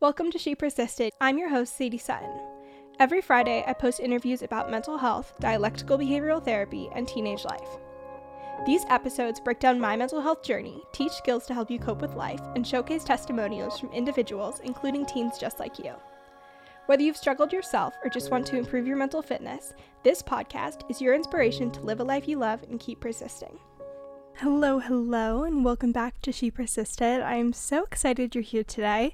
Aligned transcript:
Welcome 0.00 0.30
to 0.30 0.38
She 0.38 0.54
Persisted. 0.54 1.12
I'm 1.20 1.38
your 1.38 1.48
host, 1.48 1.76
Sadie 1.76 1.98
Sutton. 1.98 2.30
Every 3.00 3.20
Friday, 3.20 3.64
I 3.66 3.72
post 3.72 3.98
interviews 3.98 4.42
about 4.42 4.70
mental 4.70 4.96
health, 4.96 5.34
dialectical 5.40 5.98
behavioral 5.98 6.42
therapy, 6.42 6.88
and 6.94 7.08
teenage 7.08 7.44
life. 7.44 7.78
These 8.64 8.84
episodes 8.90 9.40
break 9.40 9.58
down 9.58 9.80
my 9.80 9.96
mental 9.96 10.20
health 10.20 10.44
journey, 10.44 10.80
teach 10.92 11.10
skills 11.10 11.46
to 11.46 11.54
help 11.54 11.68
you 11.68 11.80
cope 11.80 12.00
with 12.00 12.14
life, 12.14 12.40
and 12.54 12.64
showcase 12.64 13.02
testimonials 13.02 13.80
from 13.80 13.90
individuals, 13.90 14.60
including 14.62 15.04
teens 15.04 15.36
just 15.36 15.58
like 15.58 15.80
you. 15.80 15.94
Whether 16.86 17.02
you've 17.02 17.16
struggled 17.16 17.52
yourself 17.52 17.92
or 18.04 18.08
just 18.08 18.30
want 18.30 18.46
to 18.46 18.56
improve 18.56 18.86
your 18.86 18.96
mental 18.96 19.20
fitness, 19.20 19.74
this 20.04 20.22
podcast 20.22 20.88
is 20.88 21.02
your 21.02 21.16
inspiration 21.16 21.72
to 21.72 21.80
live 21.80 21.98
a 21.98 22.04
life 22.04 22.28
you 22.28 22.38
love 22.38 22.62
and 22.70 22.78
keep 22.78 23.00
persisting. 23.00 23.58
Hello, 24.36 24.78
hello, 24.78 25.42
and 25.42 25.64
welcome 25.64 25.90
back 25.90 26.22
to 26.22 26.30
She 26.30 26.52
Persisted. 26.52 27.20
I'm 27.20 27.52
so 27.52 27.82
excited 27.82 28.36
you're 28.36 28.42
here 28.42 28.62
today. 28.62 29.12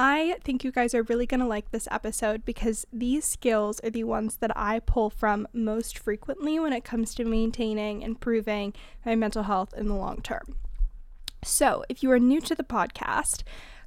I 0.00 0.36
think 0.44 0.62
you 0.62 0.70
guys 0.70 0.94
are 0.94 1.02
really 1.02 1.26
going 1.26 1.40
to 1.40 1.46
like 1.46 1.72
this 1.72 1.88
episode 1.90 2.44
because 2.44 2.86
these 2.92 3.24
skills 3.24 3.80
are 3.80 3.90
the 3.90 4.04
ones 4.04 4.36
that 4.36 4.56
I 4.56 4.78
pull 4.78 5.10
from 5.10 5.48
most 5.52 5.98
frequently 5.98 6.60
when 6.60 6.72
it 6.72 6.84
comes 6.84 7.16
to 7.16 7.24
maintaining, 7.24 8.04
and 8.04 8.12
improving 8.12 8.74
my 9.04 9.16
mental 9.16 9.42
health 9.42 9.74
in 9.76 9.88
the 9.88 9.96
long 9.96 10.22
term. 10.22 10.54
So, 11.42 11.84
if 11.88 12.04
you 12.04 12.12
are 12.12 12.20
new 12.20 12.40
to 12.42 12.54
the 12.54 12.62
podcast, 12.62 13.42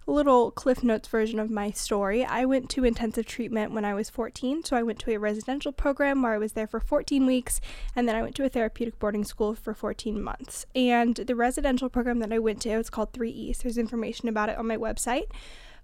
little 0.05 0.51
Cliff 0.51 0.83
Notes 0.83 1.07
version 1.07 1.39
of 1.39 1.49
my 1.49 1.71
story. 1.71 2.25
I 2.25 2.43
went 2.43 2.69
to 2.71 2.83
intensive 2.83 3.25
treatment 3.25 3.71
when 3.71 3.85
I 3.85 3.93
was 3.93 4.09
14, 4.09 4.65
so 4.65 4.75
I 4.75 4.83
went 4.83 4.99
to 4.99 5.13
a 5.13 5.19
residential 5.19 5.71
program 5.71 6.21
where 6.23 6.33
I 6.33 6.37
was 6.37 6.51
there 6.53 6.67
for 6.67 6.81
14 6.81 7.25
weeks, 7.25 7.61
and 7.95 8.05
then 8.05 8.17
I 8.17 8.21
went 8.21 8.35
to 8.35 8.43
a 8.43 8.49
therapeutic 8.49 8.99
boarding 8.99 9.23
school 9.23 9.55
for 9.55 9.73
14 9.73 10.21
months. 10.21 10.65
And 10.75 11.15
the 11.15 11.35
residential 11.35 11.87
program 11.87 12.19
that 12.19 12.33
I 12.33 12.39
went 12.39 12.61
to, 12.63 12.69
it's 12.71 12.89
called 12.89 13.13
3 13.13 13.29
East. 13.29 13.63
There's 13.63 13.77
information 13.77 14.27
about 14.27 14.49
it 14.49 14.57
on 14.57 14.67
my 14.67 14.75
website. 14.75 15.27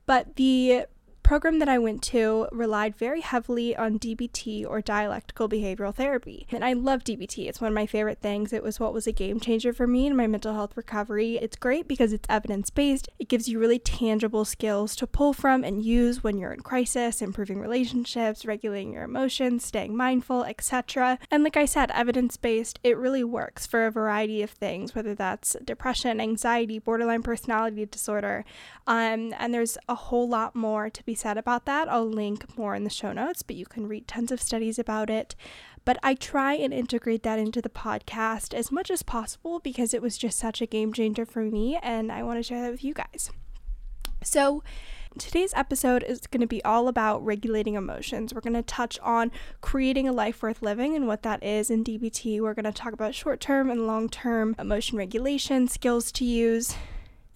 But 0.07 0.37
the 0.37 0.87
program 1.27 1.59
that 1.59 1.67
I 1.67 1.77
went 1.77 2.01
to 2.03 2.47
relied 2.53 2.95
very 2.95 3.19
heavily 3.19 3.75
on 3.75 3.99
DBT 3.99 4.65
or 4.65 4.79
dialectical 4.79 5.49
behavioral 5.49 5.93
therapy. 5.93 6.47
And 6.53 6.63
I 6.63 6.71
love 6.71 7.03
DBT. 7.03 7.49
It's 7.49 7.59
one 7.59 7.67
of 7.67 7.75
my 7.75 7.85
favorite 7.85 8.21
things. 8.21 8.53
It 8.53 8.63
was 8.63 8.79
what 8.79 8.93
was 8.93 9.07
a 9.07 9.11
game 9.11 9.41
changer 9.41 9.73
for 9.73 9.85
me 9.87 10.07
in 10.07 10.15
my 10.15 10.25
mental 10.25 10.53
health 10.53 10.77
recovery. 10.77 11.35
It's 11.35 11.57
great 11.57 11.85
because 11.85 12.13
it's 12.13 12.29
evidence 12.29 12.69
based. 12.69 13.09
It 13.19 13.27
gives 13.27 13.49
you 13.49 13.59
really 13.59 13.77
tangible 13.77 14.45
skills 14.45 14.95
to 14.95 15.05
pull 15.05 15.33
from 15.33 15.65
and 15.65 15.83
use 15.83 16.23
when 16.23 16.37
you're 16.37 16.53
in 16.53 16.61
crisis, 16.61 17.21
improving 17.21 17.59
relationships, 17.59 18.45
regulating 18.45 18.93
your 18.93 19.03
emotions, 19.03 19.65
staying 19.65 19.97
mindful, 19.97 20.45
etc. 20.45 21.19
And 21.29 21.43
like 21.43 21.57
I 21.57 21.65
said, 21.65 21.91
evidence 21.91 22.37
based, 22.37 22.79
it 22.85 22.97
really 22.97 23.25
works 23.25 23.67
for 23.67 23.85
a 23.85 23.91
variety 23.91 24.43
of 24.43 24.51
things, 24.51 24.95
whether 24.95 25.13
that's 25.13 25.57
depression, 25.61 26.21
anxiety, 26.21 26.79
borderline 26.79 27.21
personality 27.21 27.85
disorder. 27.85 28.45
Um, 28.87 29.33
and 29.37 29.53
there's 29.53 29.77
a 29.89 29.95
whole 29.95 30.29
lot 30.29 30.55
more 30.55 30.89
to 30.89 31.03
be 31.03 31.16
said 31.17 31.37
about 31.37 31.65
that. 31.65 31.89
I'll 31.89 32.07
link 32.07 32.57
more 32.57 32.75
in 32.75 32.83
the 32.83 32.89
show 32.89 33.11
notes, 33.11 33.41
but 33.41 33.55
you 33.55 33.65
can 33.65 33.87
read 33.87 34.07
tons 34.07 34.31
of 34.31 34.41
studies 34.41 34.79
about 34.79 35.09
it. 35.09 35.35
But 35.85 35.97
I 36.03 36.15
try 36.15 36.53
and 36.53 36.73
integrate 36.73 37.23
that 37.23 37.39
into 37.39 37.61
the 37.61 37.69
podcast 37.69 38.53
as 38.53 38.71
much 38.71 38.91
as 38.91 39.03
possible 39.03 39.59
because 39.59 39.93
it 39.93 40.01
was 40.01 40.17
just 40.17 40.37
such 40.37 40.61
a 40.61 40.65
game 40.65 40.93
changer 40.93 41.25
for 41.25 41.43
me, 41.43 41.79
and 41.81 42.11
I 42.11 42.23
want 42.23 42.39
to 42.39 42.43
share 42.43 42.61
that 42.61 42.71
with 42.71 42.83
you 42.83 42.93
guys. 42.93 43.31
So, 44.23 44.63
Today's 45.17 45.53
episode 45.55 46.03
is 46.03 46.27
going 46.27 46.41
to 46.41 46.47
be 46.47 46.63
all 46.63 46.87
about 46.87 47.25
regulating 47.25 47.73
emotions. 47.73 48.33
We're 48.33 48.41
going 48.41 48.53
to 48.53 48.61
touch 48.61 48.99
on 48.99 49.31
creating 49.61 50.07
a 50.07 50.11
life 50.11 50.43
worth 50.43 50.61
living 50.61 50.95
and 50.95 51.07
what 51.07 51.23
that 51.23 51.43
is 51.43 51.71
in 51.71 51.83
DBT. 51.83 52.39
We're 52.39 52.53
going 52.53 52.65
to 52.65 52.71
talk 52.71 52.93
about 52.93 53.15
short 53.15 53.39
term 53.39 53.71
and 53.71 53.87
long 53.87 54.09
term 54.09 54.55
emotion 54.59 54.97
regulation, 54.97 55.67
skills 55.67 56.11
to 56.13 56.25
use, 56.25 56.75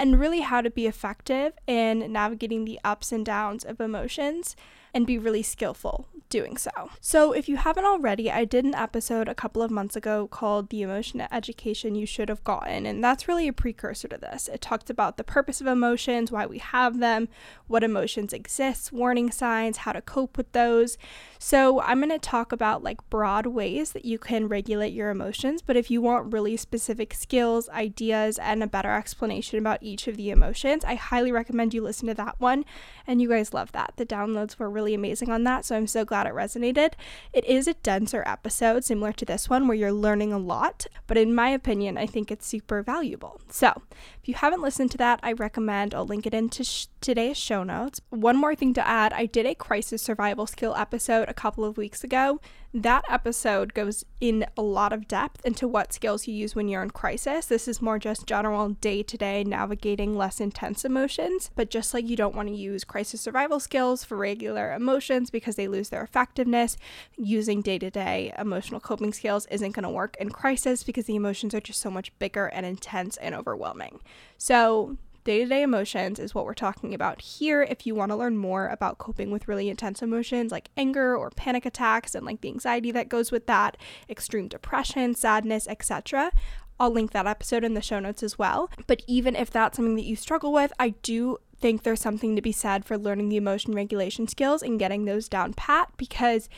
and 0.01 0.19
really 0.19 0.39
how 0.39 0.61
to 0.61 0.71
be 0.71 0.87
effective 0.87 1.53
in 1.67 2.11
navigating 2.11 2.65
the 2.65 2.79
ups 2.83 3.11
and 3.11 3.23
downs 3.23 3.63
of 3.63 3.79
emotions 3.79 4.55
and 4.93 5.07
be 5.07 5.17
really 5.17 5.43
skillful 5.43 6.07
doing 6.31 6.57
so. 6.57 6.71
So, 6.99 7.33
if 7.33 7.47
you 7.47 7.57
haven't 7.57 7.85
already, 7.85 8.31
I 8.31 8.45
did 8.45 8.65
an 8.65 8.73
episode 8.73 9.27
a 9.27 9.35
couple 9.35 9.61
of 9.61 9.69
months 9.69 9.95
ago 9.95 10.27
called 10.27 10.69
The 10.69 10.81
Emotion 10.81 11.21
Education 11.31 11.93
You 11.93 12.07
Should 12.07 12.29
Have 12.29 12.43
Gotten, 12.43 12.87
and 12.87 13.03
that's 13.03 13.27
really 13.27 13.47
a 13.47 13.53
precursor 13.53 14.07
to 14.07 14.17
this. 14.17 14.47
It 14.47 14.61
talked 14.61 14.89
about 14.89 15.17
the 15.17 15.23
purpose 15.23 15.61
of 15.61 15.67
emotions, 15.67 16.31
why 16.31 16.45
we 16.47 16.57
have 16.57 16.99
them, 16.99 17.27
what 17.67 17.83
emotions 17.83 18.33
exist, 18.33 18.91
warning 18.91 19.29
signs, 19.29 19.77
how 19.77 19.91
to 19.91 20.01
cope 20.01 20.37
with 20.37 20.51
those. 20.53 20.97
So, 21.37 21.81
I'm 21.81 21.99
going 21.99 22.09
to 22.09 22.17
talk 22.19 22.51
about 22.51 22.81
like 22.81 23.07
broad 23.09 23.45
ways 23.45 23.91
that 23.91 24.05
you 24.05 24.17
can 24.17 24.47
regulate 24.47 24.93
your 24.93 25.09
emotions, 25.09 25.61
but 25.61 25.75
if 25.75 25.91
you 25.91 26.01
want 26.01 26.33
really 26.33 26.55
specific 26.57 27.13
skills, 27.13 27.67
ideas, 27.69 28.39
and 28.39 28.63
a 28.63 28.67
better 28.67 28.91
explanation 28.91 29.59
about 29.59 29.83
each 29.83 30.07
of 30.07 30.15
the 30.15 30.29
emotions, 30.29 30.85
I 30.85 30.95
highly 30.95 31.31
recommend 31.31 31.73
you 31.73 31.83
listen 31.83 32.07
to 32.07 32.13
that 32.13 32.39
one. 32.39 32.63
And 33.05 33.21
you 33.21 33.27
guys 33.27 33.53
love 33.53 33.73
that. 33.73 33.93
The 33.97 34.05
downloads 34.05 34.57
were 34.57 34.69
really 34.69 34.80
amazing 34.89 35.29
on 35.29 35.43
that, 35.45 35.65
so 35.65 35.75
I'm 35.75 35.87
so 35.87 36.03
glad 36.03 36.27
it 36.27 36.33
resonated. 36.33 36.93
It 37.31 37.45
is 37.45 37.67
a 37.67 37.73
denser 37.75 38.23
episode, 38.25 38.83
similar 38.83 39.13
to 39.13 39.25
this 39.25 39.49
one, 39.49 39.67
where 39.67 39.77
you're 39.77 39.91
learning 39.91 40.33
a 40.33 40.37
lot, 40.37 40.87
but 41.07 41.17
in 41.17 41.33
my 41.33 41.49
opinion, 41.49 41.97
I 41.97 42.05
think 42.05 42.31
it's 42.31 42.45
super 42.45 42.81
valuable. 42.81 43.39
So, 43.49 43.81
if 44.21 44.27
you 44.27 44.33
haven't 44.33 44.61
listened 44.61 44.91
to 44.91 44.97
that, 44.97 45.19
I 45.23 45.33
recommend 45.33 45.93
I'll 45.93 46.05
link 46.05 46.25
it 46.25 46.33
into 46.33 46.63
sh- 46.63 46.87
today's 47.01 47.37
show 47.37 47.63
notes. 47.63 47.99
One 48.09 48.37
more 48.37 48.55
thing 48.55 48.73
to 48.75 48.87
add 48.87 49.11
I 49.13 49.25
did 49.25 49.45
a 49.45 49.55
crisis 49.55 50.01
survival 50.01 50.47
skill 50.47 50.75
episode 50.75 51.27
a 51.27 51.33
couple 51.33 51.65
of 51.65 51.77
weeks 51.77 52.03
ago 52.03 52.39
that 52.73 53.03
episode 53.09 53.73
goes 53.73 54.05
in 54.21 54.45
a 54.55 54.61
lot 54.61 54.93
of 54.93 55.07
depth 55.07 55.45
into 55.45 55.67
what 55.67 55.91
skills 55.91 56.25
you 56.25 56.33
use 56.33 56.55
when 56.55 56.69
you're 56.69 56.83
in 56.83 56.89
crisis. 56.89 57.45
This 57.45 57.67
is 57.67 57.81
more 57.81 57.99
just 57.99 58.25
general 58.25 58.69
day 58.69 59.03
to 59.03 59.17
day 59.17 59.43
navigating 59.43 60.15
less 60.15 60.39
intense 60.39 60.85
emotions. 60.85 61.51
But 61.55 61.69
just 61.69 61.93
like 61.93 62.07
you 62.07 62.15
don't 62.15 62.35
want 62.35 62.47
to 62.47 62.55
use 62.55 62.85
crisis 62.85 63.19
survival 63.19 63.59
skills 63.59 64.05
for 64.05 64.15
regular 64.15 64.73
emotions 64.73 65.29
because 65.29 65.57
they 65.57 65.67
lose 65.67 65.89
their 65.89 66.03
effectiveness, 66.03 66.77
using 67.17 67.61
day 67.61 67.77
to 67.79 67.89
day 67.89 68.33
emotional 68.37 68.79
coping 68.79 69.11
skills 69.11 69.47
isn't 69.47 69.73
going 69.73 69.83
to 69.83 69.89
work 69.89 70.15
in 70.17 70.29
crisis 70.29 70.83
because 70.83 71.05
the 71.05 71.15
emotions 71.15 71.53
are 71.53 71.59
just 71.59 71.81
so 71.81 71.91
much 71.91 72.17
bigger 72.19 72.45
and 72.47 72.65
intense 72.65 73.17
and 73.17 73.35
overwhelming. 73.35 73.99
So, 74.37 74.97
Day 75.23 75.43
to 75.43 75.45
day 75.45 75.61
emotions 75.61 76.17
is 76.17 76.33
what 76.33 76.45
we're 76.45 76.55
talking 76.55 76.95
about 76.95 77.21
here. 77.21 77.61
If 77.61 77.85
you 77.85 77.93
want 77.93 78.11
to 78.11 78.15
learn 78.15 78.37
more 78.37 78.67
about 78.67 78.97
coping 78.97 79.29
with 79.29 79.47
really 79.47 79.69
intense 79.69 80.01
emotions 80.01 80.51
like 80.51 80.69
anger 80.75 81.15
or 81.15 81.29
panic 81.29 81.63
attacks 81.63 82.15
and 82.15 82.25
like 82.25 82.41
the 82.41 82.49
anxiety 82.49 82.89
that 82.91 83.07
goes 83.07 83.31
with 83.31 83.45
that, 83.45 83.77
extreme 84.09 84.47
depression, 84.47 85.13
sadness, 85.13 85.67
etc., 85.67 86.31
I'll 86.79 86.89
link 86.89 87.11
that 87.11 87.27
episode 87.27 87.63
in 87.63 87.75
the 87.75 87.81
show 87.81 87.99
notes 87.99 88.23
as 88.23 88.39
well. 88.39 88.71
But 88.87 89.03
even 89.05 89.35
if 89.35 89.51
that's 89.51 89.75
something 89.75 89.95
that 89.95 90.05
you 90.05 90.15
struggle 90.15 90.51
with, 90.51 90.73
I 90.79 90.89
do 91.03 91.37
think 91.59 91.83
there's 91.83 92.01
something 92.01 92.35
to 92.35 92.41
be 92.41 92.51
said 92.51 92.83
for 92.83 92.97
learning 92.97 93.29
the 93.29 93.37
emotion 93.37 93.75
regulation 93.75 94.27
skills 94.27 94.63
and 94.63 94.79
getting 94.79 95.05
those 95.05 95.29
down 95.29 95.53
pat 95.53 95.91
because 95.97 96.49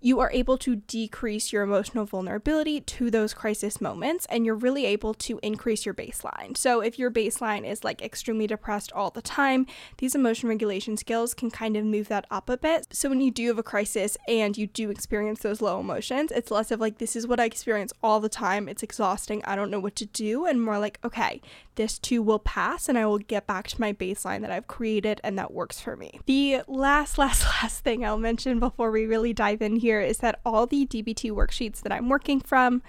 you 0.00 0.18
are 0.20 0.30
able 0.32 0.56
to 0.58 0.76
decrease 0.76 1.52
your 1.52 1.62
emotional 1.62 2.06
vulnerability 2.06 2.80
to 2.80 3.10
those 3.10 3.34
crisis 3.34 3.80
moments 3.80 4.26
and 4.30 4.46
you're 4.46 4.54
really 4.54 4.86
able 4.86 5.12
to 5.12 5.38
increase 5.42 5.84
your 5.84 5.94
baseline. 5.94 6.56
So, 6.56 6.80
if 6.80 6.98
your 6.98 7.10
baseline 7.10 7.68
is 7.68 7.84
like 7.84 8.00
extremely 8.00 8.46
depressed 8.46 8.92
all 8.92 9.10
the 9.10 9.22
time, 9.22 9.66
these 9.98 10.14
emotion 10.14 10.48
regulation 10.48 10.96
skills 10.96 11.34
can 11.34 11.50
kind 11.50 11.76
of 11.76 11.84
move 11.84 12.08
that 12.08 12.26
up 12.30 12.48
a 12.48 12.56
bit. 12.56 12.86
So, 12.92 13.10
when 13.10 13.20
you 13.20 13.30
do 13.30 13.48
have 13.48 13.58
a 13.58 13.62
crisis 13.62 14.16
and 14.26 14.56
you 14.56 14.66
do 14.66 14.90
experience 14.90 15.40
those 15.40 15.60
low 15.60 15.80
emotions, 15.80 16.32
it's 16.32 16.50
less 16.50 16.70
of 16.70 16.80
like, 16.80 16.98
this 16.98 17.14
is 17.14 17.26
what 17.26 17.40
I 17.40 17.44
experience 17.44 17.92
all 18.02 18.20
the 18.20 18.28
time. 18.28 18.68
It's 18.68 18.82
exhausting. 18.82 19.42
I 19.44 19.54
don't 19.54 19.70
know 19.70 19.80
what 19.80 19.96
to 19.96 20.06
do. 20.06 20.46
And 20.46 20.62
more 20.62 20.78
like, 20.78 20.98
okay, 21.04 21.42
this 21.74 21.98
too 21.98 22.22
will 22.22 22.38
pass 22.38 22.88
and 22.88 22.98
I 22.98 23.06
will 23.06 23.18
get 23.18 23.46
back 23.46 23.66
to 23.68 23.80
my 23.80 23.92
baseline 23.92 24.40
that 24.42 24.50
I've 24.50 24.66
created 24.66 25.20
and 25.24 25.38
that 25.38 25.52
works 25.52 25.80
for 25.80 25.96
me. 25.96 26.20
The 26.26 26.62
last, 26.66 27.18
last, 27.18 27.44
last 27.44 27.84
thing 27.84 28.04
I'll 28.04 28.18
mention 28.18 28.60
before 28.60 28.90
we 28.90 29.06
really 29.06 29.32
dive 29.32 29.62
in 29.62 29.76
here 29.76 29.89
here 29.90 30.00
is 30.00 30.18
that 30.18 30.38
all 30.46 30.66
the 30.66 30.86
DBT 30.86 31.32
worksheets 31.32 31.80
that 31.80 31.90
I'm 31.90 32.08
working 32.08 32.40
from 32.40 32.80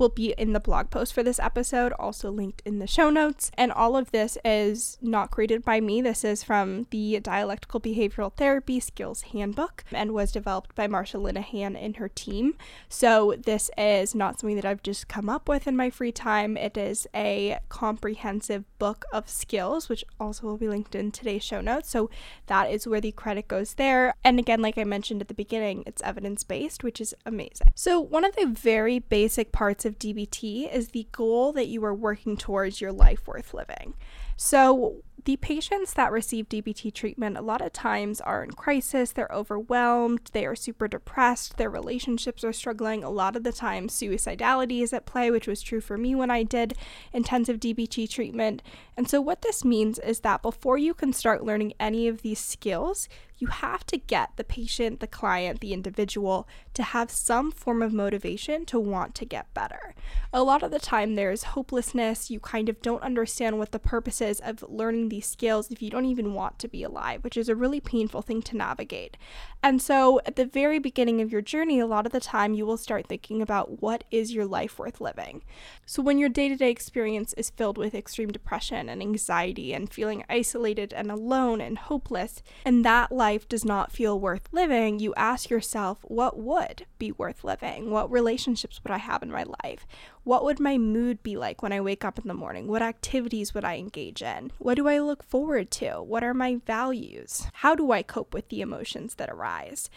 will 0.00 0.08
be 0.08 0.32
in 0.38 0.52
the 0.52 0.60
blog 0.60 0.90
post 0.90 1.12
for 1.12 1.22
this 1.22 1.38
episode, 1.38 1.92
also 1.92 2.30
linked 2.30 2.62
in 2.64 2.78
the 2.78 2.86
show 2.86 3.10
notes. 3.10 3.50
And 3.56 3.70
all 3.70 3.96
of 3.96 4.10
this 4.10 4.38
is 4.44 4.98
not 5.00 5.30
created 5.30 5.64
by 5.64 5.80
me. 5.80 6.00
This 6.00 6.24
is 6.24 6.42
from 6.42 6.86
the 6.90 7.20
Dialectical 7.20 7.80
Behavioral 7.80 8.32
Therapy 8.32 8.80
Skills 8.80 9.22
Handbook 9.32 9.84
and 9.92 10.12
was 10.12 10.32
developed 10.32 10.74
by 10.74 10.88
Marsha 10.88 11.20
Linehan 11.20 11.76
and 11.80 11.96
her 11.98 12.08
team. 12.08 12.54
So 12.88 13.34
this 13.38 13.70
is 13.76 14.14
not 14.14 14.40
something 14.40 14.56
that 14.56 14.64
I've 14.64 14.82
just 14.82 15.06
come 15.06 15.28
up 15.28 15.48
with 15.48 15.68
in 15.68 15.76
my 15.76 15.90
free 15.90 16.12
time. 16.12 16.56
It 16.56 16.76
is 16.76 17.06
a 17.14 17.58
comprehensive 17.68 18.64
book 18.78 19.04
of 19.12 19.28
skills, 19.28 19.88
which 19.88 20.04
also 20.18 20.46
will 20.46 20.56
be 20.56 20.68
linked 20.68 20.94
in 20.94 21.12
today's 21.12 21.44
show 21.44 21.60
notes. 21.60 21.90
So 21.90 22.08
that 22.46 22.70
is 22.70 22.86
where 22.86 23.00
the 23.00 23.12
credit 23.12 23.48
goes 23.48 23.74
there. 23.74 24.14
And 24.24 24.38
again, 24.38 24.62
like 24.62 24.78
I 24.78 24.84
mentioned 24.84 25.20
at 25.20 25.28
the 25.28 25.34
beginning, 25.34 25.84
it's 25.86 26.02
evidence 26.02 26.42
based, 26.42 26.82
which 26.82 27.00
is 27.00 27.14
amazing. 27.26 27.68
So, 27.74 28.00
one 28.00 28.24
of 28.24 28.34
the 28.36 28.46
very 28.46 28.98
basic 28.98 29.52
parts 29.52 29.84
of 29.84 29.89
DBT 29.98 30.72
is 30.72 30.88
the 30.88 31.06
goal 31.12 31.52
that 31.52 31.68
you 31.68 31.84
are 31.84 31.94
working 31.94 32.36
towards 32.36 32.80
your 32.80 32.92
life 32.92 33.26
worth 33.26 33.54
living. 33.54 33.94
So, 34.36 35.02
the 35.26 35.36
patients 35.36 35.92
that 35.94 36.12
receive 36.12 36.48
DBT 36.48 36.94
treatment 36.94 37.36
a 37.36 37.42
lot 37.42 37.60
of 37.60 37.74
times 37.74 38.22
are 38.22 38.42
in 38.42 38.52
crisis, 38.52 39.12
they're 39.12 39.30
overwhelmed, 39.30 40.30
they 40.32 40.46
are 40.46 40.56
super 40.56 40.88
depressed, 40.88 41.58
their 41.58 41.68
relationships 41.68 42.42
are 42.42 42.52
struggling. 42.52 43.04
A 43.04 43.10
lot 43.10 43.36
of 43.36 43.44
the 43.44 43.52
time, 43.52 43.88
suicidality 43.88 44.82
is 44.82 44.94
at 44.94 45.04
play, 45.04 45.30
which 45.30 45.46
was 45.46 45.60
true 45.60 45.82
for 45.82 45.98
me 45.98 46.14
when 46.14 46.30
I 46.30 46.42
did 46.42 46.72
intensive 47.12 47.60
DBT 47.60 48.08
treatment. 48.08 48.62
And 48.96 49.10
so, 49.10 49.20
what 49.20 49.42
this 49.42 49.62
means 49.62 49.98
is 49.98 50.20
that 50.20 50.40
before 50.40 50.78
you 50.78 50.94
can 50.94 51.12
start 51.12 51.44
learning 51.44 51.74
any 51.78 52.08
of 52.08 52.22
these 52.22 52.40
skills, 52.40 53.08
you 53.40 53.48
have 53.48 53.84
to 53.86 53.96
get 53.96 54.36
the 54.36 54.44
patient, 54.44 55.00
the 55.00 55.06
client, 55.06 55.60
the 55.60 55.72
individual 55.72 56.46
to 56.74 56.82
have 56.82 57.10
some 57.10 57.50
form 57.50 57.82
of 57.82 57.92
motivation 57.92 58.66
to 58.66 58.78
want 58.78 59.14
to 59.14 59.24
get 59.24 59.52
better. 59.54 59.94
A 60.32 60.42
lot 60.42 60.62
of 60.62 60.70
the 60.70 60.78
time, 60.78 61.14
there's 61.14 61.42
hopelessness. 61.42 62.30
You 62.30 62.38
kind 62.38 62.68
of 62.68 62.82
don't 62.82 63.02
understand 63.02 63.58
what 63.58 63.72
the 63.72 63.78
purpose 63.78 64.20
is 64.20 64.40
of 64.40 64.64
learning 64.68 65.08
these 65.08 65.26
skills 65.26 65.70
if 65.70 65.80
you 65.80 65.90
don't 65.90 66.04
even 66.04 66.34
want 66.34 66.58
to 66.58 66.68
be 66.68 66.82
alive, 66.82 67.24
which 67.24 67.36
is 67.36 67.48
a 67.48 67.56
really 67.56 67.80
painful 67.80 68.22
thing 68.22 68.42
to 68.42 68.56
navigate. 68.56 69.16
And 69.62 69.80
so, 69.80 70.20
at 70.26 70.36
the 70.36 70.46
very 70.46 70.78
beginning 70.78 71.20
of 71.20 71.32
your 71.32 71.42
journey, 71.42 71.80
a 71.80 71.86
lot 71.86 72.06
of 72.06 72.12
the 72.12 72.20
time, 72.20 72.54
you 72.54 72.64
will 72.64 72.76
start 72.76 73.06
thinking 73.06 73.42
about 73.42 73.82
what 73.82 74.04
is 74.10 74.32
your 74.32 74.46
life 74.46 74.78
worth 74.78 75.00
living. 75.00 75.42
So, 75.84 76.02
when 76.02 76.18
your 76.18 76.28
day 76.28 76.48
to 76.48 76.56
day 76.56 76.70
experience 76.70 77.32
is 77.34 77.50
filled 77.50 77.78
with 77.78 77.94
extreme 77.94 78.30
depression 78.30 78.88
and 78.88 79.02
anxiety 79.02 79.72
and 79.72 79.92
feeling 79.92 80.24
isolated 80.28 80.92
and 80.92 81.10
alone 81.10 81.60
and 81.60 81.76
hopeless, 81.76 82.42
and 82.64 82.84
that 82.84 83.12
life 83.12 83.29
life 83.30 83.48
does 83.48 83.64
not 83.64 83.92
feel 83.92 84.18
worth 84.18 84.48
living, 84.50 84.98
you 84.98 85.14
ask 85.14 85.50
yourself, 85.50 85.98
what 86.02 86.36
would 86.36 86.84
be 86.98 87.12
worth 87.12 87.44
living? 87.44 87.88
What 87.88 88.10
relationships 88.10 88.80
would 88.82 88.90
I 88.90 88.98
have 88.98 89.22
in 89.22 89.30
my 89.30 89.44
life? 89.62 89.86
What 90.24 90.42
would 90.42 90.58
my 90.58 90.76
mood 90.78 91.22
be 91.22 91.36
like 91.36 91.62
when 91.62 91.72
I 91.72 91.80
wake 91.80 92.04
up 92.04 92.18
in 92.18 92.26
the 92.26 92.34
morning? 92.34 92.66
What 92.66 92.82
activities 92.82 93.54
would 93.54 93.64
I 93.64 93.76
engage 93.76 94.20
in? 94.20 94.50
What 94.58 94.74
do 94.74 94.88
I 94.88 94.98
look 94.98 95.22
forward 95.22 95.70
to? 95.82 96.02
What 96.02 96.24
are 96.24 96.34
my 96.34 96.56
values? 96.66 97.46
How 97.62 97.76
do 97.76 97.92
I 97.92 98.02
cope 98.02 98.34
with 98.34 98.48
the 98.48 98.62
emotions 98.62 99.14
that 99.14 99.30
arise? 99.30 99.88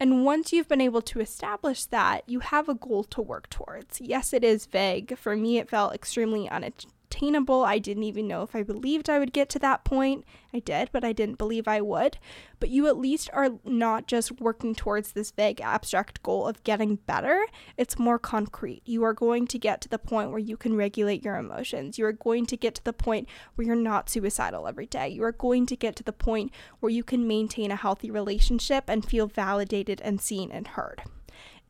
And 0.00 0.24
once 0.24 0.50
you've 0.50 0.68
been 0.68 0.80
able 0.80 1.02
to 1.02 1.20
establish 1.20 1.84
that, 1.86 2.22
you 2.26 2.40
have 2.40 2.70
a 2.70 2.74
goal 2.74 3.04
to 3.04 3.20
work 3.20 3.50
towards. 3.50 4.00
Yes, 4.00 4.32
it 4.32 4.44
is 4.44 4.64
vague. 4.64 5.18
For 5.18 5.36
me, 5.36 5.58
it 5.58 5.68
felt 5.68 5.94
extremely 5.94 6.48
unattainable 6.48 6.97
attainable. 7.10 7.64
I 7.64 7.78
didn't 7.78 8.04
even 8.04 8.28
know 8.28 8.42
if 8.42 8.54
I 8.54 8.62
believed 8.62 9.08
I 9.08 9.18
would 9.18 9.32
get 9.32 9.48
to 9.50 9.58
that 9.60 9.84
point. 9.84 10.24
I 10.52 10.60
did, 10.60 10.90
but 10.92 11.04
I 11.04 11.12
didn't 11.12 11.38
believe 11.38 11.66
I 11.66 11.80
would. 11.80 12.18
But 12.60 12.70
you 12.70 12.86
at 12.86 12.96
least 12.96 13.30
are 13.32 13.50
not 13.64 14.06
just 14.06 14.40
working 14.40 14.74
towards 14.74 15.12
this 15.12 15.30
vague 15.30 15.60
abstract 15.60 16.22
goal 16.22 16.46
of 16.46 16.62
getting 16.64 16.96
better, 16.96 17.46
it's 17.76 17.98
more 17.98 18.18
concrete. 18.18 18.82
You 18.84 19.04
are 19.04 19.14
going 19.14 19.46
to 19.48 19.58
get 19.58 19.80
to 19.82 19.88
the 19.88 19.98
point 19.98 20.30
where 20.30 20.38
you 20.38 20.56
can 20.56 20.76
regulate 20.76 21.24
your 21.24 21.36
emotions. 21.36 21.98
You 21.98 22.06
are 22.06 22.12
going 22.12 22.46
to 22.46 22.56
get 22.56 22.74
to 22.76 22.84
the 22.84 22.92
point 22.92 23.28
where 23.54 23.66
you're 23.66 23.76
not 23.76 24.10
suicidal 24.10 24.66
every 24.66 24.86
day. 24.86 25.08
You 25.08 25.24
are 25.24 25.32
going 25.32 25.66
to 25.66 25.76
get 25.76 25.96
to 25.96 26.02
the 26.02 26.12
point 26.12 26.52
where 26.80 26.90
you 26.90 27.04
can 27.04 27.26
maintain 27.26 27.70
a 27.70 27.76
healthy 27.76 28.10
relationship 28.10 28.84
and 28.88 29.04
feel 29.04 29.26
validated 29.26 30.00
and 30.02 30.20
seen 30.20 30.50
and 30.50 30.68
heard 30.68 31.02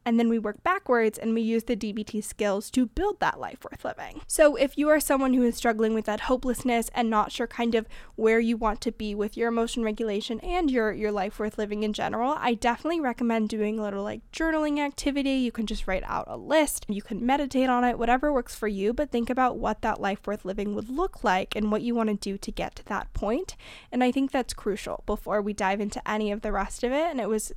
and 0.09 0.19
then 0.19 0.31
we 0.31 0.39
work 0.39 0.63
backwards 0.63 1.19
and 1.19 1.35
we 1.35 1.43
use 1.43 1.65
the 1.65 1.77
DBT 1.77 2.25
skills 2.25 2.71
to 2.71 2.87
build 2.87 3.21
that 3.21 3.39
life 3.39 3.59
worth 3.63 3.85
living. 3.85 4.23
So, 4.27 4.57
if 4.57 4.79
you 4.79 4.89
are 4.89 5.01
someone 5.01 5.35
who 5.35 5.43
is 5.43 5.55
struggling 5.55 5.93
with 5.93 6.07
that 6.07 6.21
hopelessness 6.21 6.89
and 6.95 7.11
not 7.11 7.31
sure 7.31 7.47
kind 7.47 7.75
of 7.75 7.87
where 8.17 8.41
you 8.41 8.57
want 8.57 8.81
to 8.81 8.91
be 8.91 9.15
with 9.15 9.37
your 9.37 9.49
emotion 9.49 9.83
regulation 9.83 10.41
and 10.41 10.71
your 10.71 10.93
your 10.93 11.13
life 11.13 11.39
worth 11.39 11.59
living 11.59 11.83
in 11.83 11.93
general, 11.93 12.35
I 12.39 12.55
definitely 12.55 13.01
recommend 13.01 13.51
doing 13.51 13.79
a 13.79 13.83
little 13.83 14.03
like 14.03 14.23
journaling 14.33 14.79
activity. 14.79 15.33
You 15.33 15.53
can 15.53 15.67
just 15.67 15.87
write 15.87 16.05
out 16.07 16.25
a 16.27 16.39
list, 16.39 16.87
you 16.89 17.03
can 17.03 17.27
meditate 17.27 17.69
on 17.69 17.85
it, 17.85 17.99
whatever 17.99 18.33
works 18.33 18.55
for 18.55 18.67
you, 18.67 18.95
but 18.95 19.11
think 19.11 19.29
about 19.29 19.59
what 19.59 19.83
that 19.83 20.01
life 20.01 20.27
worth 20.27 20.47
living 20.47 20.75
would 20.75 20.89
look 20.89 21.23
like 21.23 21.55
and 21.55 21.71
what 21.71 21.83
you 21.83 21.95
want 21.95 22.09
to 22.09 22.15
do 22.15 22.39
to 22.39 22.51
get 22.51 22.77
to 22.77 22.85
that 22.87 23.13
point. 23.13 23.57
And 23.93 24.03
I 24.03 24.11
think 24.11 24.31
that's 24.31 24.55
crucial 24.55 25.03
before 25.05 25.43
we 25.43 25.53
dive 25.53 25.83
into 25.83 26.01
any 26.11 26.33
of 26.33 26.41
the 26.41 26.51
rest 26.51 26.83
of 26.83 26.93
it. 26.93 27.11
And 27.11 27.21
it 27.21 27.29
was 27.29 27.53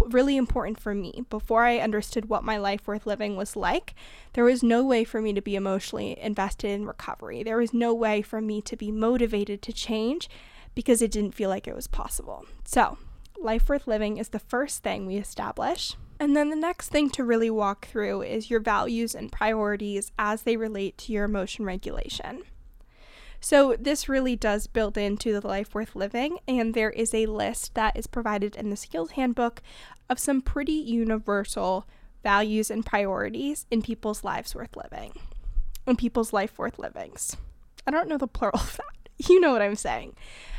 really 0.00 0.36
important 0.36 0.78
for 0.78 0.94
me. 0.94 1.24
Before 1.30 1.64
I 1.64 1.78
understood 1.78 2.28
what 2.28 2.44
my 2.44 2.56
life 2.56 2.86
worth 2.86 3.06
living 3.06 3.36
was 3.36 3.56
like, 3.56 3.94
there 4.34 4.44
was 4.44 4.62
no 4.62 4.84
way 4.84 5.04
for 5.04 5.20
me 5.20 5.32
to 5.32 5.40
be 5.40 5.56
emotionally 5.56 6.18
invested 6.20 6.70
in 6.70 6.86
recovery. 6.86 7.42
There 7.42 7.58
was 7.58 7.72
no 7.72 7.94
way 7.94 8.22
for 8.22 8.40
me 8.40 8.60
to 8.62 8.76
be 8.76 8.90
motivated 8.90 9.62
to 9.62 9.72
change 9.72 10.28
because 10.74 11.02
it 11.02 11.10
didn't 11.10 11.34
feel 11.34 11.48
like 11.48 11.66
it 11.66 11.74
was 11.74 11.86
possible. 11.86 12.44
So, 12.64 12.98
life 13.40 13.68
worth 13.68 13.86
living 13.86 14.18
is 14.18 14.28
the 14.30 14.38
first 14.38 14.82
thing 14.82 15.06
we 15.06 15.16
establish. 15.16 15.94
And 16.18 16.36
then 16.36 16.48
the 16.48 16.56
next 16.56 16.88
thing 16.88 17.10
to 17.10 17.24
really 17.24 17.50
walk 17.50 17.86
through 17.86 18.22
is 18.22 18.50
your 18.50 18.60
values 18.60 19.14
and 19.14 19.30
priorities 19.30 20.12
as 20.18 20.42
they 20.42 20.56
relate 20.56 20.96
to 20.98 21.12
your 21.12 21.24
emotion 21.24 21.64
regulation. 21.64 22.42
So, 23.40 23.76
this 23.78 24.08
really 24.08 24.36
does 24.36 24.66
build 24.66 24.96
into 24.96 25.38
the 25.38 25.46
life 25.46 25.74
worth 25.74 25.94
living, 25.94 26.38
and 26.48 26.74
there 26.74 26.90
is 26.90 27.14
a 27.14 27.26
list 27.26 27.74
that 27.74 27.96
is 27.96 28.06
provided 28.06 28.56
in 28.56 28.70
the 28.70 28.76
skills 28.76 29.12
handbook 29.12 29.62
of 30.08 30.18
some 30.18 30.40
pretty 30.40 30.72
universal 30.72 31.86
values 32.22 32.70
and 32.70 32.84
priorities 32.84 33.66
in 33.70 33.82
people's 33.82 34.24
lives 34.24 34.54
worth 34.54 34.76
living, 34.76 35.12
in 35.86 35.96
people's 35.96 36.32
life 36.32 36.58
worth 36.58 36.78
livings. 36.78 37.36
I 37.86 37.90
don't 37.90 38.08
know 38.08 38.18
the 38.18 38.26
plural 38.26 38.58
of 38.58 38.76
that. 38.76 38.86
You 39.28 39.40
know 39.40 39.52
what 39.52 39.62
I'm 39.62 39.76
saying. 39.76 40.14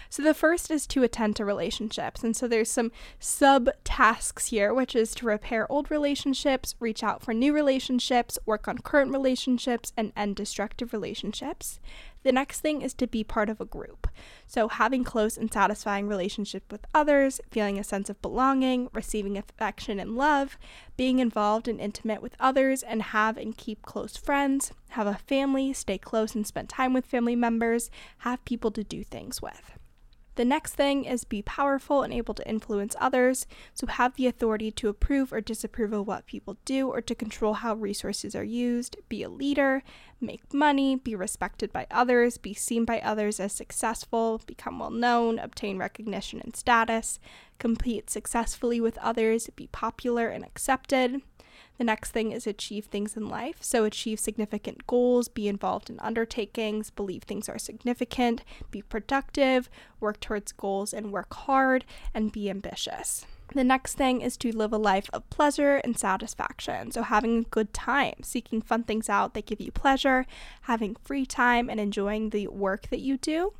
So 0.10 0.24
the 0.24 0.34
first 0.34 0.72
is 0.72 0.88
to 0.88 1.04
attend 1.04 1.36
to 1.36 1.46
relationships. 1.46 2.24
And 2.24 2.36
so 2.36 2.48
there's 2.48 2.72
some 2.72 2.92
sub 3.20 3.70
tasks 3.84 4.48
here, 4.48 4.74
which 4.74 4.96
is 4.96 5.14
to 5.16 5.26
repair 5.26 5.72
old 5.72 5.92
relationships, 5.92 6.76
reach 6.80 7.04
out 7.04 7.22
for 7.22 7.34
new 7.34 7.54
relationships, 7.54 8.40
work 8.46 8.68
on 8.68 8.80
current 8.80 9.12
relationships, 9.12 9.94
and 9.98 10.14
end 10.16 10.36
destructive 10.36 10.94
relationships. 10.94 11.80
The 12.24 12.32
next 12.32 12.62
thing 12.62 12.82
is 12.82 12.94
to 12.96 13.08
be 13.08 13.24
part 13.24 13.50
of 13.50 13.62
a 13.62 13.66
group. 13.66 14.08
So, 14.46 14.68
having 14.68 15.04
close 15.04 15.38
and 15.38 15.52
satisfying 15.52 16.08
relationships 16.08 16.66
with 16.72 16.86
others, 16.94 17.40
feeling 17.50 17.78
a 17.78 17.84
sense 17.84 18.10
of 18.10 18.22
belonging, 18.22 18.90
receiving 18.94 19.38
affection 19.38 20.00
and 20.00 20.16
love, 20.16 20.58
being 20.98 21.20
involved 21.20 21.68
and 21.68 21.80
intimate 21.80 22.22
with 22.22 22.36
others, 22.40 22.84
and 22.84 23.02
have 23.02 23.38
and 23.38 23.56
keep 23.56 23.82
close 23.82 24.18
friends, 24.18 24.72
have 24.90 25.08
a 25.08 25.16
family, 25.16 25.74
stay 25.74 25.98
close 25.98 26.36
and 26.36 26.48
spend 26.48 26.70
time 26.70 26.94
with 26.94 27.06
family 27.06 27.36
members, 27.36 27.90
have 28.20 28.44
people 28.46 28.72
to 28.72 28.84
do 28.84 29.04
things 29.04 29.42
with. 29.42 29.77
The 30.38 30.46
next 30.46 30.76
thing 30.76 31.06
is 31.06 31.24
be 31.24 31.42
powerful 31.42 32.04
and 32.04 32.14
able 32.14 32.36
to 32.36 32.48
influence 32.48 32.96
others, 33.00 33.48
so 33.74 33.88
have 33.88 34.16
the 34.16 34.28
authority 34.28 34.70
to 34.70 34.88
approve 34.88 35.34
or 35.34 35.42
disapprove 35.42 35.94
of 35.94 36.06
what 36.06 36.28
people 36.28 36.58
do 36.64 36.90
or 36.90 37.02
to 37.02 37.16
control 37.16 37.56
how 37.56 37.74
resources 37.74 38.36
are 38.36 38.44
used, 38.44 38.98
be 39.10 39.24
a 39.24 39.30
leader, 39.30 39.82
make 40.22 40.54
money, 40.54 40.96
be 40.96 41.16
respected 41.16 41.74
by 41.74 41.88
others, 41.90 42.38
be 42.38 42.54
seen 42.54 42.86
by 42.86 43.00
others 43.00 43.40
as 43.40 43.52
successful, 43.52 44.40
become 44.46 44.78
well 44.78 44.92
known, 44.92 45.40
obtain 45.40 45.80
recognition 45.80 46.40
and 46.40 46.56
status, 46.56 47.20
compete 47.58 48.12
successfully 48.12 48.80
with 48.80 49.00
others, 49.00 49.50
be 49.56 49.66
popular 49.72 50.28
and 50.28 50.46
accepted. 50.46 51.20
The 51.78 51.84
next 51.84 52.12
thing 52.12 52.32
is 52.32 52.48
achieve 52.48 52.86
things 52.86 53.16
in 53.16 53.28
life. 53.28 53.58
So, 53.62 53.84
achieve 53.84 54.20
significant 54.20 54.88
goals, 54.88 55.28
be 55.28 55.48
involved 55.48 55.90
in 55.90 56.00
undertakings, 56.00 56.90
believe 56.90 57.24
things 57.24 57.48
are 57.48 57.60
significant, 57.60 58.44
be 58.72 58.82
productive, 58.82 59.70
work 60.00 60.20
towards 60.20 60.52
goals 60.52 60.94
and 60.94 61.12
work 61.12 61.34
hard, 61.34 61.86
and 62.14 62.32
be 62.32 62.50
ambitious. 62.50 63.26
The 63.54 63.64
next 63.64 63.94
thing 63.94 64.22
is 64.22 64.36
to 64.38 64.56
live 64.56 64.74
a 64.74 64.78
life 64.78 65.10
of 65.14 65.30
pleasure 65.30 65.78
and 65.78 65.98
satisfaction. 65.98 66.92
So, 66.92 67.04
having 67.04 67.40
a 67.40 67.44
good 67.44 67.74
time, 67.74 68.16
seeking 68.24 68.62
fun 68.62 68.84
things 68.84 69.10
out 69.10 69.34
that 69.34 69.46
give 69.46 69.62
you 69.62 69.72
pleasure, 69.72 70.26
having 70.62 70.96
free 70.96 71.26
time, 71.26 71.70
and 71.70 71.80
enjoying 71.80 72.32
the 72.32 72.48
work 72.48 72.90
that 72.90 73.00
you 73.00 73.18
do. 73.18 73.54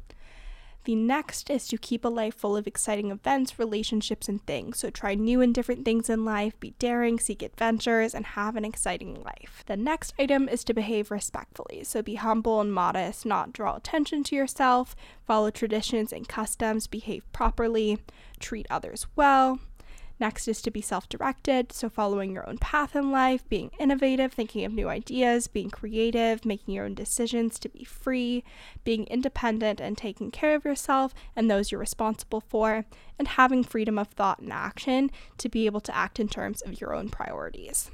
The 0.88 0.96
next 0.96 1.50
is 1.50 1.68
to 1.68 1.78
keep 1.78 2.06
a 2.06 2.08
life 2.08 2.34
full 2.34 2.56
of 2.56 2.66
exciting 2.66 3.12
events, 3.12 3.60
relationships, 3.60 4.30
and 4.30 4.42
things. 4.48 4.80
So 4.80 4.90
try 4.90 5.16
new 5.16 5.42
and 5.42 5.54
different 5.54 5.84
things 5.84 6.10
in 6.10 6.24
life, 6.24 6.58
be 6.62 6.76
daring, 6.80 7.20
seek 7.20 7.44
adventures, 7.44 8.16
and 8.16 8.26
have 8.26 8.56
an 8.56 8.64
exciting 8.64 9.22
life. 9.22 9.66
The 9.66 9.76
next 9.76 10.14
item 10.18 10.48
is 10.48 10.64
to 10.64 10.74
behave 10.74 11.12
respectfully. 11.12 11.84
So 11.84 12.02
be 12.02 12.16
humble 12.16 12.62
and 12.62 12.74
modest, 12.74 13.26
not 13.26 13.52
draw 13.52 13.76
attention 13.76 14.24
to 14.24 14.36
yourself, 14.38 14.96
follow 15.26 15.52
traditions 15.52 16.14
and 16.14 16.26
customs, 16.26 16.88
behave 16.88 17.30
properly, 17.34 17.98
treat 18.40 18.66
others 18.70 19.08
well, 19.18 19.60
Next 20.20 20.48
is 20.48 20.62
to 20.64 20.72
be 20.72 20.82
self 20.82 21.08
directed, 21.08 21.72
so 21.72 21.90
following 21.90 22.32
your 22.32 22.48
own 22.50 22.58
path 22.58 22.96
in 22.96 23.12
life, 23.12 23.48
being 23.50 23.72
innovative, 23.80 24.34
thinking 24.34 24.66
of 24.66 24.74
new 24.74 24.90
ideas, 24.90 25.48
being 25.48 25.70
creative, 25.70 26.46
making 26.46 26.74
your 26.74 26.86
own 26.86 26.96
decisions 26.96 27.60
to 27.60 27.70
be 27.70 27.84
free, 27.84 28.44
being 28.84 29.06
independent 29.06 29.80
and 29.80 29.98
taking 29.98 30.32
care 30.32 30.56
of 30.56 30.66
yourself 30.66 31.14
and 31.36 31.50
those 31.50 31.72
you're 31.72 31.80
responsible 31.80 32.42
for, 32.42 32.86
and 33.20 33.28
having 33.28 33.64
freedom 33.64 34.00
of 34.00 34.08
thought 34.08 34.40
and 34.40 34.52
action 34.52 35.12
to 35.38 35.50
be 35.50 35.66
able 35.66 35.82
to 35.82 35.96
act 35.96 36.20
in 36.20 36.28
terms 36.28 36.62
of 36.62 36.82
your 36.82 36.96
own 36.96 37.10
priorities. 37.10 37.92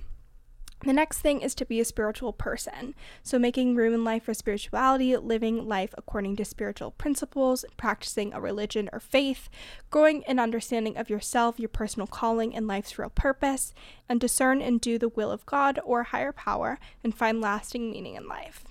The 0.84 0.92
next 0.92 1.20
thing 1.20 1.40
is 1.40 1.56
to 1.56 1.66
be 1.66 1.80
a 1.80 1.86
spiritual 1.86 2.34
person. 2.34 2.94
So, 3.24 3.40
making 3.40 3.76
room 3.76 3.94
in 3.94 4.04
life 4.04 4.24
for 4.24 4.34
spirituality, 4.34 5.16
living 5.16 5.66
life 5.66 5.94
according 5.98 6.36
to 6.36 6.46
spiritual 6.46 6.92
principles, 6.92 7.64
practicing 7.78 8.34
a 8.34 8.42
religion 8.42 8.90
or 8.92 9.00
faith, 9.00 9.50
growing 9.90 10.26
an 10.26 10.40
understanding 10.40 10.98
of 10.98 11.10
yourself, 11.10 11.58
your 11.58 11.70
personal 11.70 12.08
calling, 12.08 12.54
and 12.54 12.68
life's 12.68 13.00
real 13.00 13.10
purpose, 13.10 13.74
and 14.10 14.20
discern 14.20 14.62
and 14.62 14.82
do 14.82 15.00
the 15.00 15.08
will 15.08 15.32
of 15.32 15.46
God 15.46 15.80
or 15.86 16.04
higher 16.04 16.34
power 16.34 16.80
and 17.02 17.16
find 17.16 17.40
lasting 17.40 17.90
meaning 17.90 18.16
in 18.16 18.28
life. 18.28 18.66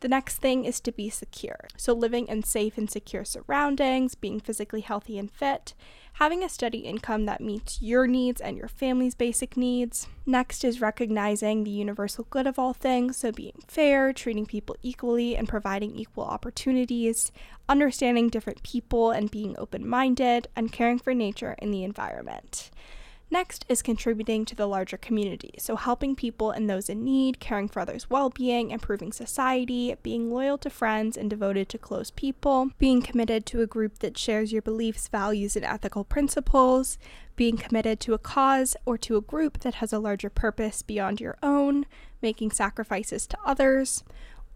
The 0.00 0.08
next 0.08 0.36
thing 0.36 0.64
is 0.64 0.80
to 0.80 0.92
be 0.92 1.10
secure. 1.10 1.66
So, 1.76 1.92
living 1.92 2.28
in 2.28 2.44
safe 2.44 2.78
and 2.78 2.88
secure 2.88 3.24
surroundings, 3.24 4.14
being 4.14 4.38
physically 4.38 4.80
healthy 4.80 5.18
and 5.18 5.30
fit, 5.30 5.74
having 6.14 6.44
a 6.44 6.48
steady 6.48 6.78
income 6.78 7.26
that 7.26 7.40
meets 7.40 7.82
your 7.82 8.06
needs 8.06 8.40
and 8.40 8.56
your 8.56 8.68
family's 8.68 9.16
basic 9.16 9.56
needs. 9.56 10.06
Next 10.24 10.64
is 10.64 10.80
recognizing 10.80 11.64
the 11.64 11.70
universal 11.70 12.26
good 12.30 12.46
of 12.46 12.58
all 12.58 12.72
things, 12.72 13.16
so 13.16 13.32
being 13.32 13.60
fair, 13.66 14.12
treating 14.12 14.46
people 14.46 14.76
equally, 14.82 15.36
and 15.36 15.48
providing 15.48 15.96
equal 15.96 16.24
opportunities, 16.24 17.32
understanding 17.68 18.28
different 18.28 18.62
people 18.62 19.10
and 19.10 19.30
being 19.30 19.56
open 19.58 19.86
minded, 19.86 20.46
and 20.54 20.72
caring 20.72 20.98
for 20.98 21.12
nature 21.12 21.56
and 21.58 21.74
the 21.74 21.82
environment. 21.82 22.70
Next 23.30 23.66
is 23.68 23.82
contributing 23.82 24.46
to 24.46 24.56
the 24.56 24.66
larger 24.66 24.96
community, 24.96 25.52
so 25.58 25.76
helping 25.76 26.16
people 26.16 26.50
and 26.50 26.68
those 26.68 26.88
in 26.88 27.04
need, 27.04 27.40
caring 27.40 27.68
for 27.68 27.80
others' 27.80 28.08
well 28.08 28.30
being, 28.30 28.70
improving 28.70 29.12
society, 29.12 29.94
being 30.02 30.30
loyal 30.30 30.56
to 30.58 30.70
friends 30.70 31.14
and 31.14 31.28
devoted 31.28 31.68
to 31.68 31.78
close 31.78 32.10
people, 32.10 32.70
being 32.78 33.02
committed 33.02 33.44
to 33.46 33.60
a 33.60 33.66
group 33.66 33.98
that 33.98 34.16
shares 34.16 34.50
your 34.50 34.62
beliefs, 34.62 35.08
values, 35.08 35.56
and 35.56 35.64
ethical 35.64 36.04
principles, 36.04 36.96
being 37.36 37.58
committed 37.58 38.00
to 38.00 38.14
a 38.14 38.18
cause 38.18 38.76
or 38.86 38.96
to 38.96 39.18
a 39.18 39.22
group 39.22 39.60
that 39.60 39.74
has 39.74 39.92
a 39.92 39.98
larger 39.98 40.30
purpose 40.30 40.80
beyond 40.80 41.20
your 41.20 41.36
own, 41.42 41.84
making 42.22 42.50
sacrifices 42.50 43.26
to 43.26 43.36
others, 43.44 44.04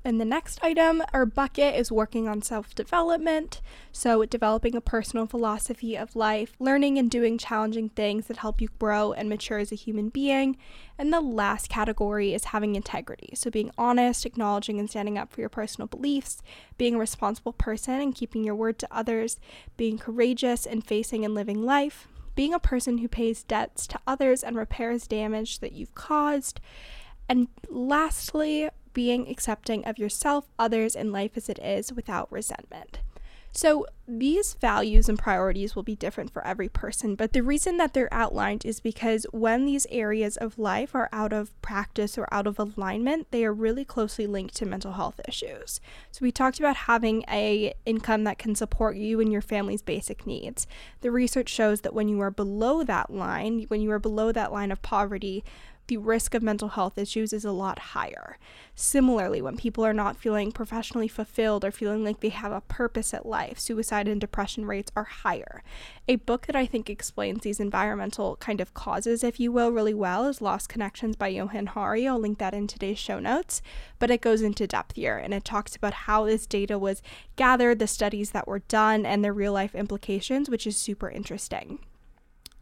and 0.04 0.20
the 0.20 0.24
next 0.24 0.58
item 0.62 1.02
or 1.12 1.24
bucket 1.24 1.76
is 1.76 1.92
working 1.92 2.28
on 2.28 2.42
self 2.42 2.74
development. 2.74 3.60
So, 3.92 4.24
developing 4.24 4.74
a 4.74 4.80
personal 4.80 5.26
philosophy 5.26 5.96
of 5.96 6.16
life, 6.16 6.54
learning 6.58 6.98
and 6.98 7.10
doing 7.10 7.38
challenging 7.38 7.88
things 7.90 8.26
that 8.26 8.38
help 8.38 8.60
you 8.60 8.68
grow 8.78 9.12
and 9.12 9.28
mature 9.28 9.58
as 9.58 9.70
a 9.70 9.76
human 9.76 10.08
being. 10.08 10.56
And 10.98 11.12
the 11.12 11.20
last 11.20 11.68
category 11.68 12.34
is 12.34 12.46
having 12.46 12.74
integrity. 12.74 13.34
So, 13.34 13.50
being 13.50 13.70
honest, 13.78 14.26
acknowledging 14.26 14.80
and 14.80 14.90
standing 14.90 15.18
up 15.18 15.32
for 15.32 15.40
your 15.40 15.48
personal 15.48 15.86
beliefs, 15.86 16.42
being 16.78 16.96
a 16.96 16.98
responsible 16.98 17.52
person 17.52 18.00
and 18.00 18.14
keeping 18.14 18.42
your 18.42 18.56
word 18.56 18.78
to 18.80 18.88
others, 18.90 19.38
being 19.76 19.98
courageous 19.98 20.66
and 20.66 20.84
facing 20.84 21.24
and 21.24 21.34
living 21.34 21.62
life, 21.62 22.08
being 22.34 22.54
a 22.54 22.58
person 22.58 22.98
who 22.98 23.08
pays 23.08 23.44
debts 23.44 23.86
to 23.86 24.00
others 24.06 24.42
and 24.42 24.56
repairs 24.56 25.06
damage 25.06 25.60
that 25.60 25.72
you've 25.72 25.94
caused. 25.94 26.60
And 27.28 27.48
lastly, 27.68 28.68
being 28.92 29.28
accepting 29.28 29.84
of 29.84 29.98
yourself, 29.98 30.46
others, 30.58 30.94
and 30.96 31.12
life 31.12 31.32
as 31.36 31.48
it 31.48 31.58
is 31.58 31.92
without 31.92 32.30
resentment. 32.30 33.00
So, 33.54 33.86
these 34.08 34.54
values 34.54 35.10
and 35.10 35.18
priorities 35.18 35.76
will 35.76 35.82
be 35.82 35.94
different 35.94 36.32
for 36.32 36.44
every 36.44 36.70
person, 36.70 37.14
but 37.14 37.34
the 37.34 37.42
reason 37.42 37.76
that 37.76 37.92
they're 37.92 38.12
outlined 38.12 38.64
is 38.64 38.80
because 38.80 39.26
when 39.30 39.66
these 39.66 39.86
areas 39.90 40.38
of 40.38 40.58
life 40.58 40.94
are 40.94 41.10
out 41.12 41.34
of 41.34 41.60
practice 41.60 42.16
or 42.16 42.26
out 42.32 42.46
of 42.46 42.58
alignment, 42.58 43.30
they 43.30 43.44
are 43.44 43.52
really 43.52 43.84
closely 43.84 44.26
linked 44.26 44.56
to 44.56 44.66
mental 44.66 44.92
health 44.92 45.20
issues. 45.28 45.80
So, 46.10 46.22
we 46.22 46.32
talked 46.32 46.60
about 46.60 46.76
having 46.76 47.24
a 47.30 47.74
income 47.84 48.24
that 48.24 48.38
can 48.38 48.54
support 48.54 48.96
you 48.96 49.20
and 49.20 49.30
your 49.30 49.42
family's 49.42 49.82
basic 49.82 50.26
needs. 50.26 50.66
The 51.02 51.10
research 51.10 51.50
shows 51.50 51.82
that 51.82 51.94
when 51.94 52.08
you 52.08 52.20
are 52.20 52.30
below 52.30 52.82
that 52.84 53.10
line, 53.10 53.66
when 53.68 53.82
you 53.82 53.90
are 53.92 53.98
below 53.98 54.32
that 54.32 54.52
line 54.52 54.72
of 54.72 54.80
poverty, 54.80 55.44
the 55.92 55.98
risk 55.98 56.32
of 56.32 56.42
mental 56.42 56.68
health 56.68 56.96
issues 56.96 57.34
is 57.34 57.44
a 57.44 57.52
lot 57.52 57.78
higher. 57.78 58.38
Similarly, 58.74 59.42
when 59.42 59.58
people 59.58 59.84
are 59.84 59.92
not 59.92 60.16
feeling 60.16 60.50
professionally 60.50 61.06
fulfilled 61.06 61.66
or 61.66 61.70
feeling 61.70 62.02
like 62.02 62.20
they 62.20 62.30
have 62.30 62.50
a 62.50 62.62
purpose 62.62 63.12
at 63.12 63.26
life, 63.26 63.58
suicide 63.58 64.08
and 64.08 64.18
depression 64.18 64.64
rates 64.64 64.90
are 64.96 65.04
higher. 65.04 65.62
A 66.08 66.16
book 66.16 66.46
that 66.46 66.56
I 66.56 66.64
think 66.64 66.88
explains 66.88 67.42
these 67.42 67.60
environmental 67.60 68.36
kind 68.36 68.58
of 68.62 68.72
causes, 68.72 69.22
if 69.22 69.38
you 69.38 69.52
will, 69.52 69.70
really 69.70 69.92
well 69.92 70.26
is 70.26 70.40
Lost 70.40 70.70
Connections 70.70 71.14
by 71.14 71.28
Johann 71.28 71.66
Hari. 71.66 72.08
I'll 72.08 72.18
link 72.18 72.38
that 72.38 72.54
in 72.54 72.66
today's 72.66 72.98
show 72.98 73.18
notes, 73.18 73.60
but 73.98 74.10
it 74.10 74.22
goes 74.22 74.40
into 74.40 74.66
depth 74.66 74.96
here 74.96 75.18
and 75.18 75.34
it 75.34 75.44
talks 75.44 75.76
about 75.76 75.92
how 75.92 76.24
this 76.24 76.46
data 76.46 76.78
was 76.78 77.02
gathered, 77.36 77.80
the 77.80 77.86
studies 77.86 78.30
that 78.30 78.48
were 78.48 78.60
done, 78.60 79.04
and 79.04 79.22
the 79.22 79.30
real 79.30 79.52
life 79.52 79.74
implications, 79.74 80.48
which 80.48 80.66
is 80.66 80.78
super 80.78 81.10
interesting. 81.10 81.80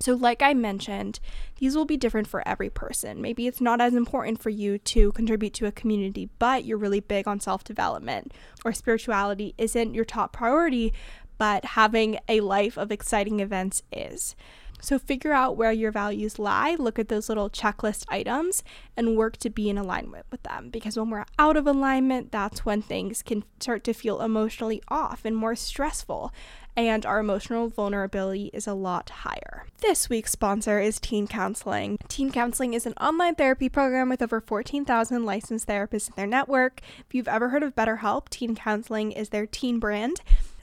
So, 0.00 0.14
like 0.14 0.40
I 0.40 0.54
mentioned, 0.54 1.21
these 1.59 1.76
will 1.76 1.85
be 1.85 1.99
different 1.99 2.26
for 2.26 2.47
every 2.49 2.71
person. 2.71 3.21
Maybe 3.21 3.47
it's 3.47 3.61
not 3.61 3.83
as 3.83 3.95
important 3.95 4.42
for 4.42 4.49
you 4.49 4.78
to 4.78 5.12
contribute 5.12 5.52
to 5.54 5.66
a 5.66 5.73
community, 5.73 6.30
but 6.38 6.64
you're 6.64 6.78
really 6.78 7.00
big 7.00 7.28
on 7.28 7.38
self 7.38 7.64
development, 7.64 8.33
or 8.64 8.73
spirituality 8.73 9.54
isn't 9.59 9.95
your 9.95 10.07
top 10.07 10.33
priority, 10.33 10.95
but 11.37 11.64
having 11.64 12.19
a 12.28 12.40
life 12.40 12.78
of 12.78 12.90
exciting 12.90 13.40
events 13.40 13.83
is. 13.92 14.35
So, 14.80 14.99
figure 14.99 15.32
out 15.32 15.56
where 15.56 15.72
your 15.72 15.92
values 15.92 16.38
lie, 16.38 16.76
look 16.78 16.99
at 16.99 17.08
those 17.08 17.28
little 17.28 17.50
checklist 17.50 18.04
items, 18.08 18.62
and 18.96 19.16
work 19.16 19.37
to 19.38 19.50
be 19.50 19.68
in 19.68 19.78
alignment 19.78 20.26
with 20.30 20.42
them. 20.42 20.70
Because 20.70 20.96
when 20.96 21.10
we're 21.10 21.25
out 21.38 21.56
of 21.56 21.66
alignment, 21.66 22.32
that's 22.32 22.64
when 22.64 22.82
things 22.82 23.22
can 23.22 23.44
start 23.58 23.84
to 23.84 23.92
feel 23.92 24.20
emotionally 24.20 24.82
off 24.88 25.25
and 25.25 25.37
more 25.37 25.54
stressful 25.54 26.32
and 26.76 27.04
our 27.04 27.18
emotional 27.18 27.68
vulnerability 27.68 28.50
is 28.52 28.66
a 28.66 28.75
lot 28.75 29.10
higher. 29.10 29.66
This 29.78 30.08
week's 30.08 30.32
sponsor 30.32 30.80
is 30.80 31.00
Teen 31.00 31.26
Counseling. 31.26 31.99
Teen 32.08 32.30
Counseling 32.30 32.75
is 32.75 32.87
an 32.87 32.94
online 32.94 33.34
therapy 33.34 33.68
program 33.68 34.08
with 34.08 34.22
over 34.22 34.40
14,000 34.40 35.25
licensed 35.25 35.66
therapists 35.66 36.08
in 36.08 36.14
their 36.16 36.26
network. 36.26 36.80
If 37.06 37.14
you've 37.14 37.28
ever 37.28 37.50
heard 37.50 37.62
of 37.62 37.75
BetterHelp, 37.75 38.28
Teen 38.28 38.54
Counseling 38.54 39.12
is 39.12 39.30
their 39.30 39.46
teen 39.46 39.78
brand. 39.78 40.20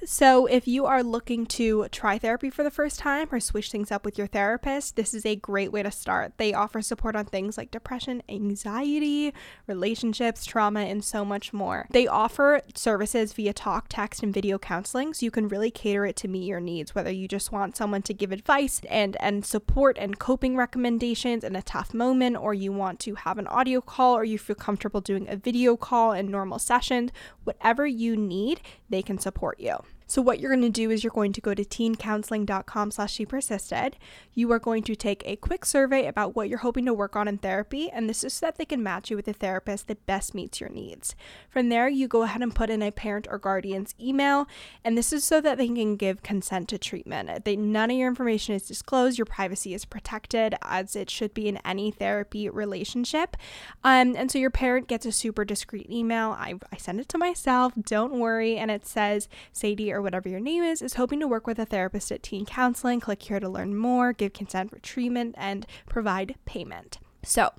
So, 0.09 0.45
if 0.45 0.69
you 0.69 0.85
are 0.85 1.03
looking 1.03 1.45
to 1.47 1.89
try 1.89 2.17
therapy 2.17 2.49
for 2.49 2.63
the 2.63 2.71
first 2.71 2.97
time 2.97 3.27
or 3.29 3.41
switch 3.41 3.69
things 3.69 3.91
up 3.91 4.05
with 4.05 4.17
your 4.17 4.25
therapist, 4.25 4.95
this 4.95 5.13
is 5.13 5.25
a 5.25 5.35
great 5.35 5.69
way 5.73 5.83
to 5.83 5.91
start. 5.91 6.31
They 6.37 6.53
offer 6.53 6.81
support 6.81 7.17
on 7.17 7.25
things 7.25 7.57
like 7.57 7.71
depression, 7.71 8.23
anxiety, 8.29 9.33
relationships, 9.67 10.45
trauma, 10.45 10.79
and 10.79 11.03
so 11.03 11.25
much 11.25 11.51
more. 11.51 11.87
They 11.91 12.07
offer 12.07 12.61
services 12.73 13.33
via 13.33 13.51
talk, 13.51 13.87
text, 13.89 14.23
and 14.23 14.33
video 14.33 14.57
counseling, 14.57 15.13
so 15.13 15.25
you 15.25 15.29
can 15.29 15.49
really 15.49 15.69
cater 15.69 16.05
it 16.05 16.15
to 16.15 16.29
meet 16.29 16.47
your 16.47 16.61
needs, 16.61 16.95
whether 16.95 17.11
you 17.11 17.27
just 17.27 17.51
want 17.51 17.75
someone 17.75 18.03
to 18.03 18.13
give 18.13 18.31
advice 18.31 18.79
and, 18.89 19.17
and 19.19 19.45
support 19.45 19.97
and 19.99 20.17
coping 20.17 20.55
recommendations 20.55 21.43
in 21.43 21.53
a 21.53 21.61
tough 21.61 21.93
moment, 21.93 22.37
or 22.37 22.53
you 22.53 22.71
want 22.71 23.01
to 23.01 23.15
have 23.15 23.37
an 23.37 23.47
audio 23.47 23.81
call, 23.81 24.15
or 24.15 24.23
you 24.23 24.37
feel 24.37 24.55
comfortable 24.55 25.01
doing 25.01 25.27
a 25.27 25.35
video 25.35 25.75
call 25.75 26.13
in 26.13 26.31
normal 26.31 26.59
sessions, 26.59 27.11
whatever 27.43 27.85
you 27.85 28.15
need, 28.15 28.61
they 28.89 29.01
can 29.01 29.17
support 29.17 29.59
you. 29.59 29.75
So 30.07 30.21
what 30.21 30.39
you're 30.39 30.51
going 30.51 30.61
to 30.61 30.69
do 30.69 30.89
is 30.89 31.03
you're 31.03 31.11
going 31.11 31.33
to 31.33 31.41
go 31.41 31.53
to 31.53 31.63
teencounseling.com 31.63 32.91
slash 32.91 33.13
she 33.13 33.25
persisted. 33.25 33.97
You 34.33 34.51
are 34.51 34.59
going 34.59 34.83
to 34.83 34.95
take 34.95 35.21
a 35.25 35.35
quick 35.35 35.65
survey 35.65 36.07
about 36.07 36.35
what 36.35 36.49
you're 36.49 36.59
hoping 36.59 36.85
to 36.85 36.93
work 36.93 37.15
on 37.15 37.27
in 37.27 37.37
therapy, 37.37 37.89
and 37.89 38.09
this 38.09 38.23
is 38.23 38.33
so 38.33 38.45
that 38.45 38.57
they 38.57 38.65
can 38.65 38.81
match 38.81 39.09
you 39.09 39.15
with 39.15 39.27
a 39.27 39.33
therapist 39.33 39.87
that 39.87 40.05
best 40.05 40.33
meets 40.33 40.61
your 40.61 40.69
needs. 40.69 41.15
From 41.49 41.69
there, 41.69 41.89
you 41.89 42.07
go 42.07 42.23
ahead 42.23 42.41
and 42.41 42.55
put 42.55 42.69
in 42.69 42.81
a 42.81 42.91
parent 42.91 43.27
or 43.29 43.37
guardian's 43.37 43.93
email, 43.99 44.47
and 44.83 44.97
this 44.97 45.11
is 45.11 45.23
so 45.23 45.41
that 45.41 45.57
they 45.57 45.67
can 45.67 45.97
give 45.97 46.23
consent 46.23 46.69
to 46.69 46.77
treatment. 46.77 47.43
They, 47.43 47.55
none 47.55 47.91
of 47.91 47.97
your 47.97 48.07
information 48.07 48.55
is 48.55 48.67
disclosed, 48.67 49.17
your 49.17 49.25
privacy 49.25 49.73
is 49.73 49.85
protected, 49.85 50.55
as 50.61 50.95
it 50.95 51.09
should 51.09 51.33
be 51.33 51.47
in 51.47 51.57
any 51.65 51.91
therapy 51.91 52.49
relationship. 52.49 53.35
Um, 53.83 54.15
and 54.15 54.31
so 54.31 54.39
your 54.39 54.51
parent 54.51 54.87
gets 54.87 55.05
a 55.05 55.11
super 55.11 55.43
discreet 55.43 55.89
email. 55.89 56.31
I, 56.31 56.55
I 56.71 56.77
send 56.77 57.01
it 57.01 57.09
to 57.09 57.17
myself, 57.17 57.73
don't 57.75 58.19
worry, 58.19 58.57
and 58.57 58.71
it 58.71 58.85
says, 58.85 59.27
Sadie 59.51 59.91
or 59.97 60.01
whatever 60.01 60.29
your 60.29 60.39
name 60.39 60.63
is, 60.63 60.81
is 60.81 60.93
hoping 60.93 61.19
to 61.19 61.27
work 61.27 61.47
with 61.47 61.57
a 61.57 61.65
therapist 61.65 62.11
at 62.11 62.21
teen 62.21 62.45
counseling. 62.45 62.99
Click 62.99 63.23
here 63.23 63.39
to 63.39 63.49
learn 63.49 63.75
more, 63.75 64.13
give 64.13 64.31
consent 64.31 64.69
for 64.69 64.79
treatment, 64.79 65.33
and 65.37 65.65
provide 65.89 66.35
payment. 66.45 66.99
So, 67.23 67.51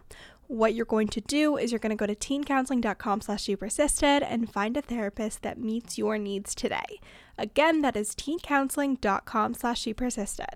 what 0.47 0.73
you're 0.73 0.87
going 0.87 1.09
to 1.09 1.21
do 1.21 1.59
is 1.59 1.73
you're 1.73 1.79
going 1.79 1.91
to 1.91 1.97
go 1.97 2.07
to 2.07 2.15
teencounseling.com 2.15 3.21
slash 3.21 3.51
persisted 3.59 4.23
and 4.23 4.51
find 4.51 4.77
a 4.77 4.83
therapist 4.83 5.43
that 5.43 5.59
meets 5.59 5.99
your 5.99 6.17
needs 6.17 6.55
today. 6.55 7.01
Again, 7.37 7.83
that 7.83 7.97
is 7.97 8.15
teencounseling.com 8.15 9.55
slash 9.55 9.87
persisted. 9.97 10.47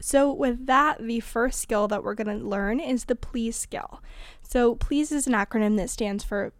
So, 0.00 0.32
with 0.32 0.66
that, 0.66 0.98
the 1.00 1.20
first 1.20 1.60
skill 1.60 1.88
that 1.88 2.04
we're 2.04 2.14
going 2.14 2.38
to 2.38 2.44
learn 2.44 2.80
is 2.80 3.04
the 3.04 3.14
PLEASE 3.14 3.56
skill. 3.56 4.02
So, 4.42 4.74
PLEASE 4.74 5.12
is 5.12 5.26
an 5.26 5.32
acronym 5.32 5.76
that 5.78 5.88
stands 5.88 6.22
for 6.22 6.52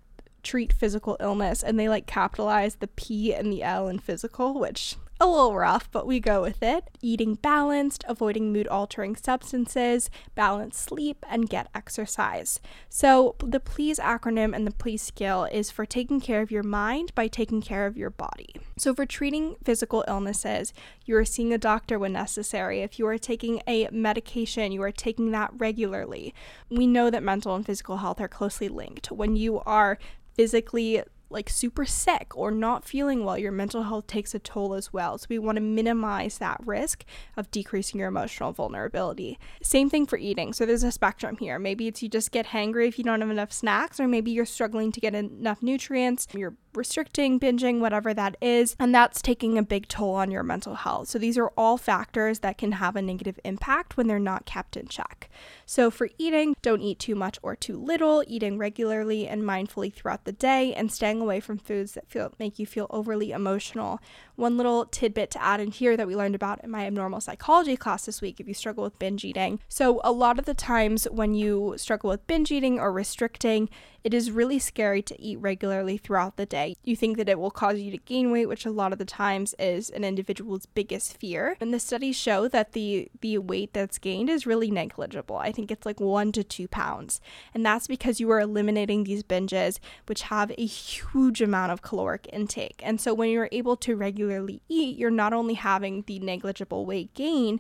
treat 0.45 0.73
physical 0.73 1.17
illness 1.21 1.63
and 1.63 1.79
they 1.79 1.89
like 1.89 2.07
capitalize 2.07 2.77
the 2.77 2.89
P 2.89 3.35
and 3.35 3.53
the 3.53 3.63
L 3.63 3.89
in 3.89 3.99
physical, 3.99 4.59
which 4.59 4.97
a 5.21 5.27
little 5.27 5.55
rough, 5.55 5.91
but 5.93 6.07
we 6.07 6.19
go 6.19 6.43
with 6.43 6.63
it. 6.63 6.91
Eating 7.01 7.37
balanced, 7.37 8.05
avoiding 8.09 8.53
mood 8.53 8.67
altering 8.67 9.15
substances, 9.15 10.11
balance 10.35 10.79
sleep, 10.79 11.25
and 11.29 11.49
get 11.49 11.69
exercise. 11.75 12.61
So, 12.89 13.37
the 13.39 13.61
PLEASE 13.61 14.01
acronym 14.01 14.55
and 14.55 14.67
the 14.67 14.73
PLEASE 14.73 15.03
skill 15.03 15.45
is 15.45 15.71
for 15.71 15.87
taking 15.87 16.21
care 16.21 16.43
of 16.43 16.51
your 16.51 16.65
mind 16.65 17.15
by 17.15 17.29
taking 17.29 17.63
care 17.63 17.87
of 17.87 17.97
your 17.97 18.11
body. 18.11 18.57
So, 18.77 18.93
for 18.93 19.07
treating 19.07 19.57
physical 19.65 20.05
illnesses, 20.09 20.73
you 21.05 21.17
are 21.17 21.25
seeing 21.25 21.53
a 21.53 21.59
doctor 21.59 21.99
when 21.99 22.13
necessary. 22.13 22.81
If 22.81 22.99
you 22.99 23.07
are 23.07 23.19
taking 23.19 23.63
a 23.69 23.89
medication, 23.93 24.73
you 24.73 24.83
are 24.83 24.93
taking 24.93 25.31
that 25.31 25.53
regularly. 25.57 26.35
We 26.71 26.87
know 26.87 27.09
that 27.11 27.23
mental 27.23 27.55
and 27.55 27.65
physical 27.65 27.99
health 27.99 28.21
are 28.21 28.29
closely 28.29 28.69
linked. 28.69 29.13
When 29.13 29.37
you 29.37 29.61
are 29.61 29.99
physically 30.35 31.03
like 31.35 31.51
super 31.51 31.85
sick 31.85 32.33
or 32.35 32.51
not 32.51 32.85
feeling 32.85 33.25
well, 33.25 33.37
your 33.37 33.53
mental 33.53 33.83
health 33.83 34.07
takes 34.07 34.35
a 34.35 34.39
toll 34.39 34.73
as 34.73 34.93
well. 34.93 35.19
So 35.19 35.27
we 35.29 35.39
want 35.39 35.57
to 35.57 35.63
minimize 35.63 36.39
that 36.39 36.61
risk 36.65 37.05
of 37.37 37.51
decreasing 37.51 38.01
your 38.01 38.09
emotional 38.09 38.53
vulnerability. 38.53 39.39
Same 39.63 39.91
thing 39.91 40.07
for 40.07 40.17
eating. 40.17 40.53
So 40.55 40.65
there's 40.65 40.85
a 40.85 40.93
spectrum 40.93 41.37
here. 41.37 41.59
Maybe 41.59 41.89
it's 41.89 42.03
you 42.03 42.09
just 42.09 42.31
get 42.31 42.47
hangry 42.47 42.89
if 42.89 42.97
you 42.97 43.05
don't 43.05 43.21
have 43.21 43.31
enough 43.31 43.53
snacks, 43.53 44.01
or 44.01 44.09
maybe 44.09 44.31
you're 44.31 44.47
struggling 44.47 44.93
to 44.93 45.01
get 45.01 45.15
enough 45.15 45.63
nutrients, 45.63 46.27
you're 46.33 46.55
restricting, 46.75 47.39
binging, 47.39 47.79
whatever 47.79 48.13
that 48.13 48.37
is, 48.41 48.75
and 48.81 48.95
that's 48.95 49.23
taking 49.23 49.57
a 49.57 49.63
big 49.63 49.87
toll 49.89 50.15
on 50.15 50.31
your 50.31 50.43
mental 50.43 50.75
health. 50.75 51.09
So 51.09 51.19
these 51.19 51.39
are 51.39 51.53
all 51.57 51.77
factors 51.77 52.41
that 52.41 52.59
can 52.59 52.73
have 52.73 52.97
a 52.97 53.03
negative 53.03 53.39
impact 53.45 53.97
when 53.97 54.09
they're 54.09 54.19
not 54.19 54.45
kept 54.45 54.77
in 54.77 54.89
check. 54.89 55.31
So 55.67 55.91
for 55.91 56.09
eating, 56.19 56.57
don't 56.63 56.83
eat 56.83 56.99
too 56.99 57.15
much 57.15 57.39
or 57.43 57.55
too 57.55 57.77
little, 57.77 58.25
eating 58.27 58.59
regularly 58.59 59.27
and 59.29 59.43
mindfully 59.43 59.93
throughout 59.93 60.25
the 60.25 60.33
day, 60.33 60.75
and 60.75 60.91
staying 60.91 61.24
away 61.25 61.41
from 61.41 61.59
foods 61.59 61.93
that 61.93 62.09
feel 62.09 62.33
make 62.39 62.59
you 62.59 62.67
feel 62.67 62.87
overly 62.91 63.33
emotional. 63.33 64.01
One 64.37 64.57
little 64.57 64.87
tidbit 64.87 65.31
to 65.33 65.43
add 65.43 65.61
in 65.61 65.71
here 65.71 65.97
that 65.97 66.07
we 66.07 66.15
learned 66.15 66.35
about 66.35 66.63
in 66.63 66.71
my 66.71 66.87
abnormal 66.87 67.21
psychology 67.21 67.77
class 67.77 68.07
this 68.07 68.23
week 68.23 68.39
if 68.39 68.47
you 68.47 68.55
struggle 68.55 68.85
with 68.85 68.99
binge 68.99 69.25
eating. 69.25 69.61
So 69.69 70.01
a 70.05 70.13
lot 70.13 70.39
of 70.39 70.45
the 70.45 70.55
times 70.55 71.05
when 71.11 71.35
you 71.35 71.75
struggle 71.77 72.11
with 72.11 72.27
binge 72.27 72.53
eating 72.53 72.79
or 72.79 72.93
restricting, 72.93 73.69
it 74.05 74.13
is 74.13 74.31
really 74.31 74.59
scary 74.59 75.01
to 75.01 75.21
eat 75.21 75.39
regularly 75.39 75.97
throughout 75.97 76.37
the 76.37 76.45
day. 76.45 76.77
You 76.85 76.95
think 76.95 77.17
that 77.17 77.29
it 77.29 77.39
will 77.39 77.51
cause 77.51 77.81
you 77.81 77.91
to 77.91 77.97
gain 77.97 78.31
weight, 78.31 78.47
which 78.47 78.67
a 78.67 78.71
lot 78.71 78.93
of 78.93 78.99
the 78.99 79.07
times 79.07 79.55
is 79.59 79.89
an 79.89 80.05
individual's 80.05 80.67
biggest 80.67 81.17
fear. 81.17 81.57
And 81.59 81.73
the 81.73 81.81
studies 81.81 82.15
show 82.15 82.47
that 82.49 82.73
the 82.73 83.09
the 83.23 83.39
weight 83.39 83.73
that's 83.73 83.99
gained 83.99 84.29
is 84.29 84.47
really 84.47 84.71
negligible. 84.71 85.37
I 85.37 85.53
think 85.53 85.71
it's 85.71 85.87
like 85.87 86.01
one 86.01 86.33
to 86.33 86.45
two 86.45 86.69
pounds. 86.69 87.23
And 87.55 87.65
that's 87.65 87.87
because 87.87 88.21
you 88.21 88.31
are 88.31 88.41
eliminating 88.41 89.05
these 89.05 89.23
binges, 89.23 89.79
which 90.07 90.23
have 90.23 90.51
a 90.51 90.67
huge 90.67 91.41
amount 91.41 91.73
of 91.73 91.81
caloric 91.81 92.29
intake. 92.31 92.83
And 92.85 93.01
so 93.01 93.15
when 93.15 93.31
you're 93.31 93.49
able 93.53 93.77
to 93.79 93.97
regularly 93.97 94.61
eat, 94.69 94.99
you're 94.99 95.11
not 95.11 95.33
only 95.33 95.55
having 95.55 96.05
the 96.07 96.19
negligible 96.19 96.85
weight 96.85 97.15
gain, 97.15 97.59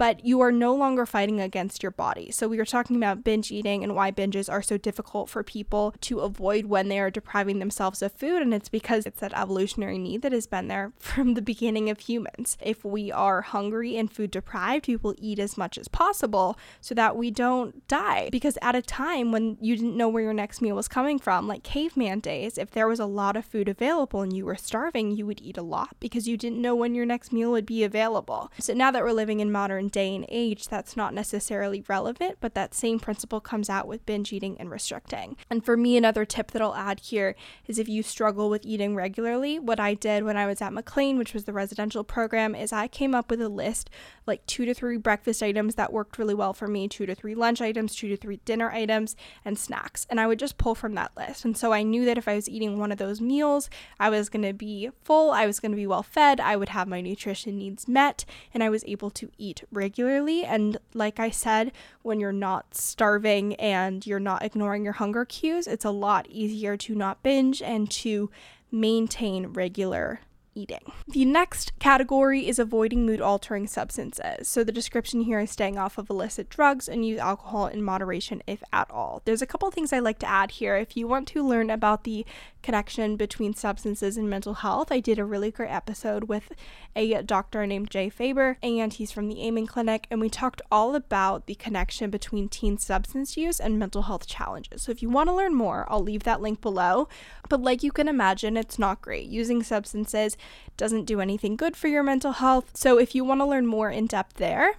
but 0.00 0.24
you 0.24 0.40
are 0.40 0.50
no 0.50 0.74
longer 0.74 1.04
fighting 1.04 1.42
against 1.42 1.82
your 1.82 1.92
body. 1.92 2.30
So, 2.30 2.48
we 2.48 2.56
were 2.56 2.64
talking 2.64 2.96
about 2.96 3.22
binge 3.22 3.52
eating 3.52 3.84
and 3.84 3.94
why 3.94 4.10
binges 4.10 4.50
are 4.50 4.62
so 4.62 4.78
difficult 4.78 5.28
for 5.28 5.42
people 5.42 5.94
to 6.00 6.20
avoid 6.20 6.64
when 6.64 6.88
they 6.88 6.98
are 6.98 7.10
depriving 7.10 7.58
themselves 7.58 8.00
of 8.00 8.12
food. 8.12 8.40
And 8.40 8.54
it's 8.54 8.70
because 8.70 9.04
it's 9.04 9.20
that 9.20 9.36
evolutionary 9.36 9.98
need 9.98 10.22
that 10.22 10.32
has 10.32 10.46
been 10.46 10.68
there 10.68 10.94
from 10.98 11.34
the 11.34 11.42
beginning 11.42 11.90
of 11.90 12.00
humans. 12.00 12.56
If 12.62 12.82
we 12.82 13.12
are 13.12 13.42
hungry 13.42 13.98
and 13.98 14.10
food 14.10 14.30
deprived, 14.30 14.88
we 14.88 14.96
will 14.96 15.16
eat 15.18 15.38
as 15.38 15.58
much 15.58 15.76
as 15.76 15.86
possible 15.86 16.56
so 16.80 16.94
that 16.94 17.14
we 17.14 17.30
don't 17.30 17.86
die. 17.86 18.30
Because 18.32 18.56
at 18.62 18.74
a 18.74 18.80
time 18.80 19.32
when 19.32 19.58
you 19.60 19.76
didn't 19.76 19.98
know 19.98 20.08
where 20.08 20.22
your 20.22 20.32
next 20.32 20.62
meal 20.62 20.76
was 20.76 20.88
coming 20.88 21.18
from, 21.18 21.46
like 21.46 21.62
caveman 21.62 22.20
days, 22.20 22.56
if 22.56 22.70
there 22.70 22.88
was 22.88 23.00
a 23.00 23.04
lot 23.04 23.36
of 23.36 23.44
food 23.44 23.68
available 23.68 24.22
and 24.22 24.34
you 24.34 24.46
were 24.46 24.56
starving, 24.56 25.10
you 25.10 25.26
would 25.26 25.42
eat 25.42 25.58
a 25.58 25.62
lot 25.62 25.94
because 26.00 26.26
you 26.26 26.38
didn't 26.38 26.62
know 26.62 26.74
when 26.74 26.94
your 26.94 27.04
next 27.04 27.34
meal 27.34 27.50
would 27.50 27.66
be 27.66 27.84
available. 27.84 28.50
So, 28.58 28.72
now 28.72 28.90
that 28.92 29.02
we're 29.02 29.12
living 29.12 29.40
in 29.40 29.52
modern 29.52 29.89
day 29.90 30.14
and 30.14 30.24
age, 30.28 30.68
that's 30.68 30.96
not 30.96 31.12
necessarily 31.12 31.84
relevant, 31.88 32.38
but 32.40 32.54
that 32.54 32.74
same 32.74 32.98
principle 32.98 33.40
comes 33.40 33.68
out 33.68 33.86
with 33.86 34.06
binge 34.06 34.32
eating 34.32 34.56
and 34.58 34.70
restricting. 34.70 35.36
And 35.50 35.64
for 35.64 35.76
me, 35.76 35.96
another 35.96 36.24
tip 36.24 36.52
that 36.52 36.62
I'll 36.62 36.74
add 36.74 37.00
here 37.00 37.34
is 37.66 37.78
if 37.78 37.88
you 37.88 38.02
struggle 38.02 38.48
with 38.48 38.64
eating 38.64 38.94
regularly, 38.94 39.58
what 39.58 39.80
I 39.80 39.94
did 39.94 40.24
when 40.24 40.36
I 40.36 40.46
was 40.46 40.62
at 40.62 40.72
McLean, 40.72 41.18
which 41.18 41.34
was 41.34 41.44
the 41.44 41.52
residential 41.52 42.04
program, 42.04 42.54
is 42.54 42.72
I 42.72 42.88
came 42.88 43.14
up 43.14 43.30
with 43.30 43.42
a 43.42 43.48
list 43.48 43.90
like 44.26 44.46
two 44.46 44.64
to 44.64 44.74
three 44.74 44.96
breakfast 44.96 45.42
items 45.42 45.74
that 45.74 45.92
worked 45.92 46.18
really 46.18 46.34
well 46.34 46.52
for 46.52 46.68
me, 46.68 46.88
two 46.88 47.06
to 47.06 47.14
three 47.14 47.34
lunch 47.34 47.60
items, 47.60 47.94
two 47.94 48.08
to 48.08 48.16
three 48.16 48.40
dinner 48.44 48.70
items, 48.70 49.16
and 49.44 49.58
snacks. 49.58 50.06
And 50.08 50.20
I 50.20 50.26
would 50.26 50.38
just 50.38 50.56
pull 50.56 50.74
from 50.74 50.94
that 50.94 51.12
list. 51.16 51.44
And 51.44 51.56
so 51.56 51.72
I 51.72 51.82
knew 51.82 52.04
that 52.04 52.18
if 52.18 52.28
I 52.28 52.34
was 52.34 52.48
eating 52.48 52.78
one 52.78 52.92
of 52.92 52.98
those 52.98 53.20
meals, 53.20 53.68
I 53.98 54.08
was 54.08 54.28
going 54.28 54.44
to 54.44 54.52
be 54.52 54.90
full, 55.02 55.30
I 55.30 55.46
was 55.46 55.60
going 55.60 55.72
to 55.72 55.76
be 55.76 55.86
well 55.86 56.02
fed, 56.02 56.40
I 56.40 56.56
would 56.56 56.70
have 56.70 56.88
my 56.88 57.00
nutrition 57.00 57.58
needs 57.58 57.88
met, 57.88 58.24
and 58.54 58.62
I 58.62 58.70
was 58.70 58.84
able 58.86 59.10
to 59.10 59.30
eat 59.36 59.64
regularly. 59.80 60.44
And 60.44 60.76
like 60.94 61.18
I 61.18 61.30
said, 61.30 61.72
when 62.02 62.20
you're 62.20 62.30
not 62.30 62.74
starving 62.74 63.54
and 63.54 64.06
you're 64.06 64.20
not 64.20 64.44
ignoring 64.44 64.84
your 64.84 64.92
hunger 64.92 65.24
cues, 65.24 65.66
it's 65.66 65.84
a 65.84 65.90
lot 65.90 66.28
easier 66.28 66.76
to 66.76 66.94
not 66.94 67.22
binge 67.22 67.62
and 67.62 67.90
to 68.02 68.30
maintain 68.70 69.46
regular 69.46 70.20
eating. 70.54 70.92
The 71.08 71.24
next 71.24 71.78
category 71.78 72.48
is 72.48 72.58
avoiding 72.58 73.06
mood 73.06 73.20
altering 73.20 73.66
substances. 73.66 74.48
So 74.48 74.64
the 74.64 74.72
description 74.72 75.22
here 75.22 75.40
is 75.40 75.50
staying 75.50 75.78
off 75.78 75.96
of 75.96 76.10
illicit 76.10 76.48
drugs 76.48 76.88
and 76.88 77.06
use 77.06 77.18
alcohol 77.20 77.66
in 77.66 77.82
moderation 77.82 78.42
if 78.46 78.62
at 78.72 78.90
all. 78.90 79.22
There's 79.24 79.42
a 79.42 79.46
couple 79.46 79.70
things 79.70 79.92
I 79.92 80.00
like 80.00 80.18
to 80.20 80.28
add 80.28 80.52
here. 80.52 80.76
If 80.76 80.96
you 80.96 81.06
want 81.06 81.28
to 81.28 81.46
learn 81.46 81.70
about 81.70 82.04
the 82.04 82.26
connection 82.62 83.16
between 83.16 83.54
substances 83.54 84.16
and 84.16 84.28
mental 84.28 84.54
health, 84.54 84.90
I 84.90 85.00
did 85.00 85.18
a 85.18 85.24
really 85.24 85.50
great 85.50 85.70
episode 85.70 86.24
with 86.24 86.52
a 86.94 87.22
doctor 87.22 87.66
named 87.66 87.90
Jay 87.90 88.08
Faber, 88.08 88.58
and 88.62 88.92
he's 88.92 89.12
from 89.12 89.28
the 89.28 89.46
Amen 89.46 89.66
Clinic, 89.66 90.06
and 90.10 90.20
we 90.20 90.28
talked 90.28 90.62
all 90.70 90.94
about 90.94 91.46
the 91.46 91.54
connection 91.54 92.10
between 92.10 92.48
teen 92.48 92.78
substance 92.78 93.36
use 93.36 93.60
and 93.60 93.78
mental 93.78 94.02
health 94.02 94.26
challenges. 94.26 94.82
So 94.82 94.92
if 94.92 95.02
you 95.02 95.10
want 95.10 95.28
to 95.28 95.34
learn 95.34 95.54
more, 95.54 95.86
I'll 95.88 96.02
leave 96.02 96.24
that 96.24 96.40
link 96.40 96.60
below. 96.60 97.08
But 97.48 97.62
like 97.62 97.82
you 97.82 97.92
can 97.92 98.08
imagine, 98.08 98.56
it's 98.56 98.78
not 98.78 99.02
great. 99.02 99.28
Using 99.28 99.62
substances 99.62 100.36
doesn't 100.76 101.04
do 101.04 101.20
anything 101.20 101.56
good 101.56 101.76
for 101.76 101.88
your 101.88 102.02
mental 102.02 102.32
health. 102.32 102.70
So 102.74 102.98
if 102.98 103.14
you 103.14 103.24
want 103.24 103.40
to 103.40 103.46
learn 103.46 103.66
more 103.66 103.90
in 103.90 104.06
depth 104.06 104.34
there, 104.34 104.74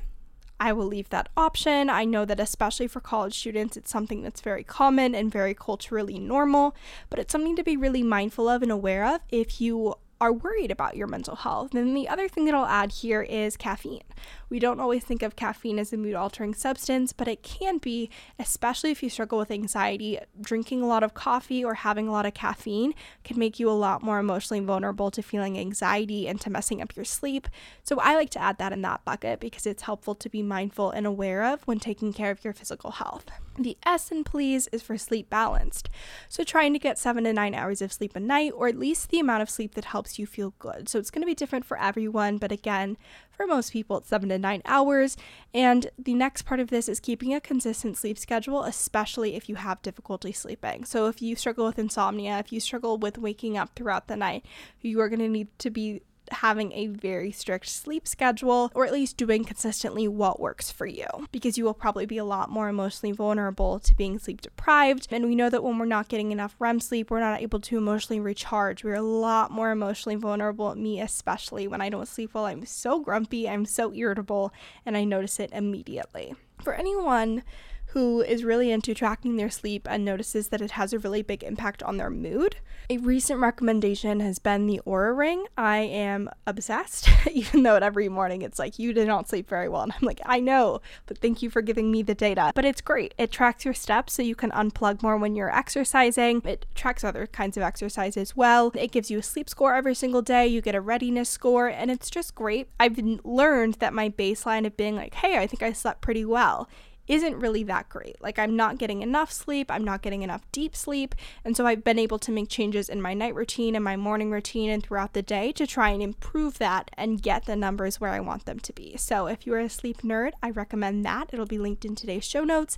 I 0.62 0.74
will 0.74 0.86
leave 0.86 1.10
that 1.10 1.28
option. 1.36 1.90
I 1.90 2.06
know 2.06 2.24
that, 2.24 2.40
especially 2.40 2.86
for 2.86 3.00
college 3.00 3.34
students, 3.34 3.76
it's 3.76 3.90
something 3.90 4.22
that's 4.22 4.42
very 4.42 4.64
common 4.64 5.16
and 5.16 5.32
very 5.32 5.56
culturally 5.56 6.20
normal, 6.20 6.76
but 7.10 7.18
it's 7.18 7.32
something 7.32 7.56
to 7.56 7.64
be 7.64 7.76
really 7.76 8.04
mindful 8.04 8.48
of 8.48 8.62
and 8.62 8.72
aware 8.72 9.04
of 9.04 9.22
if 9.32 9.60
you 9.60 9.96
are 10.22 10.32
worried 10.32 10.70
about 10.70 10.96
your 10.96 11.08
mental 11.08 11.36
health. 11.36 11.74
And 11.74 11.98
the 11.98 12.08
other 12.08 12.30
thing 12.30 12.46
that 12.46 12.54
I'll 12.54 12.66
add 12.66 12.92
here 12.92 13.24
is 13.24 13.58
caffeine. 13.58 14.04
We 14.50 14.60
don't 14.60 14.80
always 14.80 15.04
think 15.04 15.24
of 15.24 15.36
caffeine 15.36 15.80
as 15.80 15.92
a 15.92 15.98
mood 15.98 16.14
altering 16.14 16.54
substance, 16.54 17.12
but 17.12 17.28
it 17.28 17.42
can 17.42 17.80
be, 17.80 18.10
especially 18.38 18.92
if 18.92 19.02
you 19.02 19.10
struggle 19.10 19.40
with 19.40 19.50
anxiety. 19.50 20.20
Drinking 20.40 20.84
a 20.84 20.88
lot 20.88 21.02
of 21.02 21.16
coffee 21.16 21.64
or 21.64 21.74
having 21.74 22.08
a 22.08 22.12
lot 22.12 22.28
of 22.28 22.36
caffeine 22.36 22.94
can 23.24 23.40
make 23.40 23.60
you 23.60 23.68
a 23.68 23.72
lot 23.72 24.04
more 24.04 24.20
emotionally 24.20 24.64
vulnerable 24.64 25.10
to 25.10 25.24
feeling 25.24 25.58
anxiety 25.58 26.28
and 26.28 26.40
to 26.42 26.52
messing 26.52 26.82
up 26.82 26.96
your 26.96 27.06
sleep. 27.06 27.48
So 27.82 28.00
I 28.00 28.16
like 28.16 28.30
to 28.32 28.42
add 28.42 28.60
that 28.60 28.74
in 28.74 28.84
that 28.84 29.04
bucket 29.04 29.40
because 29.40 29.66
it's 29.66 29.84
helpful 29.84 30.14
to 30.14 30.30
be 30.30 30.44
mindful 30.44 30.92
and 30.92 31.08
aware 31.08 31.44
of 31.44 31.64
when 31.64 31.80
taking 31.80 32.14
care 32.14 32.30
of 32.30 32.44
your 32.44 32.54
physical 32.54 32.92
health. 32.92 33.26
The 33.58 33.78
S 33.86 34.12
in 34.12 34.24
please 34.24 34.68
is 34.72 34.82
for 34.82 34.98
sleep 34.98 35.30
balanced. 35.30 35.90
So 36.30 36.44
trying 36.44 36.74
to 36.74 36.80
get 36.80 37.00
seven 37.00 37.24
to 37.24 37.34
nine 37.34 37.56
hours 37.56 37.82
of 37.82 37.92
sleep 37.92 38.16
a 38.16 38.20
night, 38.20 38.54
or 38.56 38.68
at 38.68 38.78
least 38.78 39.10
the 39.10 39.20
amount 39.20 39.42
of 39.42 39.50
sleep 39.50 39.76
that 39.76 39.86
helps 39.86 40.11
you 40.20 40.26
feel 40.26 40.54
good. 40.60 40.90
So 40.90 41.00
it's 41.00 41.12
going 41.12 41.22
to 41.22 41.28
be 41.28 41.36
different 41.36 41.66
for 41.66 41.80
everyone, 41.80 42.38
but 42.38 42.52
again, 42.52 42.98
for 43.32 43.48
most 43.48 43.72
people, 43.72 43.98
it's 43.98 44.10
seven 44.10 44.30
to 44.30 44.38
nine 44.38 44.62
hours. 44.66 45.18
And 45.54 45.90
the 45.98 46.14
next 46.14 46.44
part 46.44 46.60
of 46.60 46.70
this 46.70 46.88
is 46.88 47.00
keeping 47.00 47.34
a 47.34 47.42
consistent 47.42 47.98
sleep 47.98 48.18
schedule, 48.18 48.64
especially 48.64 49.36
if 49.36 49.50
you 49.50 49.56
have 49.56 49.82
difficulty 49.82 50.32
sleeping. 50.32 50.86
So 50.86 51.08
if 51.08 51.22
you 51.22 51.36
struggle 51.36 51.66
with 51.66 51.80
insomnia, 51.80 52.40
if 52.40 52.52
you 52.52 52.60
struggle 52.60 52.98
with 52.98 53.18
waking 53.18 53.58
up 53.58 53.72
throughout 53.76 54.08
the 54.08 54.16
night, 54.16 54.46
you 54.82 55.00
are 55.02 55.10
going 55.10 55.20
to 55.20 55.28
need 55.28 55.48
to 55.60 55.70
be 55.70 56.02
having 56.34 56.72
a 56.74 56.88
very 56.88 57.32
strict 57.32 57.68
sleep 57.68 58.08
schedule 58.08 58.72
or 58.74 58.86
at 58.86 58.94
least 58.94 59.18
doing 59.18 59.44
consistently 59.44 60.08
what 60.08 60.40
works 60.40 60.72
for 60.72 60.86
you 60.86 61.06
because 61.32 61.58
you 61.58 61.64
will 61.64 61.74
probably 61.74 62.06
be 62.06 62.18
a 62.18 62.26
lot 62.26 62.50
more 62.50 62.70
emotionally 62.70 63.12
vulnerable 63.12 63.80
to 63.80 63.96
being 63.96 64.20
sleep 64.20 64.42
deprived. 64.42 65.08
And 65.12 65.26
we 65.26 65.36
know 65.36 65.50
that 65.50 65.64
when 65.64 65.78
we're 65.78 65.86
not 65.86 66.08
getting 66.08 66.32
enough 66.32 66.56
REM 66.60 66.80
sleep, 66.80 67.10
we're 67.10 67.20
not 67.20 67.42
able 67.42 67.60
to 67.62 67.78
emotionally 67.78 68.20
recharge. 68.20 68.84
We're 68.84 68.96
a 68.96 69.02
lot 69.02 69.52
more 69.52 69.72
emotionally 69.72 70.16
vulnerable, 70.16 70.74
me 70.76 71.02
especially. 71.02 71.68
When 71.68 71.82
I 71.82 71.90
don't 71.90 72.08
sleep 72.08 72.34
well, 72.34 72.46
I'm 72.46 72.66
so 72.66 73.00
grumpy, 73.00 73.48
I'm 73.48 73.66
so 73.66 73.94
irritable, 73.94 74.54
and 74.86 74.98
I 74.98 75.04
notice 75.04 75.40
it 75.40 75.52
immediately. 75.54 76.36
For 76.64 76.74
anyone 76.74 77.44
who 77.92 78.22
is 78.22 78.44
really 78.44 78.72
into 78.72 78.94
tracking 78.94 79.36
their 79.36 79.50
sleep 79.50 79.86
and 79.90 80.06
notices 80.06 80.48
that 80.48 80.62
it 80.62 80.72
has 80.72 80.94
a 80.94 81.00
really 81.00 81.22
big 81.22 81.44
impact 81.44 81.84
on 81.84 81.98
their 81.98 82.10
mood. 82.10 82.56
A 82.90 82.98
recent 82.98 83.40
recommendation 83.40 84.22
has 84.22 84.40
been 84.40 84.66
the 84.66 84.82
Oura 84.86 85.16
Ring. 85.16 85.46
I 85.58 85.80
am 85.80 86.30
obsessed, 86.48 87.10
even 87.32 87.64
though 87.64 87.76
every 87.76 88.08
morning 88.08 88.42
it's 88.44 88.60
like, 88.60 88.80
you 88.80 88.94
did 88.94 89.08
not 89.08 89.28
sleep 89.28 89.50
very 89.50 89.68
well. 89.68 89.84
And 89.84 89.92
I'm 89.92 90.06
like, 90.06 90.22
I 90.26 90.40
know, 90.40 90.80
but 91.06 91.18
thank 91.18 91.42
you 91.42 91.50
for 91.50 91.62
giving 91.62 91.92
me 91.92 92.02
the 92.02 92.16
data. 92.16 92.54
But 92.56 92.66
it's 92.66 92.82
great. 92.82 93.14
It 93.18 93.32
tracks 93.32 93.66
your 93.66 93.74
steps 93.74 94.14
so 94.14 94.22
you 94.22 94.36
can 94.36 94.52
unplug 94.52 95.04
more 95.04 95.18
when 95.18 95.36
you're 95.36 95.54
exercising. 95.54 96.42
It 96.46 96.66
tracks 96.76 97.04
other 97.04 97.28
kinds 97.28 97.58
of 97.58 97.64
exercise 97.64 98.16
as 98.16 98.38
well. 98.38 98.72
It 98.76 98.92
gives 98.92 99.12
you 99.12 99.20
a 99.20 99.24
sleep 99.24 99.50
score 99.50 99.76
every 99.76 99.96
single 99.96 100.22
day. 100.22 100.48
You 100.48 100.62
get 100.62 100.76
a 100.76 100.82
readiness 100.82 101.30
score, 101.30 101.68
and 101.68 101.92
it's 101.92 102.10
just 102.10 102.36
great. 102.36 102.70
I've 102.80 102.98
learned 103.24 103.76
that 103.76 103.94
my 103.94 104.10
baseline 104.10 104.66
of 104.66 104.78
being 104.78 104.96
like, 104.96 105.16
hey, 105.16 105.38
I 105.38 105.46
think 105.46 105.62
I 105.62 105.74
slept 105.74 106.02
pretty 106.02 106.24
well 106.24 106.70
isn't 107.08 107.40
really 107.40 107.64
that 107.64 107.90
great. 107.90 108.22
Like, 108.22 108.40
I'm 108.40 108.56
not 108.56 108.78
getting 108.78 109.02
enough 109.02 109.32
sleep, 109.32 109.70
I'm 109.70 109.84
not 109.84 110.02
getting 110.02 110.22
enough 110.22 110.44
deep 110.52 110.76
sleep. 110.76 111.16
And 111.44 111.56
so 111.58 111.66
I've 111.66 111.84
been 111.84 112.00
able 112.00 112.20
to 112.20 112.32
make 112.32 112.50
changes 112.50 112.90
in 112.90 113.02
my 113.02 113.14
night 113.14 113.36
routine 113.36 113.76
and 113.76 113.84
my 113.84 113.96
morning 113.96 114.32
routine 114.32 114.70
and 114.70 114.84
throughout 114.84 115.14
the 115.14 115.22
day 115.22 115.52
to 115.54 115.68
try 115.68 115.90
and 115.90 116.02
improve 116.02 116.58
that 116.60 116.92
and 116.96 117.22
get 117.22 117.46
the 117.46 117.56
numbers 117.56 118.00
where 118.00 118.12
I 118.12 118.20
want 118.20 118.46
them 118.46 118.60
to 118.60 118.74
be. 118.74 118.96
So 118.98 119.28
if 119.28 119.46
you're 119.46 119.60
a 119.60 119.70
sleep 119.70 120.02
nerd, 120.02 120.32
I 120.42 120.50
recommend 120.50 121.06
that. 121.06 121.30
It'll 121.34 121.46
be 121.46 121.58
linked 121.58 121.86
in 121.86 121.96
today's 121.96 122.26
show 122.26 122.44
notes. 122.44 122.78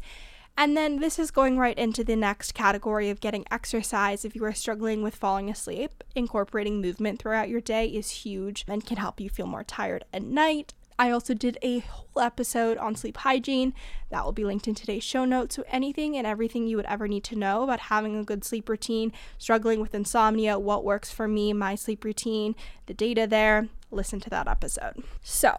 And 0.56 0.78
then 0.78 1.00
this 1.00 1.18
is 1.18 1.32
going 1.32 1.58
right 1.58 1.78
into 1.78 2.04
the 2.04 2.16
next 2.16 2.54
category 2.54 3.10
of 3.10 3.20
getting 3.20 3.46
exercise. 3.50 4.24
If 4.24 4.36
you 4.36 4.46
are 4.46 4.54
struggling 4.54 5.02
with 5.02 5.16
falling 5.16 5.50
asleep, 5.50 6.04
incorporating 6.14 6.80
movement 6.80 7.20
throughout 7.20 7.50
your 7.50 7.62
day 7.62 7.88
is 7.88 8.12
huge 8.12 8.64
and 8.68 8.86
can 8.86 8.98
help 8.98 9.20
you 9.20 9.30
feel 9.30 9.48
more 9.48 9.64
tired 9.64 10.06
at 10.14 10.22
night. 10.22 10.76
I 10.98 11.10
also 11.12 11.34
did 11.34 11.58
a 11.62 11.80
whole 11.80 12.22
episode 12.22 12.78
on 12.78 12.96
sleep 12.96 13.18
hygiene 13.18 13.74
that 14.10 14.24
will 14.24 14.32
be 14.32 14.46
linked 14.46 14.68
in 14.68 14.76
today's 14.76 15.04
show 15.04 15.26
notes. 15.26 15.56
So, 15.56 15.64
anything 15.68 16.16
and 16.16 16.28
everything 16.28 16.68
you 16.68 16.78
would 16.78 16.86
ever 16.86 17.08
need 17.08 17.24
to 17.26 17.36
know 17.36 17.64
about 17.64 17.80
having 17.82 18.16
a 18.18 18.24
good 18.24 18.44
sleep 18.44 18.70
routine, 18.70 19.12
struggling 19.38 19.80
with 19.80 19.96
insomnia, 19.96 20.60
what 20.60 20.84
works 20.84 21.12
for 21.12 21.28
me, 21.28 21.54
my 21.54 21.76
sleep 21.76 22.04
routine, 22.04 22.56
the 22.86 22.94
data 22.94 23.28
there, 23.28 23.70
listen 23.92 24.20
to 24.22 24.30
that 24.30 24.48
episode. 24.48 25.04
So, 25.22 25.58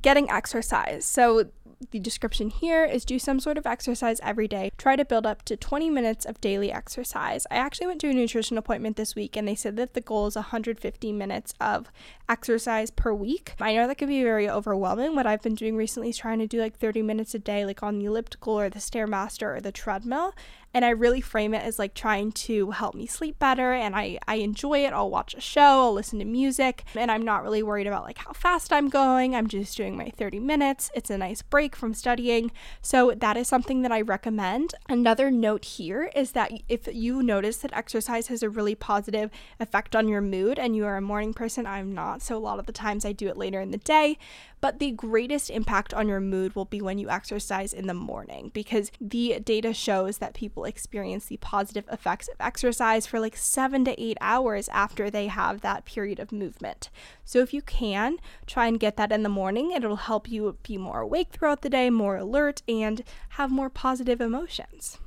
getting 0.00 0.30
exercise. 0.30 1.04
So, 1.04 1.46
the 1.90 2.00
description 2.00 2.50
here 2.50 2.84
is 2.84 3.04
do 3.04 3.18
some 3.18 3.38
sort 3.38 3.56
of 3.56 3.66
exercise 3.66 4.20
every 4.22 4.48
day. 4.48 4.70
Try 4.76 4.96
to 4.96 5.04
build 5.04 5.26
up 5.26 5.42
to 5.44 5.56
20 5.56 5.90
minutes 5.90 6.24
of 6.24 6.40
daily 6.40 6.72
exercise. 6.72 7.46
I 7.50 7.56
actually 7.56 7.86
went 7.86 8.00
to 8.00 8.08
a 8.08 8.12
nutrition 8.12 8.58
appointment 8.58 8.96
this 8.96 9.14
week 9.14 9.36
and 9.36 9.46
they 9.46 9.54
said 9.54 9.76
that 9.76 9.94
the 9.94 10.00
goal 10.00 10.26
is 10.26 10.34
150 10.34 11.12
minutes 11.12 11.54
of 11.60 11.90
exercise 12.28 12.90
per 12.90 13.12
week. 13.12 13.54
I 13.60 13.74
know 13.74 13.86
that 13.86 13.98
can 13.98 14.08
be 14.08 14.22
very 14.22 14.50
overwhelming. 14.50 15.14
What 15.14 15.26
I've 15.26 15.42
been 15.42 15.54
doing 15.54 15.76
recently 15.76 16.10
is 16.10 16.18
trying 16.18 16.40
to 16.40 16.46
do 16.46 16.60
like 16.60 16.76
30 16.76 17.02
minutes 17.02 17.34
a 17.34 17.38
day, 17.38 17.64
like 17.64 17.82
on 17.82 17.98
the 17.98 18.06
elliptical 18.06 18.58
or 18.58 18.68
the 18.68 18.80
Stairmaster 18.80 19.56
or 19.56 19.60
the 19.60 19.72
treadmill 19.72 20.34
and 20.74 20.84
I 20.84 20.90
really 20.90 21.20
frame 21.20 21.54
it 21.54 21.62
as 21.62 21.78
like 21.78 21.94
trying 21.94 22.32
to 22.32 22.70
help 22.72 22.94
me 22.94 23.06
sleep 23.06 23.38
better 23.38 23.72
and 23.72 23.96
I, 23.96 24.18
I 24.26 24.36
enjoy 24.36 24.84
it. 24.84 24.92
I'll 24.92 25.10
watch 25.10 25.34
a 25.34 25.40
show, 25.40 25.60
I'll 25.60 25.92
listen 25.92 26.18
to 26.18 26.24
music, 26.24 26.84
and 26.94 27.10
I'm 27.10 27.22
not 27.22 27.42
really 27.42 27.62
worried 27.62 27.86
about 27.86 28.04
like 28.04 28.18
how 28.18 28.32
fast 28.32 28.72
I'm 28.72 28.88
going. 28.88 29.34
I'm 29.34 29.46
just 29.46 29.76
doing 29.76 29.96
my 29.96 30.10
30 30.16 30.40
minutes. 30.40 30.90
It's 30.94 31.10
a 31.10 31.18
nice 31.18 31.42
break 31.42 31.74
from 31.74 31.94
studying. 31.94 32.50
So 32.82 33.12
that 33.16 33.36
is 33.36 33.48
something 33.48 33.82
that 33.82 33.92
I 33.92 34.00
recommend. 34.00 34.74
Another 34.88 35.30
note 35.30 35.64
here 35.64 36.10
is 36.14 36.32
that 36.32 36.52
if 36.68 36.88
you 36.92 37.22
notice 37.22 37.58
that 37.58 37.72
exercise 37.72 38.28
has 38.28 38.42
a 38.42 38.50
really 38.50 38.74
positive 38.74 39.30
effect 39.60 39.96
on 39.96 40.08
your 40.08 40.20
mood 40.20 40.58
and 40.58 40.76
you 40.76 40.84
are 40.84 40.96
a 40.96 41.02
morning 41.02 41.34
person, 41.34 41.66
I'm 41.66 41.94
not. 41.94 42.22
So 42.22 42.36
a 42.36 42.38
lot 42.38 42.58
of 42.58 42.66
the 42.66 42.72
times 42.72 43.04
I 43.04 43.12
do 43.12 43.28
it 43.28 43.36
later 43.36 43.60
in 43.60 43.70
the 43.70 43.78
day, 43.78 44.18
but 44.60 44.78
the 44.78 44.90
greatest 44.90 45.50
impact 45.50 45.94
on 45.94 46.08
your 46.08 46.20
mood 46.20 46.54
will 46.54 46.64
be 46.64 46.80
when 46.80 46.98
you 46.98 47.08
exercise 47.10 47.72
in 47.72 47.86
the 47.86 47.94
morning 47.94 48.50
because 48.52 48.90
the 49.00 49.38
data 49.40 49.72
shows 49.72 50.18
that 50.18 50.34
people 50.34 50.64
experience 50.64 51.26
the 51.26 51.36
positive 51.38 51.84
effects 51.90 52.28
of 52.28 52.36
exercise 52.40 53.06
for 53.06 53.20
like 53.20 53.36
seven 53.36 53.84
to 53.84 54.00
eight 54.00 54.18
hours 54.20 54.68
after 54.68 55.10
they 55.10 55.26
have 55.26 55.60
that 55.60 55.84
period 55.84 56.18
of 56.18 56.32
movement. 56.32 56.90
So 57.24 57.40
if 57.40 57.52
you 57.54 57.62
can, 57.62 58.18
try 58.46 58.66
and 58.66 58.80
get 58.80 58.96
that 58.96 59.12
in 59.12 59.22
the 59.22 59.28
morning. 59.28 59.72
It'll 59.72 59.96
help 59.96 60.28
you 60.28 60.56
be 60.62 60.78
more 60.78 61.00
awake 61.00 61.28
throughout 61.32 61.62
the 61.62 61.70
day, 61.70 61.90
more 61.90 62.16
alert, 62.16 62.62
and 62.68 63.02
have 63.30 63.50
more 63.50 63.70
positive 63.70 64.20
emotions. 64.20 64.98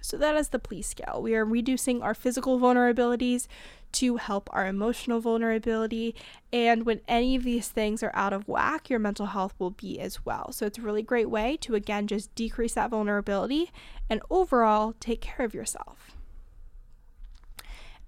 So 0.00 0.16
that 0.16 0.36
is 0.36 0.48
the 0.48 0.58
please 0.58 0.86
scale. 0.86 1.20
We 1.22 1.34
are 1.34 1.44
reducing 1.44 2.02
our 2.02 2.14
physical 2.14 2.58
vulnerabilities 2.58 3.46
to 3.92 4.16
help 4.16 4.48
our 4.52 4.66
emotional 4.66 5.20
vulnerability. 5.20 6.14
And 6.52 6.86
when 6.86 7.00
any 7.08 7.36
of 7.36 7.44
these 7.44 7.68
things 7.68 8.02
are 8.02 8.12
out 8.14 8.32
of 8.32 8.48
whack, 8.48 8.88
your 8.88 8.98
mental 8.98 9.26
health 9.26 9.54
will 9.58 9.70
be 9.70 10.00
as 10.00 10.24
well. 10.24 10.52
So 10.52 10.66
it's 10.66 10.78
a 10.78 10.82
really 10.82 11.02
great 11.02 11.28
way 11.30 11.56
to, 11.58 11.74
again, 11.74 12.06
just 12.06 12.34
decrease 12.34 12.74
that 12.74 12.90
vulnerability 12.90 13.70
and 14.08 14.22
overall 14.30 14.94
take 15.00 15.20
care 15.20 15.44
of 15.44 15.54
yourself. 15.54 16.16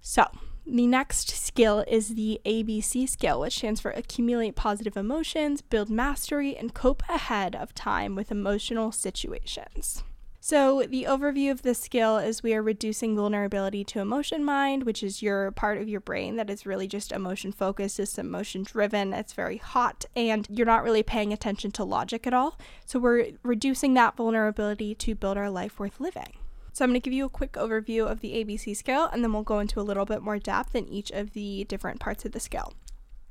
So, 0.01 0.27
the 0.65 0.87
next 0.87 1.29
skill 1.29 1.83
is 1.87 2.15
the 2.15 2.39
ABC 2.45 3.07
skill, 3.07 3.41
which 3.41 3.57
stands 3.57 3.81
for 3.81 3.91
accumulate 3.91 4.55
positive 4.55 4.95
emotions, 4.95 5.61
build 5.61 5.89
mastery, 5.89 6.55
and 6.55 6.73
cope 6.73 7.03
ahead 7.09 7.55
of 7.55 7.73
time 7.73 8.15
with 8.15 8.31
emotional 8.31 8.91
situations. 8.91 10.03
So, 10.45 10.83
the 10.83 11.05
overview 11.05 11.51
of 11.51 11.61
this 11.61 11.79
skill 11.79 12.17
is 12.17 12.43
we 12.43 12.53
are 12.53 12.61
reducing 12.61 13.15
vulnerability 13.15 13.85
to 13.85 14.01
emotion 14.01 14.43
mind, 14.43 14.83
which 14.83 15.01
is 15.01 15.21
your 15.21 15.51
part 15.51 15.77
of 15.77 15.87
your 15.87 16.01
brain 16.01 16.35
that 16.35 16.49
is 16.49 16.65
really 16.65 16.85
just 16.85 17.13
emotion 17.13 17.53
focused, 17.53 17.97
is 17.97 18.17
emotion 18.17 18.63
driven, 18.63 19.13
it's 19.13 19.31
very 19.31 19.55
hot, 19.55 20.03
and 20.17 20.45
you're 20.49 20.65
not 20.67 20.83
really 20.83 21.01
paying 21.01 21.31
attention 21.31 21.71
to 21.71 21.85
logic 21.85 22.27
at 22.27 22.33
all. 22.33 22.57
So, 22.85 22.99
we're 22.99 23.27
reducing 23.41 23.93
that 23.93 24.17
vulnerability 24.17 24.93
to 24.95 25.15
build 25.15 25.37
our 25.37 25.49
life 25.49 25.79
worth 25.79 26.01
living. 26.01 26.35
So, 26.73 26.83
I'm 26.83 26.91
going 26.91 26.99
to 26.99 27.05
give 27.05 27.13
you 27.13 27.23
a 27.23 27.29
quick 27.29 27.53
overview 27.53 28.05
of 28.05 28.19
the 28.19 28.33
ABC 28.33 28.75
skill, 28.75 29.05
and 29.13 29.23
then 29.23 29.31
we'll 29.31 29.43
go 29.43 29.59
into 29.59 29.79
a 29.79 29.81
little 29.81 30.03
bit 30.03 30.21
more 30.21 30.39
depth 30.39 30.75
in 30.75 30.89
each 30.89 31.09
of 31.11 31.31
the 31.31 31.63
different 31.63 32.01
parts 32.01 32.25
of 32.25 32.33
the 32.33 32.41
scale. 32.41 32.73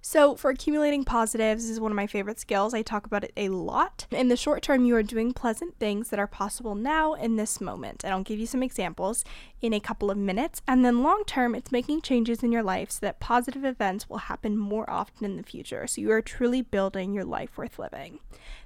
So, 0.05 0.35
for 0.35 0.51
accumulating 0.51 1.05
positives, 1.05 1.71
is 1.71 1.79
one 1.79 1.93
of 1.93 1.97
my 1.97 2.09
favorite 2.09 2.41
skills. 2.41 2.75
I 2.75 2.83
talk 2.83 3.07
about 3.07 3.23
it 3.23 3.33
a 3.37 3.51
lot. 3.51 4.07
In 4.11 4.27
the 4.27 4.37
short 4.37 4.61
term, 4.61 4.85
you 4.85 4.97
are 4.97 5.03
doing 5.05 5.33
pleasant 5.33 5.79
things 5.79 6.11
that 6.11 6.19
are 6.19 6.27
possible 6.27 6.75
now 6.75 7.15
in 7.15 7.37
this 7.37 7.61
moment. 7.61 8.03
And 8.03 8.13
I'll 8.13 8.25
give 8.25 8.41
you 8.41 8.47
some 8.47 8.65
examples 8.65 9.25
in 9.61 9.73
a 9.73 9.79
couple 9.79 10.11
of 10.11 10.19
minutes. 10.19 10.61
And 10.67 10.85
then 10.85 11.05
long 11.05 11.23
term, 11.25 11.55
it's 11.55 11.71
making 11.71 12.03
changes 12.03 12.43
in 12.43 12.51
your 12.51 12.65
life 12.65 12.91
so 12.91 12.99
that 13.03 13.21
positive 13.21 13.65
events 13.65 14.11
will 14.11 14.19
happen 14.19 14.59
more 14.59 14.91
often 14.91 15.25
in 15.25 15.37
the 15.37 15.45
future. 15.45 15.87
So, 15.87 16.01
you 16.01 16.11
are 16.11 16.21
truly 16.21 16.63
building 16.63 17.15
your 17.15 17.25
life 17.25 17.57
worth 17.57 17.79
living. 17.79 18.19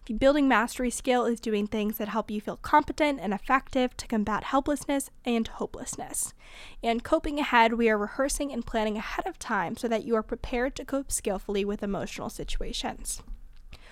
The 0.06 0.14
building 0.14 0.46
mastery 0.46 0.90
skill 0.90 1.24
is 1.24 1.40
doing 1.40 1.66
things 1.66 1.98
that 1.98 2.06
help 2.06 2.30
you 2.30 2.40
feel 2.40 2.58
competent 2.58 3.18
and 3.20 3.34
effective 3.34 3.96
to 3.96 4.06
combat 4.06 4.44
helplessness 4.44 5.10
and 5.24 5.48
hopelessness. 5.48 6.32
And 6.80 7.02
coping 7.02 7.40
ahead, 7.40 7.72
we 7.72 7.90
are 7.90 7.98
rehearsing 7.98 8.52
and 8.52 8.64
planning 8.64 8.96
ahead 8.96 9.26
of 9.26 9.36
time 9.36 9.76
so 9.76 9.88
that 9.88 10.04
you 10.04 10.14
are 10.14 10.22
prepared 10.22 10.76
to 10.76 10.84
cope 10.84 11.10
skillfully 11.10 11.64
with 11.64 11.82
emotional 11.82 12.30
situations. 12.30 13.20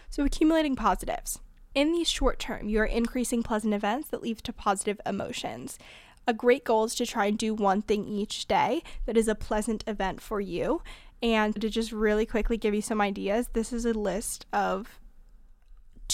So, 0.08 0.22
accumulating 0.22 0.76
positives. 0.76 1.40
In 1.74 1.90
the 1.90 2.04
short 2.04 2.38
term, 2.38 2.68
you 2.68 2.78
are 2.78 2.86
increasing 2.86 3.42
pleasant 3.42 3.74
events 3.74 4.08
that 4.10 4.22
lead 4.22 4.38
to 4.38 4.52
positive 4.52 5.00
emotions. 5.04 5.80
A 6.28 6.32
great 6.32 6.64
goal 6.64 6.84
is 6.84 6.94
to 6.94 7.06
try 7.06 7.26
and 7.26 7.36
do 7.36 7.54
one 7.54 7.82
thing 7.82 8.04
each 8.04 8.46
day 8.46 8.84
that 9.06 9.16
is 9.16 9.26
a 9.26 9.34
pleasant 9.34 9.82
event 9.88 10.20
for 10.20 10.40
you. 10.40 10.80
And 11.20 11.60
to 11.60 11.68
just 11.68 11.90
really 11.90 12.24
quickly 12.24 12.56
give 12.56 12.72
you 12.72 12.82
some 12.82 13.00
ideas, 13.00 13.48
this 13.52 13.72
is 13.72 13.84
a 13.84 13.92
list 13.92 14.46
of 14.52 15.00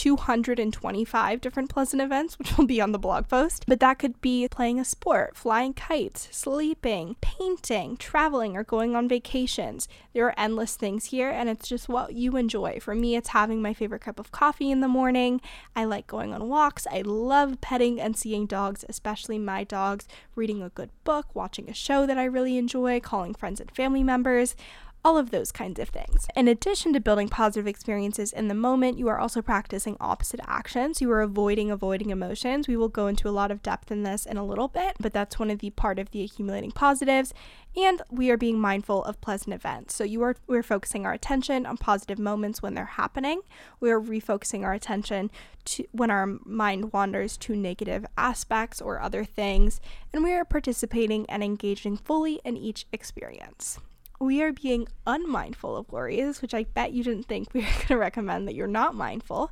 225 0.00 1.42
different 1.42 1.68
pleasant 1.68 2.00
events, 2.00 2.38
which 2.38 2.56
will 2.56 2.64
be 2.64 2.80
on 2.80 2.92
the 2.92 2.98
blog 2.98 3.28
post. 3.28 3.66
But 3.68 3.80
that 3.80 3.98
could 3.98 4.18
be 4.22 4.48
playing 4.48 4.80
a 4.80 4.84
sport, 4.84 5.36
flying 5.36 5.74
kites, 5.74 6.26
sleeping, 6.30 7.16
painting, 7.20 7.98
traveling, 7.98 8.56
or 8.56 8.64
going 8.64 8.96
on 8.96 9.10
vacations. 9.10 9.88
There 10.14 10.24
are 10.26 10.34
endless 10.38 10.74
things 10.74 11.06
here, 11.06 11.28
and 11.28 11.50
it's 11.50 11.68
just 11.68 11.86
what 11.86 12.14
you 12.14 12.38
enjoy. 12.38 12.80
For 12.80 12.94
me, 12.94 13.14
it's 13.14 13.28
having 13.28 13.60
my 13.60 13.74
favorite 13.74 14.00
cup 14.00 14.18
of 14.18 14.32
coffee 14.32 14.70
in 14.70 14.80
the 14.80 14.88
morning. 14.88 15.42
I 15.76 15.84
like 15.84 16.06
going 16.06 16.32
on 16.32 16.48
walks. 16.48 16.86
I 16.90 17.02
love 17.02 17.60
petting 17.60 18.00
and 18.00 18.16
seeing 18.16 18.46
dogs, 18.46 18.86
especially 18.88 19.38
my 19.38 19.64
dogs, 19.64 20.08
reading 20.34 20.62
a 20.62 20.70
good 20.70 20.88
book, 21.04 21.26
watching 21.34 21.68
a 21.68 21.74
show 21.74 22.06
that 22.06 22.16
I 22.16 22.24
really 22.24 22.56
enjoy, 22.56 23.00
calling 23.00 23.34
friends 23.34 23.60
and 23.60 23.70
family 23.70 24.02
members 24.02 24.56
all 25.02 25.16
of 25.16 25.30
those 25.30 25.50
kinds 25.50 25.80
of 25.80 25.88
things. 25.88 26.26
In 26.36 26.46
addition 26.46 26.92
to 26.92 27.00
building 27.00 27.28
positive 27.28 27.66
experiences 27.66 28.32
in 28.32 28.48
the 28.48 28.54
moment, 28.54 28.98
you 28.98 29.08
are 29.08 29.18
also 29.18 29.40
practicing 29.40 29.96
opposite 29.98 30.40
actions. 30.46 31.00
You 31.00 31.10
are 31.12 31.22
avoiding 31.22 31.70
avoiding 31.70 32.10
emotions. 32.10 32.68
We 32.68 32.76
will 32.76 32.88
go 32.88 33.06
into 33.06 33.28
a 33.28 33.30
lot 33.30 33.50
of 33.50 33.62
depth 33.62 33.90
in 33.90 34.02
this 34.02 34.26
in 34.26 34.36
a 34.36 34.44
little 34.44 34.68
bit, 34.68 34.96
but 35.00 35.12
that's 35.12 35.38
one 35.38 35.50
of 35.50 35.60
the 35.60 35.70
part 35.70 35.98
of 35.98 36.10
the 36.10 36.22
accumulating 36.22 36.70
positives. 36.70 37.32
And 37.76 38.02
we 38.10 38.30
are 38.30 38.36
being 38.36 38.58
mindful 38.58 39.04
of 39.04 39.20
pleasant 39.20 39.54
events. 39.54 39.94
So 39.94 40.04
you 40.04 40.22
are 40.22 40.36
we're 40.46 40.62
focusing 40.62 41.06
our 41.06 41.12
attention 41.12 41.64
on 41.64 41.78
positive 41.78 42.18
moments 42.18 42.60
when 42.60 42.74
they're 42.74 42.84
happening. 42.84 43.40
We 43.78 43.90
are 43.90 44.00
refocusing 44.00 44.64
our 44.64 44.74
attention 44.74 45.30
to 45.66 45.86
when 45.92 46.10
our 46.10 46.26
mind 46.26 46.92
wanders 46.92 47.36
to 47.38 47.56
negative 47.56 48.04
aspects 48.18 48.80
or 48.80 49.00
other 49.00 49.24
things, 49.24 49.80
and 50.12 50.22
we 50.24 50.32
are 50.32 50.44
participating 50.44 51.28
and 51.30 51.42
engaging 51.42 51.96
fully 51.96 52.40
in 52.44 52.56
each 52.56 52.86
experience 52.92 53.78
we 54.20 54.42
are 54.42 54.52
being 54.52 54.86
unmindful 55.06 55.76
of 55.76 55.90
worries, 55.90 56.42
which 56.42 56.54
I 56.54 56.64
bet 56.64 56.92
you 56.92 57.02
didn't 57.02 57.24
think 57.24 57.52
we 57.52 57.60
were 57.60 57.66
going 57.74 57.86
to 57.88 57.96
recommend 57.96 58.46
that 58.46 58.54
you're 58.54 58.66
not 58.66 58.94
mindful. 58.94 59.50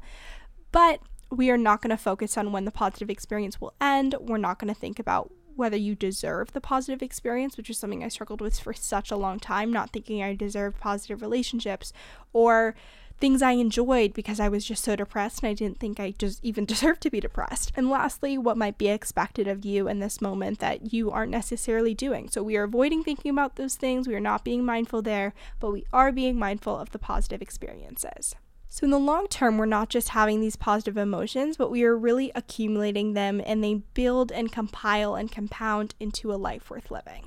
But 0.70 1.00
we 1.30 1.50
are 1.50 1.58
not 1.58 1.82
going 1.82 1.90
to 1.90 1.96
focus 1.96 2.36
on 2.36 2.52
when 2.52 2.64
the 2.64 2.70
positive 2.70 3.10
experience 3.10 3.60
will 3.60 3.74
end. 3.80 4.14
We're 4.20 4.36
not 4.36 4.58
going 4.58 4.72
to 4.72 4.78
think 4.78 4.98
about 4.98 5.32
whether 5.56 5.76
you 5.76 5.94
deserve 5.94 6.52
the 6.52 6.60
positive 6.60 7.02
experience, 7.02 7.56
which 7.56 7.68
is 7.68 7.78
something 7.78 8.04
I 8.04 8.08
struggled 8.08 8.40
with 8.40 8.60
for 8.60 8.72
such 8.72 9.10
a 9.10 9.16
long 9.16 9.40
time, 9.40 9.72
not 9.72 9.90
thinking 9.90 10.22
I 10.22 10.34
deserved 10.34 10.78
positive 10.78 11.20
relationships 11.20 11.92
or 12.32 12.76
things 13.18 13.42
I 13.42 13.52
enjoyed 13.52 14.12
because 14.12 14.40
I 14.40 14.48
was 14.48 14.64
just 14.64 14.84
so 14.84 14.96
depressed 14.96 15.42
and 15.42 15.50
I 15.50 15.54
didn't 15.54 15.80
think 15.80 15.98
I 15.98 16.12
just 16.12 16.44
even 16.44 16.64
deserved 16.66 17.00
to 17.02 17.10
be 17.10 17.20
depressed. 17.20 17.72
And 17.76 17.90
lastly, 17.90 18.38
what 18.38 18.56
might 18.56 18.78
be 18.78 18.88
expected 18.88 19.48
of 19.48 19.64
you 19.64 19.88
in 19.88 19.98
this 19.98 20.20
moment 20.20 20.60
that 20.60 20.92
you 20.92 21.10
aren't 21.10 21.32
necessarily 21.32 21.94
doing. 21.94 22.28
So 22.28 22.42
we 22.42 22.56
are 22.56 22.64
avoiding 22.64 23.02
thinking 23.02 23.30
about 23.30 23.56
those 23.56 23.76
things, 23.76 24.06
we 24.06 24.14
are 24.14 24.20
not 24.20 24.44
being 24.44 24.64
mindful 24.64 25.02
there, 25.02 25.34
but 25.60 25.72
we 25.72 25.84
are 25.92 26.12
being 26.12 26.38
mindful 26.38 26.76
of 26.76 26.90
the 26.90 26.98
positive 26.98 27.42
experiences. 27.42 28.34
So, 28.70 28.84
in 28.84 28.90
the 28.90 28.98
long 28.98 29.28
term, 29.28 29.56
we're 29.56 29.64
not 29.64 29.88
just 29.88 30.10
having 30.10 30.42
these 30.42 30.54
positive 30.54 30.98
emotions, 30.98 31.56
but 31.56 31.70
we 31.70 31.84
are 31.84 31.96
really 31.96 32.30
accumulating 32.34 33.14
them 33.14 33.40
and 33.46 33.64
they 33.64 33.82
build 33.94 34.30
and 34.30 34.52
compile 34.52 35.14
and 35.14 35.32
compound 35.32 35.94
into 35.98 36.32
a 36.32 36.36
life 36.36 36.68
worth 36.68 36.90
living. 36.90 37.24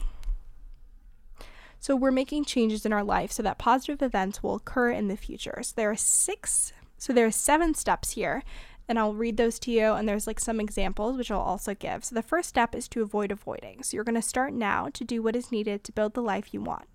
So 1.82 1.96
we're 1.96 2.12
making 2.12 2.46
changes 2.46 2.86
in 2.86 2.94
our 2.94 3.04
life 3.04 3.32
so 3.32 3.41
that 3.44 3.58
positive 3.58 4.04
events 4.04 4.41
will 4.44 4.56
occur 4.56 4.91
in 4.91 5.08
the 5.08 5.17
future. 5.17 5.62
So 5.63 5.74
there 5.76 5.89
are 5.89 5.96
six, 5.98 6.72
so 6.98 7.12
there 7.12 7.26
are 7.26 7.32
seven 7.32 7.74
steps 7.74 8.12
here. 8.12 8.44
and 8.91 9.00
I'll 9.00 9.13
read 9.13 9.38
those 9.38 9.58
to 9.60 9.72
you. 9.72 9.94
And 9.94 10.08
there's 10.08 10.28
like 10.28 10.39
some 10.39 10.60
examples, 10.60 11.17
which 11.17 11.32
I'll 11.32 11.39
also 11.39 11.74
give. 11.74 12.04
So 12.04 12.13
the 12.13 12.22
first 12.22 12.50
step 12.50 12.76
is 12.76 12.89
to 12.89 13.02
avoid 13.02 13.32
avoiding. 13.32 13.84
So 13.84 13.96
you're 13.96 14.04
going 14.04 14.15
to 14.15 14.22
start 14.22 14.54
now 14.54 14.89
to 14.94 15.04
do 15.06 15.24
what 15.24 15.36
is 15.36 15.52
needed 15.52 15.84
to 15.86 15.91
build 15.94 16.13
the 16.13 16.22
life 16.22 16.54
you 16.54 16.62
want. 16.62 16.86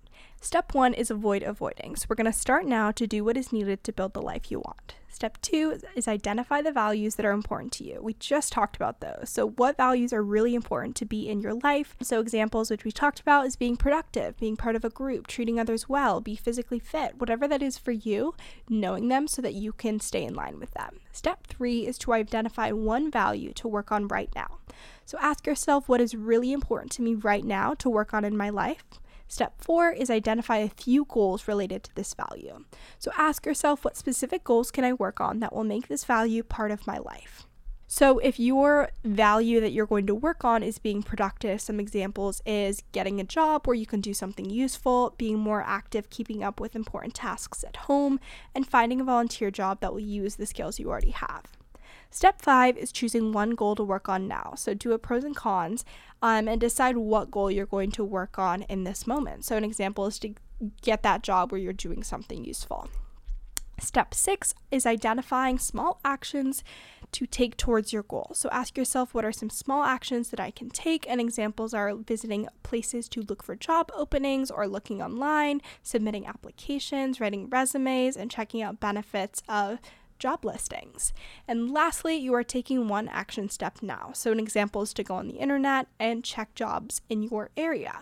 Step 0.41 0.73
one 0.73 0.93
is 0.93 1.11
avoid 1.11 1.43
avoiding. 1.43 1.95
So 1.95 2.05
we're 2.09 2.15
going 2.15 2.31
to 2.31 2.33
start 2.33 2.65
now 2.65 2.91
to 2.91 3.07
do 3.07 3.23
what 3.23 3.37
is 3.37 3.51
needed 3.51 3.83
to 3.83 3.91
build 3.91 4.13
the 4.13 4.21
life 4.21 4.51
you 4.51 4.59
want. 4.59 4.95
Step 5.09 5.41
two 5.41 5.79
is 5.95 6.07
identify 6.07 6.61
the 6.61 6.71
values 6.71 7.15
that 7.15 7.25
are 7.25 7.31
important 7.31 7.71
to 7.71 7.83
you. 7.83 7.99
We 8.03 8.13
just 8.13 8.53
talked 8.53 8.75
about 8.75 8.99
those. 8.99 9.31
So, 9.31 9.49
what 9.49 9.75
values 9.75 10.13
are 10.13 10.21
really 10.21 10.53
important 10.53 10.95
to 10.97 11.05
be 11.05 11.27
in 11.27 11.41
your 11.41 11.55
life? 11.55 11.95
So, 12.03 12.19
examples 12.19 12.69
which 12.69 12.83
we 12.83 12.91
talked 12.91 13.19
about 13.19 13.47
is 13.47 13.55
being 13.55 13.77
productive, 13.77 14.37
being 14.37 14.55
part 14.55 14.75
of 14.75 14.85
a 14.85 14.91
group, 14.91 15.25
treating 15.25 15.59
others 15.59 15.89
well, 15.89 16.21
be 16.21 16.35
physically 16.35 16.77
fit, 16.77 17.17
whatever 17.17 17.47
that 17.47 17.63
is 17.63 17.79
for 17.79 17.91
you, 17.91 18.35
knowing 18.69 19.07
them 19.07 19.27
so 19.27 19.41
that 19.41 19.55
you 19.55 19.73
can 19.73 19.99
stay 19.99 20.23
in 20.23 20.35
line 20.35 20.59
with 20.59 20.71
them. 20.75 20.99
Step 21.11 21.47
three 21.47 21.87
is 21.87 21.97
to 21.97 22.13
identify 22.13 22.71
one 22.71 23.09
value 23.09 23.53
to 23.53 23.67
work 23.67 23.91
on 23.91 24.07
right 24.07 24.29
now. 24.35 24.59
So, 25.03 25.17
ask 25.19 25.47
yourself 25.47 25.89
what 25.89 26.01
is 26.01 26.13
really 26.13 26.51
important 26.51 26.91
to 26.91 27.01
me 27.01 27.15
right 27.15 27.43
now 27.43 27.73
to 27.75 27.89
work 27.89 28.13
on 28.13 28.23
in 28.23 28.37
my 28.37 28.51
life. 28.51 28.83
Step 29.27 29.53
four 29.61 29.91
is 29.91 30.09
identify 30.09 30.57
a 30.57 30.69
few 30.69 31.05
goals 31.05 31.47
related 31.47 31.83
to 31.83 31.95
this 31.95 32.13
value. 32.13 32.63
So 32.97 33.11
ask 33.17 33.45
yourself 33.45 33.83
what 33.83 33.97
specific 33.97 34.43
goals 34.43 34.71
can 34.71 34.83
I 34.83 34.93
work 34.93 35.19
on 35.19 35.39
that 35.39 35.53
will 35.53 35.63
make 35.63 35.87
this 35.87 36.05
value 36.05 36.43
part 36.43 36.71
of 36.71 36.87
my 36.87 36.97
life. 36.97 37.45
So, 37.89 38.19
if 38.19 38.37
your 38.37 38.89
value 39.05 39.61
that 39.61 39.71
you're 39.71 39.85
going 39.85 40.07
to 40.07 40.15
work 40.15 40.43
on 40.43 40.61
is 40.61 40.77
being 40.77 41.01
productive, 41.01 41.61
some 41.61 41.79
examples 41.79 42.41
is 42.45 42.83
getting 42.91 43.21
a 43.21 43.23
job 43.23 43.65
where 43.65 43.75
you 43.75 43.85
can 43.85 44.01
do 44.01 44.13
something 44.13 44.49
useful, 44.49 45.15
being 45.17 45.39
more 45.39 45.63
active, 45.65 46.09
keeping 46.09 46.43
up 46.43 46.59
with 46.59 46.75
important 46.75 47.13
tasks 47.13 47.63
at 47.63 47.77
home, 47.77 48.19
and 48.53 48.67
finding 48.67 48.99
a 48.99 49.05
volunteer 49.05 49.51
job 49.51 49.79
that 49.79 49.93
will 49.93 50.01
use 50.01 50.35
the 50.35 50.45
skills 50.45 50.79
you 50.79 50.89
already 50.89 51.11
have. 51.11 51.56
Step 52.09 52.41
five 52.41 52.77
is 52.77 52.91
choosing 52.91 53.31
one 53.31 53.51
goal 53.51 53.75
to 53.75 53.83
work 53.83 54.07
on 54.09 54.27
now. 54.27 54.53
So 54.55 54.73
do 54.73 54.93
a 54.93 54.97
pros 54.97 55.23
and 55.23 55.35
cons 55.35 55.85
um, 56.21 56.47
and 56.47 56.59
decide 56.59 56.97
what 56.97 57.31
goal 57.31 57.51
you're 57.51 57.65
going 57.65 57.91
to 57.91 58.03
work 58.03 58.39
on 58.39 58.63
in 58.63 58.83
this 58.83 59.05
moment. 59.05 59.45
So, 59.45 59.55
an 59.57 59.63
example 59.63 60.05
is 60.07 60.19
to 60.19 60.33
get 60.81 61.03
that 61.03 61.21
job 61.21 61.51
where 61.51 61.61
you're 61.61 61.73
doing 61.73 62.03
something 62.03 62.43
useful. 62.43 62.89
Step 63.79 64.13
six 64.15 64.55
is 64.71 64.87
identifying 64.87 65.59
small 65.59 65.99
actions 66.03 66.63
to 67.11 67.27
take 67.27 67.55
towards 67.57 67.93
your 67.93 68.01
goal. 68.03 68.31
So 68.33 68.49
ask 68.51 68.75
yourself 68.75 69.13
what 69.13 69.23
are 69.23 69.31
some 69.31 69.51
small 69.51 69.83
actions 69.83 70.29
that 70.29 70.39
I 70.39 70.49
can 70.49 70.69
take, 70.69 71.07
and 71.07 71.21
examples 71.21 71.75
are 71.75 71.93
visiting 71.93 72.47
places 72.63 73.07
to 73.09 73.21
look 73.21 73.43
for 73.43 73.55
job 73.55 73.91
openings 73.95 74.49
or 74.49 74.67
looking 74.67 75.01
online, 75.01 75.61
submitting 75.83 76.25
applications, 76.25 77.21
writing 77.21 77.49
resumes, 77.49 78.17
and 78.17 78.31
checking 78.31 78.63
out 78.63 78.79
benefits 78.79 79.43
of 79.47 79.77
job 80.19 80.45
listings. 80.45 81.13
And 81.47 81.71
lastly, 81.71 82.15
you 82.15 82.33
are 82.33 82.43
taking 82.43 82.87
one 82.87 83.07
action 83.07 83.49
step 83.49 83.77
now. 83.81 84.11
So, 84.13 84.31
an 84.31 84.39
example 84.39 84.81
is 84.81 84.93
to 84.93 85.03
go 85.03 85.15
on 85.15 85.27
the 85.27 85.35
internet 85.35 85.87
and 85.99 86.23
check 86.23 86.55
jobs 86.55 87.01
in 87.09 87.23
your 87.23 87.49
area. 87.57 88.01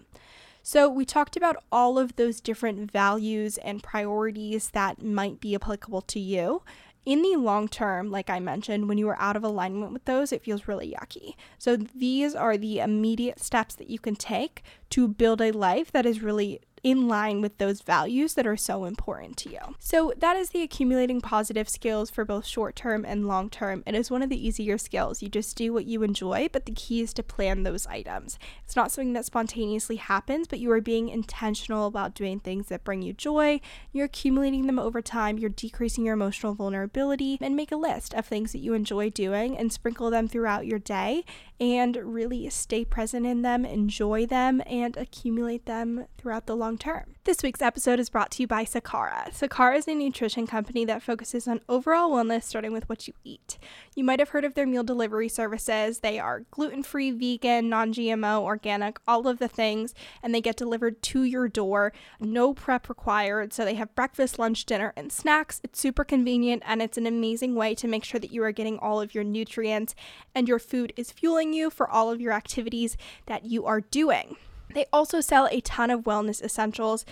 So, 0.64 0.90
we 0.90 1.06
talked 1.06 1.38
about 1.38 1.64
all 1.72 2.00
of 2.00 2.16
those 2.16 2.42
different 2.42 2.92
values 2.92 3.58
and 3.60 3.84
priorities 3.84 4.70
that 4.70 5.02
might 5.04 5.40
be 5.40 5.54
applicable 5.54 6.02
to 6.02 6.20
you. 6.20 6.64
In 7.06 7.22
the 7.22 7.36
long 7.36 7.68
term, 7.68 8.10
like 8.10 8.32
I 8.32 8.40
mentioned, 8.40 8.90
when 8.90 8.98
you 8.98 9.08
are 9.10 9.22
out 9.22 9.36
of 9.36 9.44
alignment 9.44 9.94
with 9.94 10.06
those, 10.06 10.32
it 10.32 10.42
feels 10.42 10.68
really 10.68 10.96
yucky. 11.00 11.36
So, 11.60 11.78
these 11.78 12.34
are 12.34 12.58
the 12.58 12.80
immediate 12.80 13.40
steps 13.40 13.76
that 13.76 13.92
you 13.92 14.00
can 14.00 14.16
take 14.16 14.64
to 14.90 15.08
build 15.08 15.40
a 15.40 15.52
life 15.52 15.92
that 15.92 16.08
is 16.08 16.24
really 16.24 16.62
in 16.86 17.08
line 17.08 17.42
with 17.42 17.58
those 17.58 17.82
values 17.82 18.36
that 18.36 18.46
are 18.46 18.56
so 18.56 18.86
important 18.86 19.36
to 19.36 19.50
you. 19.50 19.58
So, 19.80 20.14
that 20.20 20.38
is 20.38 20.52
the 20.52 20.62
accumulating 20.62 21.20
positive 21.20 21.68
skills 21.68 22.12
for 22.12 22.24
both 22.24 22.46
short 22.46 22.76
term 22.76 23.04
and 23.04 23.28
long 23.28 23.50
term. 23.50 23.82
It 23.88 23.96
is 23.96 24.12
one 24.12 24.22
of 24.22 24.30
the 24.30 24.48
easier 24.48 24.78
skills. 24.78 25.24
You 25.24 25.28
just 25.28 25.58
do 25.58 25.74
what 25.74 25.88
you 25.88 26.04
enjoy, 26.04 26.48
but 26.52 26.68
the 26.68 26.74
key 26.74 27.02
is 27.02 27.12
to 27.16 27.24
plan 27.24 27.64
those 27.64 27.88
items. 27.88 28.38
It's 28.64 28.76
not 28.76 28.92
something 28.92 29.14
that 29.14 29.26
spontaneously 29.26 29.96
happens, 29.96 30.48
but 30.48 30.60
you 30.60 30.72
are 30.72 30.80
being 30.80 31.10
intentional 31.10 31.88
about 31.88 32.14
doing 32.14 32.40
things 32.40 32.68
that 32.68 32.84
bring 32.84 33.02
you 33.02 33.14
joy. 33.14 33.62
You're 33.92 34.06
accumulating 34.06 34.68
them 34.68 34.78
over 34.78 35.02
time, 35.02 35.40
you're 35.40 35.50
decreasing 35.50 36.06
your 36.06 36.14
emotional 36.14 36.54
vulnerability, 36.54 37.40
and 37.42 37.56
make 37.56 37.72
a 37.72 37.78
list 37.78 38.14
of 38.14 38.28
things 38.28 38.52
that 38.52 38.60
you 38.60 38.76
enjoy 38.76 39.10
doing 39.10 39.58
and 39.58 39.74
sprinkle 39.74 40.12
them 40.12 40.28
throughout 40.28 40.68
your 40.68 40.80
day 40.80 41.26
and 41.60 41.96
really 41.96 42.50
stay 42.50 42.84
present 42.84 43.26
in 43.26 43.42
them, 43.42 43.66
enjoy 43.66 44.26
them, 44.26 44.62
and 44.68 44.98
accumulate 44.98 45.66
them 45.66 46.06
throughout 46.18 46.46
the 46.46 46.56
long 46.56 46.75
term. 46.78 47.16
This 47.24 47.42
week's 47.42 47.62
episode 47.62 48.00
is 48.00 48.10
brought 48.10 48.32
to 48.32 48.44
you 48.44 48.48
by 48.48 48.66
Sakara. 48.66 49.34
Sakara 49.34 49.78
is 49.78 49.88
a 49.88 49.96
nutrition 49.96 50.46
company 50.46 50.86
that 50.86 51.02
focuses 51.02 51.48
on 51.48 51.62
overall 51.68 52.12
wellness, 52.12 52.44
starting 52.44 52.72
with 52.72 52.88
what 52.88 53.08
you 53.08 53.14
eat. 53.24 53.58
You 53.96 54.04
might 54.04 54.20
have 54.20 54.30
heard 54.30 54.46
of 54.46 54.54
their 54.54 54.68
meal 54.68 54.84
delivery 54.84 55.28
services. 55.28 56.00
They 56.00 56.20
are 56.20 56.46
gluten 56.52 56.84
free, 56.84 57.12
vegan, 57.12 57.68
non 57.68 57.94
GMO, 57.94 58.42
organic, 58.42 59.00
all 59.08 59.28
of 59.28 59.40
the 59.40 59.48
things, 59.48 59.94
and 60.22 60.36
they 60.36 60.42
get 60.42 60.56
delivered 60.56 61.02
to 61.04 61.24
your 61.24 61.48
door. 61.48 61.94
No 62.20 62.54
prep 62.54 62.90
required. 62.90 63.54
So 63.54 63.66
they 63.66 63.76
have 63.76 63.96
breakfast, 63.96 64.38
lunch, 64.38 64.66
dinner, 64.66 64.94
and 64.96 65.12
snacks. 65.12 65.62
It's 65.64 65.80
super 65.80 66.04
convenient 66.04 66.64
and 66.66 66.82
it's 66.82 66.98
an 66.98 67.08
amazing 67.08 67.56
way 67.56 67.74
to 67.76 67.88
make 67.88 68.04
sure 68.04 68.20
that 68.20 68.32
you 68.32 68.44
are 68.44 68.52
getting 68.52 68.78
all 68.80 69.02
of 69.02 69.16
your 69.16 69.24
nutrients 69.24 69.96
and 70.34 70.48
your 70.48 70.60
food 70.60 70.94
is 70.96 71.12
fueling 71.12 71.54
you 71.54 71.70
for 71.70 71.90
all 71.90 72.12
of 72.12 72.22
your 72.22 72.34
activities 72.34 72.98
that 73.26 73.46
you 73.46 73.66
are 73.66 73.82
doing. 73.82 74.38
They 74.76 74.86
also 74.92 75.22
sell 75.22 75.48
a 75.50 75.62
ton 75.62 75.90
of 75.90 76.02
wellness 76.02 76.44
essentials, 76.44 77.06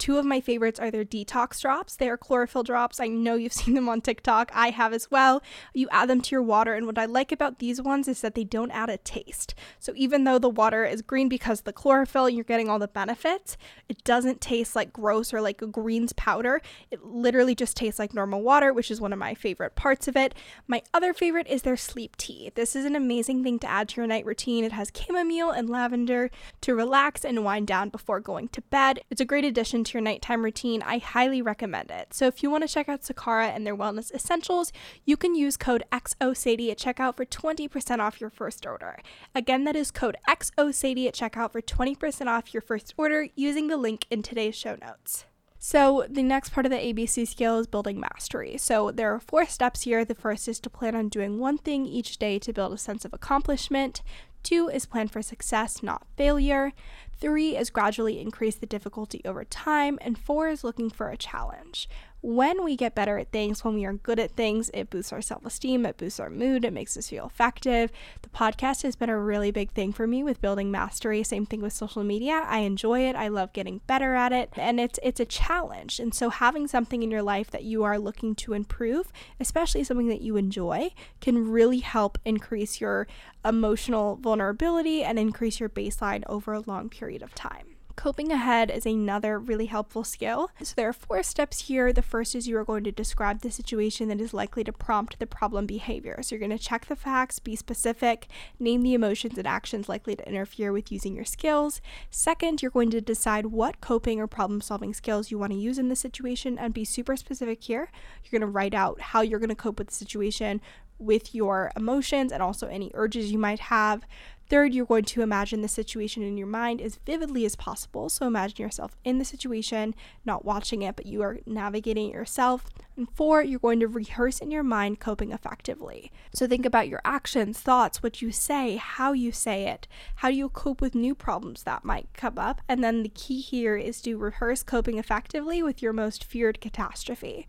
Two 0.00 0.16
of 0.16 0.24
my 0.24 0.40
favorites 0.40 0.80
are 0.80 0.90
their 0.90 1.04
detox 1.04 1.60
drops. 1.60 1.94
They 1.94 2.08
are 2.08 2.16
chlorophyll 2.16 2.62
drops. 2.62 3.00
I 3.00 3.06
know 3.06 3.34
you've 3.34 3.52
seen 3.60 3.74
them 3.74 3.86
on 3.86 4.00
TikTok. 4.00 4.50
I 4.54 4.70
have 4.70 4.94
as 4.94 5.10
well. 5.10 5.42
You 5.74 5.88
add 5.92 6.08
them 6.08 6.22
to 6.22 6.30
your 6.34 6.42
water, 6.42 6.74
and 6.74 6.86
what 6.86 6.96
I 6.96 7.04
like 7.04 7.30
about 7.30 7.58
these 7.58 7.82
ones 7.82 8.08
is 8.08 8.22
that 8.22 8.34
they 8.34 8.42
don't 8.42 8.70
add 8.70 8.88
a 8.88 8.96
taste. 8.96 9.54
So 9.78 9.92
even 9.94 10.24
though 10.24 10.38
the 10.38 10.48
water 10.48 10.86
is 10.86 11.02
green 11.02 11.28
because 11.28 11.60
the 11.60 11.72
chlorophyll, 11.74 12.30
you're 12.30 12.44
getting 12.44 12.70
all 12.70 12.78
the 12.78 12.88
benefits, 12.88 13.58
it 13.90 14.02
doesn't 14.02 14.40
taste 14.40 14.74
like 14.74 14.90
gross 14.90 15.34
or 15.34 15.42
like 15.42 15.60
a 15.60 15.66
greens 15.66 16.14
powder. 16.14 16.62
It 16.90 17.04
literally 17.04 17.54
just 17.54 17.76
tastes 17.76 17.98
like 17.98 18.14
normal 18.14 18.40
water, 18.40 18.72
which 18.72 18.90
is 18.90 19.02
one 19.02 19.12
of 19.12 19.18
my 19.18 19.34
favorite 19.34 19.76
parts 19.76 20.08
of 20.08 20.16
it. 20.16 20.34
My 20.66 20.82
other 20.94 21.12
favorite 21.12 21.46
is 21.46 21.60
their 21.60 21.76
sleep 21.76 22.16
tea. 22.16 22.50
This 22.54 22.74
is 22.74 22.86
an 22.86 22.96
amazing 22.96 23.44
thing 23.44 23.58
to 23.58 23.70
add 23.70 23.90
to 23.90 23.96
your 24.00 24.06
night 24.06 24.24
routine. 24.24 24.64
It 24.64 24.72
has 24.72 24.90
chamomile 24.96 25.50
and 25.50 25.68
lavender 25.68 26.30
to 26.62 26.74
relax 26.74 27.22
and 27.22 27.44
wind 27.44 27.66
down 27.66 27.90
before 27.90 28.20
going 28.20 28.48
to 28.48 28.62
bed. 28.62 29.00
It's 29.10 29.20
a 29.20 29.26
great 29.26 29.44
addition 29.44 29.84
to 29.84 29.89
your 29.94 30.00
nighttime 30.00 30.44
routine, 30.44 30.82
I 30.82 30.98
highly 30.98 31.42
recommend 31.42 31.90
it. 31.90 32.14
So 32.14 32.26
if 32.26 32.42
you 32.42 32.50
want 32.50 32.66
to 32.66 32.72
check 32.72 32.88
out 32.88 33.02
Sakara 33.02 33.54
and 33.54 33.66
their 33.66 33.76
wellness 33.76 34.12
essentials, 34.12 34.72
you 35.04 35.16
can 35.16 35.34
use 35.34 35.56
code 35.56 35.84
XOSADIE 35.92 36.70
at 36.70 36.78
checkout 36.78 37.16
for 37.16 37.24
20% 37.24 37.98
off 37.98 38.20
your 38.20 38.30
first 38.30 38.66
order. 38.66 38.98
Again, 39.34 39.64
that 39.64 39.76
is 39.76 39.90
code 39.90 40.16
XOSADIE 40.28 41.08
at 41.08 41.14
checkout 41.14 41.52
for 41.52 41.60
20% 41.60 42.26
off 42.26 42.54
your 42.54 42.60
first 42.60 42.94
order 42.96 43.28
using 43.34 43.68
the 43.68 43.76
link 43.76 44.06
in 44.10 44.22
today's 44.22 44.54
show 44.54 44.76
notes. 44.80 45.24
So, 45.62 46.06
the 46.08 46.22
next 46.22 46.54
part 46.54 46.64
of 46.64 46.72
the 46.72 46.78
ABC 46.78 47.28
skill 47.28 47.58
is 47.58 47.66
building 47.66 48.00
mastery. 48.00 48.56
So, 48.56 48.90
there 48.90 49.14
are 49.14 49.20
four 49.20 49.44
steps 49.44 49.82
here. 49.82 50.06
The 50.06 50.14
first 50.14 50.48
is 50.48 50.58
to 50.60 50.70
plan 50.70 50.94
on 50.94 51.10
doing 51.10 51.38
one 51.38 51.58
thing 51.58 51.84
each 51.84 52.16
day 52.16 52.38
to 52.38 52.52
build 52.54 52.72
a 52.72 52.78
sense 52.78 53.04
of 53.04 53.12
accomplishment. 53.12 54.00
Two 54.42 54.68
is 54.68 54.86
plan 54.86 55.08
for 55.08 55.22
success, 55.22 55.82
not 55.82 56.06
failure. 56.16 56.72
Three 57.20 57.56
is 57.56 57.70
gradually 57.70 58.20
increase 58.20 58.54
the 58.54 58.66
difficulty 58.66 59.20
over 59.24 59.44
time. 59.44 59.98
And 60.00 60.18
four 60.18 60.48
is 60.48 60.64
looking 60.64 60.90
for 60.90 61.10
a 61.10 61.16
challenge 61.16 61.88
when 62.22 62.64
we 62.64 62.76
get 62.76 62.94
better 62.94 63.18
at 63.18 63.32
things, 63.32 63.64
when 63.64 63.74
we 63.74 63.84
are 63.84 63.94
good 63.94 64.18
at 64.18 64.32
things, 64.32 64.70
it 64.74 64.90
boosts 64.90 65.12
our 65.12 65.22
self 65.22 65.44
esteem, 65.46 65.86
it 65.86 65.96
boosts 65.96 66.20
our 66.20 66.30
mood, 66.30 66.64
it 66.64 66.72
makes 66.72 66.96
us 66.96 67.08
feel 67.08 67.26
effective. 67.26 67.90
The 68.22 68.28
podcast 68.28 68.82
has 68.82 68.96
been 68.96 69.08
a 69.08 69.18
really 69.18 69.50
big 69.50 69.70
thing 69.70 69.92
for 69.92 70.06
me 70.06 70.22
with 70.22 70.40
building 70.40 70.70
mastery. 70.70 71.22
Same 71.22 71.46
thing 71.46 71.62
with 71.62 71.72
social 71.72 72.04
media. 72.04 72.44
I 72.46 72.58
enjoy 72.58 73.00
it. 73.08 73.16
I 73.16 73.28
love 73.28 73.52
getting 73.52 73.80
better 73.86 74.14
at 74.14 74.32
it, 74.32 74.50
and 74.56 74.78
it's 74.78 74.98
it's 75.02 75.20
a 75.20 75.24
challenge. 75.24 75.98
And 75.98 76.14
so 76.14 76.30
having 76.30 76.68
something 76.68 77.02
in 77.02 77.10
your 77.10 77.22
life 77.22 77.50
that 77.50 77.64
you 77.64 77.84
are 77.84 77.98
looking 77.98 78.34
to 78.36 78.52
improve, 78.52 79.12
especially 79.38 79.84
something 79.84 80.08
that 80.08 80.20
you 80.20 80.36
enjoy, 80.36 80.90
can 81.20 81.50
really 81.50 81.80
help 81.80 82.18
increase 82.24 82.80
your 82.80 83.06
emotional 83.44 84.16
vulnerability 84.16 85.02
and 85.02 85.18
increase 85.18 85.58
your 85.58 85.68
baseline 85.68 86.22
over 86.26 86.52
a 86.52 86.60
long 86.60 86.90
period 86.90 87.22
of 87.22 87.34
time. 87.34 87.69
Coping 88.00 88.32
ahead 88.32 88.70
is 88.70 88.86
another 88.86 89.38
really 89.38 89.66
helpful 89.66 90.04
skill. 90.04 90.50
So 90.62 90.72
there 90.74 90.88
are 90.88 90.92
four 90.94 91.22
steps 91.22 91.68
here. 91.68 91.92
The 91.92 92.00
first 92.00 92.34
is 92.34 92.48
you 92.48 92.56
are 92.56 92.64
going 92.64 92.82
to 92.84 92.90
describe 92.90 93.42
the 93.42 93.50
situation 93.50 94.08
that 94.08 94.22
is 94.22 94.32
likely 94.32 94.64
to 94.64 94.72
prompt 94.72 95.18
the 95.18 95.26
problem 95.26 95.66
behavior. 95.66 96.18
So 96.22 96.34
you're 96.34 96.48
going 96.48 96.56
to 96.56 96.64
check 96.64 96.86
the 96.86 96.96
facts, 96.96 97.38
be 97.40 97.56
specific, 97.56 98.26
name 98.58 98.80
the 98.80 98.94
emotions 98.94 99.36
and 99.36 99.46
actions 99.46 99.86
likely 99.86 100.16
to 100.16 100.26
interfere 100.26 100.72
with 100.72 100.90
using 100.90 101.14
your 101.14 101.26
skills. 101.26 101.82
Second, 102.08 102.62
you're 102.62 102.70
going 102.70 102.88
to 102.88 103.02
decide 103.02 103.44
what 103.44 103.82
coping 103.82 104.18
or 104.18 104.26
problem 104.26 104.62
solving 104.62 104.94
skills 104.94 105.30
you 105.30 105.38
want 105.38 105.52
to 105.52 105.58
use 105.58 105.78
in 105.78 105.90
the 105.90 105.94
situation 105.94 106.58
and 106.58 106.72
be 106.72 106.86
super 106.86 107.18
specific 107.18 107.62
here. 107.62 107.90
You're 108.24 108.40
going 108.40 108.48
to 108.48 108.54
write 108.54 108.72
out 108.72 108.98
how 109.02 109.20
you're 109.20 109.38
going 109.38 109.50
to 109.50 109.54
cope 109.54 109.78
with 109.78 109.88
the 109.88 109.94
situation 109.94 110.62
with 110.98 111.34
your 111.34 111.70
emotions 111.76 112.32
and 112.32 112.42
also 112.42 112.66
any 112.66 112.90
urges 112.94 113.30
you 113.30 113.38
might 113.38 113.60
have. 113.60 114.06
Third, 114.50 114.74
you're 114.74 114.84
going 114.84 115.04
to 115.04 115.22
imagine 115.22 115.62
the 115.62 115.68
situation 115.68 116.24
in 116.24 116.36
your 116.36 116.48
mind 116.48 116.80
as 116.80 116.98
vividly 117.06 117.44
as 117.44 117.54
possible. 117.54 118.08
So 118.08 118.26
imagine 118.26 118.60
yourself 118.60 118.96
in 119.04 119.18
the 119.18 119.24
situation, 119.24 119.94
not 120.24 120.44
watching 120.44 120.82
it, 120.82 120.96
but 120.96 121.06
you 121.06 121.22
are 121.22 121.38
navigating 121.46 122.08
it 122.08 122.14
yourself. 122.14 122.66
And 122.96 123.08
four, 123.14 123.44
you're 123.44 123.60
going 123.60 123.78
to 123.78 123.86
rehearse 123.86 124.40
in 124.40 124.50
your 124.50 124.64
mind 124.64 124.98
coping 124.98 125.30
effectively. 125.30 126.10
So 126.34 126.48
think 126.48 126.66
about 126.66 126.88
your 126.88 127.00
actions, 127.04 127.60
thoughts, 127.60 128.02
what 128.02 128.20
you 128.20 128.32
say, 128.32 128.74
how 128.74 129.12
you 129.12 129.30
say 129.30 129.68
it, 129.68 129.86
how 130.16 130.30
do 130.30 130.36
you 130.36 130.48
cope 130.48 130.80
with 130.80 130.96
new 130.96 131.14
problems 131.14 131.62
that 131.62 131.84
might 131.84 132.08
come 132.12 132.36
up. 132.36 132.60
And 132.68 132.82
then 132.82 133.04
the 133.04 133.08
key 133.08 133.40
here 133.40 133.76
is 133.76 134.00
to 134.02 134.18
rehearse 134.18 134.64
coping 134.64 134.98
effectively 134.98 135.62
with 135.62 135.80
your 135.80 135.92
most 135.92 136.24
feared 136.24 136.60
catastrophe. 136.60 137.46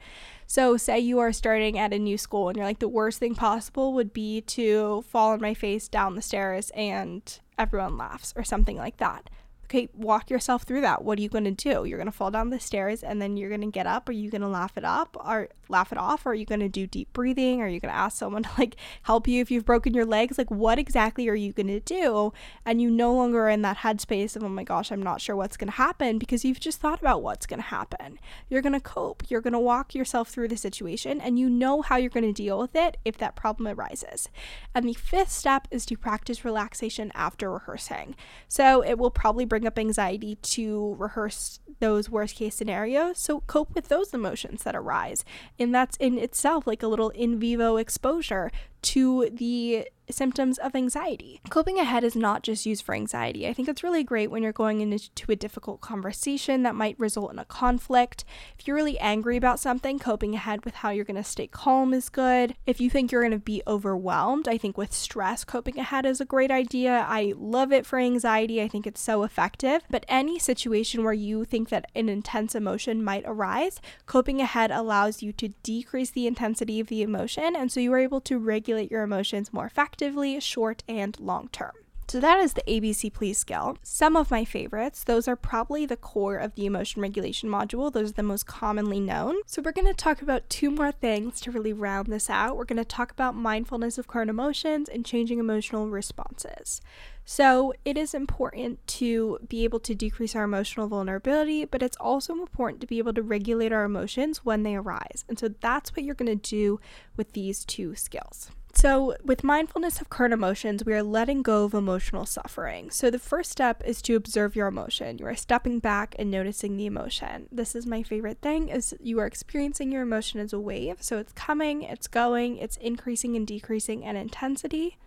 So, 0.51 0.75
say 0.75 0.99
you 0.99 1.19
are 1.19 1.31
starting 1.31 1.79
at 1.79 1.93
a 1.93 1.97
new 1.97 2.17
school 2.17 2.49
and 2.49 2.57
you're 2.57 2.65
like, 2.65 2.79
the 2.79 2.89
worst 2.89 3.19
thing 3.19 3.35
possible 3.35 3.93
would 3.93 4.11
be 4.11 4.41
to 4.41 5.01
fall 5.07 5.29
on 5.29 5.39
my 5.39 5.53
face 5.53 5.87
down 5.87 6.15
the 6.15 6.21
stairs 6.21 6.71
and 6.71 7.21
everyone 7.57 7.97
laughs 7.97 8.33
or 8.35 8.43
something 8.43 8.75
like 8.75 8.97
that 8.97 9.29
okay, 9.71 9.87
walk 9.93 10.29
yourself 10.29 10.63
through 10.63 10.81
that. 10.81 11.01
What 11.01 11.17
are 11.17 11.21
you 11.21 11.29
going 11.29 11.45
to 11.45 11.51
do? 11.51 11.85
You're 11.85 11.97
going 11.97 12.05
to 12.07 12.11
fall 12.11 12.29
down 12.29 12.49
the 12.49 12.59
stairs 12.59 13.03
and 13.03 13.21
then 13.21 13.37
you're 13.37 13.47
going 13.47 13.61
to 13.61 13.67
get 13.67 13.87
up. 13.87 14.09
Are 14.09 14.13
you 14.13 14.29
going 14.29 14.41
to 14.41 14.47
laugh 14.49 14.77
it 14.77 14.83
up 14.83 15.15
or 15.17 15.47
laugh 15.69 15.93
it 15.93 15.97
off? 15.97 16.25
Or 16.25 16.31
are 16.31 16.35
you 16.35 16.45
going 16.45 16.59
to 16.59 16.67
do 16.67 16.85
deep 16.85 17.13
breathing? 17.13 17.61
Are 17.61 17.69
you 17.69 17.79
going 17.79 17.93
to 17.93 17.97
ask 17.97 18.17
someone 18.17 18.43
to 18.43 18.49
like 18.57 18.75
help 19.03 19.29
you 19.29 19.41
if 19.41 19.49
you've 19.49 19.65
broken 19.65 19.93
your 19.93 20.05
legs? 20.05 20.37
Like, 20.37 20.51
what 20.51 20.77
exactly 20.77 21.29
are 21.29 21.35
you 21.35 21.53
going 21.53 21.67
to 21.67 21.79
do? 21.79 22.33
And 22.65 22.81
you 22.81 22.89
no 22.89 23.15
longer 23.15 23.45
are 23.45 23.49
in 23.49 23.61
that 23.61 23.77
headspace 23.77 24.35
of, 24.35 24.43
oh 24.43 24.49
my 24.49 24.65
gosh, 24.65 24.91
I'm 24.91 25.01
not 25.01 25.21
sure 25.21 25.37
what's 25.37 25.55
going 25.55 25.69
to 25.69 25.77
happen 25.77 26.17
because 26.17 26.43
you've 26.43 26.59
just 26.59 26.81
thought 26.81 26.99
about 26.99 27.23
what's 27.23 27.45
going 27.45 27.61
to 27.61 27.67
happen. 27.67 28.19
You're 28.49 28.61
going 28.61 28.73
to 28.73 28.81
cope. 28.81 29.23
You're 29.29 29.41
going 29.41 29.53
to 29.53 29.59
walk 29.59 29.95
yourself 29.95 30.29
through 30.29 30.49
the 30.49 30.57
situation 30.57 31.21
and 31.21 31.39
you 31.39 31.49
know 31.49 31.81
how 31.81 31.95
you're 31.95 32.09
going 32.09 32.25
to 32.25 32.33
deal 32.33 32.59
with 32.59 32.75
it 32.75 32.97
if 33.05 33.17
that 33.19 33.37
problem 33.37 33.69
arises. 33.69 34.27
And 34.75 34.87
the 34.87 34.93
fifth 34.93 35.31
step 35.31 35.69
is 35.71 35.85
to 35.85 35.95
practice 35.95 36.43
relaxation 36.43 37.09
after 37.15 37.49
rehearsing. 37.49 38.15
So 38.49 38.83
it 38.83 38.97
will 38.97 39.11
probably 39.11 39.45
bring 39.45 39.60
bring 39.61 39.67
up 39.67 39.77
anxiety 39.77 40.35
to 40.41 40.95
rehearse 40.97 41.59
those 41.79 42.09
worst 42.09 42.35
case 42.35 42.55
scenarios. 42.55 43.19
So 43.19 43.41
cope 43.41 43.75
with 43.75 43.89
those 43.89 44.11
emotions 44.13 44.63
that 44.63 44.75
arise. 44.75 45.23
And 45.59 45.73
that's 45.73 45.97
in 45.97 46.17
itself 46.17 46.65
like 46.65 46.81
a 46.81 46.87
little 46.87 47.09
in 47.09 47.39
vivo 47.39 47.77
exposure 47.77 48.51
to 48.83 49.29
the 49.31 49.87
symptoms 50.11 50.57
of 50.57 50.75
anxiety. 50.75 51.41
Coping 51.49 51.79
ahead 51.79 52.03
is 52.03 52.15
not 52.15 52.43
just 52.43 52.65
used 52.65 52.83
for 52.83 52.95
anxiety. 52.95 53.47
I 53.47 53.53
think 53.53 53.67
it's 53.67 53.83
really 53.83 54.03
great 54.03 54.31
when 54.31 54.43
you're 54.43 54.51
going 54.51 54.81
into 54.81 55.31
a 55.31 55.35
difficult 55.35 55.81
conversation 55.81 56.63
that 56.63 56.75
might 56.75 56.99
result 56.99 57.31
in 57.31 57.39
a 57.39 57.45
conflict. 57.45 58.23
If 58.57 58.67
you're 58.67 58.75
really 58.75 58.99
angry 58.99 59.37
about 59.37 59.59
something, 59.59 59.99
coping 59.99 60.35
ahead 60.35 60.65
with 60.65 60.75
how 60.75 60.89
you're 60.89 61.05
going 61.05 61.15
to 61.15 61.23
stay 61.23 61.47
calm 61.47 61.93
is 61.93 62.09
good. 62.09 62.55
If 62.65 62.81
you 62.81 62.89
think 62.89 63.11
you're 63.11 63.21
going 63.21 63.31
to 63.31 63.37
be 63.37 63.61
overwhelmed, 63.67 64.47
I 64.47 64.57
think 64.57 64.77
with 64.77 64.93
stress, 64.93 65.43
coping 65.43 65.79
ahead 65.79 66.05
is 66.05 66.21
a 66.21 66.25
great 66.25 66.51
idea. 66.51 67.05
I 67.07 67.33
love 67.37 67.71
it 67.71 67.85
for 67.85 67.99
anxiety. 67.99 68.61
I 68.61 68.67
think 68.67 68.87
it's 68.87 69.01
so 69.01 69.23
effective. 69.23 69.83
But 69.89 70.05
any 70.07 70.39
situation 70.39 71.03
where 71.03 71.13
you 71.13 71.45
think 71.45 71.69
that 71.69 71.89
an 71.95 72.09
intense 72.09 72.55
emotion 72.55 73.03
might 73.03 73.23
arise, 73.25 73.81
coping 74.05 74.41
ahead 74.41 74.71
allows 74.71 75.21
you 75.21 75.31
to 75.33 75.49
decrease 75.63 76.09
the 76.09 76.27
intensity 76.27 76.79
of 76.79 76.87
the 76.87 77.01
emotion. 77.01 77.55
And 77.55 77.71
so 77.71 77.79
you 77.79 77.93
are 77.93 77.99
able 77.99 78.21
to 78.21 78.37
regulate 78.37 78.91
your 78.91 79.03
emotions 79.03 79.53
more 79.53 79.65
effectively, 79.65 80.00
short 80.39 80.83
and 80.87 81.19
long 81.19 81.49
term. 81.51 81.73
So 82.11 82.19
that 82.19 82.39
is 82.41 82.51
the 82.51 82.63
ABC 82.63 83.13
PLEASE 83.13 83.37
skill. 83.37 83.77
Some 83.83 84.17
of 84.17 84.29
my 84.29 84.43
favorites, 84.43 85.05
those 85.05 85.29
are 85.29 85.37
probably 85.37 85.85
the 85.85 85.95
core 85.95 86.35
of 86.35 86.55
the 86.55 86.65
emotion 86.65 87.01
regulation 87.01 87.47
module. 87.47 87.89
Those 87.89 88.09
are 88.09 88.15
the 88.15 88.21
most 88.21 88.45
commonly 88.45 88.99
known. 88.99 89.35
So 89.45 89.61
we're 89.61 89.71
going 89.71 89.87
to 89.87 89.93
talk 89.93 90.21
about 90.21 90.49
two 90.49 90.69
more 90.71 90.91
things 90.91 91.39
to 91.39 91.51
really 91.51 91.71
round 91.71 92.07
this 92.07 92.29
out. 92.29 92.57
We're 92.57 92.65
going 92.65 92.75
to 92.75 92.83
talk 92.83 93.13
about 93.13 93.35
mindfulness 93.35 93.97
of 93.97 94.09
current 94.09 94.29
emotions 94.29 94.89
and 94.89 95.05
changing 95.05 95.39
emotional 95.39 95.87
responses. 95.87 96.81
So, 97.23 97.73
it 97.85 97.97
is 97.97 98.13
important 98.13 98.85
to 98.87 99.39
be 99.47 99.63
able 99.63 99.79
to 99.81 99.95
decrease 99.95 100.35
our 100.35 100.43
emotional 100.43 100.89
vulnerability, 100.89 101.63
but 101.63 101.83
it's 101.83 101.95
also 101.97 102.33
important 102.33 102.81
to 102.81 102.87
be 102.87 102.97
able 102.97 103.13
to 103.13 103.21
regulate 103.21 103.71
our 103.71 103.85
emotions 103.85 104.43
when 104.43 104.63
they 104.63 104.75
arise. 104.75 105.23
And 105.29 105.39
so, 105.39 105.47
that's 105.47 105.95
what 105.95 106.03
you're 106.03 106.15
going 106.15 106.37
to 106.37 106.49
do 106.49 106.81
with 107.15 107.31
these 107.33 107.63
two 107.63 107.95
skills. 107.95 108.49
So, 108.81 109.15
with 109.23 109.43
mindfulness 109.43 110.01
of 110.01 110.09
current 110.09 110.33
emotions, 110.33 110.83
we 110.83 110.95
are 110.95 111.03
letting 111.03 111.43
go 111.43 111.65
of 111.65 111.75
emotional 111.75 112.25
suffering. 112.25 112.89
So, 112.89 113.11
the 113.11 113.19
first 113.19 113.51
step 113.51 113.83
is 113.85 114.01
to 114.01 114.15
observe 114.15 114.55
your 114.55 114.65
emotion. 114.65 115.19
You 115.19 115.27
are 115.27 115.35
stepping 115.35 115.77
back 115.77 116.15
and 116.17 116.31
noticing 116.31 116.77
the 116.77 116.87
emotion. 116.87 117.47
This 117.51 117.75
is 117.75 117.85
my 117.85 118.01
favorite 118.01 118.39
thing 118.41 118.69
is 118.69 118.95
you 118.99 119.19
are 119.19 119.27
experiencing 119.27 119.91
your 119.91 120.01
emotion 120.01 120.39
as 120.39 120.51
a 120.51 120.59
wave. 120.59 120.97
So, 120.99 121.19
it's 121.19 121.31
coming, 121.33 121.83
it's 121.83 122.07
going, 122.07 122.57
it's 122.57 122.77
increasing 122.77 123.35
and 123.35 123.45
decreasing 123.45 124.01
in 124.01 124.15
intensity. 124.15 124.97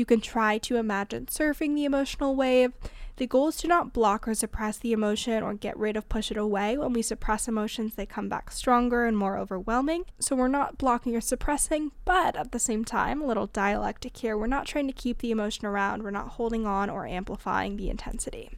You 0.00 0.06
can 0.06 0.22
try 0.22 0.56
to 0.56 0.76
imagine 0.76 1.26
surfing 1.26 1.74
the 1.74 1.84
emotional 1.84 2.34
wave. 2.34 2.72
The 3.16 3.26
goal 3.26 3.48
is 3.48 3.58
to 3.58 3.68
not 3.68 3.92
block 3.92 4.26
or 4.26 4.32
suppress 4.32 4.78
the 4.78 4.92
emotion 4.92 5.42
or 5.42 5.52
get 5.52 5.76
rid 5.76 5.94
of, 5.94 6.08
push 6.08 6.30
it 6.30 6.38
away. 6.38 6.78
When 6.78 6.94
we 6.94 7.02
suppress 7.02 7.46
emotions, 7.46 7.96
they 7.96 8.06
come 8.06 8.26
back 8.30 8.50
stronger 8.50 9.04
and 9.04 9.14
more 9.14 9.36
overwhelming. 9.36 10.06
So 10.18 10.34
we're 10.34 10.48
not 10.48 10.78
blocking 10.78 11.14
or 11.14 11.20
suppressing, 11.20 11.92
but 12.06 12.34
at 12.34 12.52
the 12.52 12.58
same 12.58 12.82
time, 12.82 13.20
a 13.20 13.26
little 13.26 13.48
dialectic 13.48 14.16
here, 14.16 14.38
we're 14.38 14.46
not 14.46 14.64
trying 14.64 14.86
to 14.86 14.94
keep 14.94 15.18
the 15.18 15.32
emotion 15.32 15.66
around, 15.66 16.02
we're 16.02 16.10
not 16.10 16.28
holding 16.28 16.64
on 16.64 16.88
or 16.88 17.06
amplifying 17.06 17.76
the 17.76 17.90
intensity. 17.90 18.48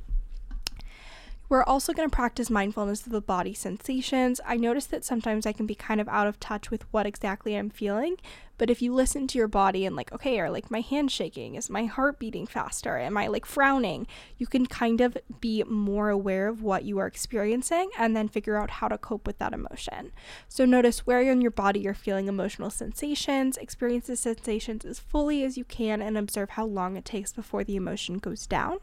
We're 1.53 1.65
also 1.65 1.93
going 1.93 2.09
to 2.09 2.17
practice 2.17 2.49
mindfulness 2.49 3.05
of 3.05 3.12
the 3.12 3.21
body 3.21 3.53
sensations. 3.53 4.41
I 4.47 4.57
notice 4.57 4.87
that 4.87 5.05
sometimes 5.05 5.45
I 5.45 5.53
can 5.53 5.67
be 5.67 5.75
kind 5.75 6.01
of 6.01 6.09
out 6.09 6.27
of 6.27 6.41
touch 6.41 6.71
with 6.71 6.91
what 6.95 7.05
exactly 7.05 7.55
I'm 7.55 7.69
feeling, 7.69 8.17
but 8.57 8.71
if 8.71 8.81
you 8.81 8.95
listen 8.95 9.27
to 9.27 9.37
your 9.37 9.49
body 9.49 9.85
and, 9.85 9.95
like, 9.95 10.11
okay, 10.12 10.41
are 10.41 10.49
like 10.49 10.71
my 10.71 10.81
hands 10.81 11.12
shaking? 11.12 11.55
Is 11.57 11.69
my 11.69 11.85
heart 11.85 12.19
beating 12.19 12.47
faster? 12.47 12.97
Am 12.97 13.19
I 13.19 13.27
like 13.27 13.45
frowning? 13.45 14.07
You 14.38 14.47
can 14.47 14.65
kind 14.65 15.03
of 15.03 15.19
be 15.43 15.62
more 15.65 16.09
aware 16.09 16.49
of 16.49 16.62
what 16.62 16.85
you 16.85 16.97
are 16.97 17.07
experiencing 17.07 17.91
and 17.99 18.17
then 18.17 18.29
figure 18.29 18.57
out 18.57 18.71
how 18.71 18.88
to 18.88 18.97
cope 18.97 19.27
with 19.27 19.37
that 19.37 19.53
emotion. 19.53 20.12
So 20.49 20.65
notice 20.65 21.07
where 21.07 21.21
in 21.21 21.43
your 21.43 21.51
body 21.51 21.81
you're 21.81 21.93
feeling 21.93 22.29
emotional 22.29 22.71
sensations, 22.71 23.59
experience 23.59 24.07
the 24.07 24.17
sensations 24.17 24.87
as 24.87 25.01
fully 25.01 25.45
as 25.45 25.59
you 25.59 25.65
can, 25.65 26.01
and 26.01 26.17
observe 26.17 26.49
how 26.49 26.65
long 26.65 26.97
it 26.97 27.05
takes 27.05 27.31
before 27.31 27.62
the 27.62 27.77
emotion 27.77 28.17
goes 28.17 28.47
down. 28.47 28.79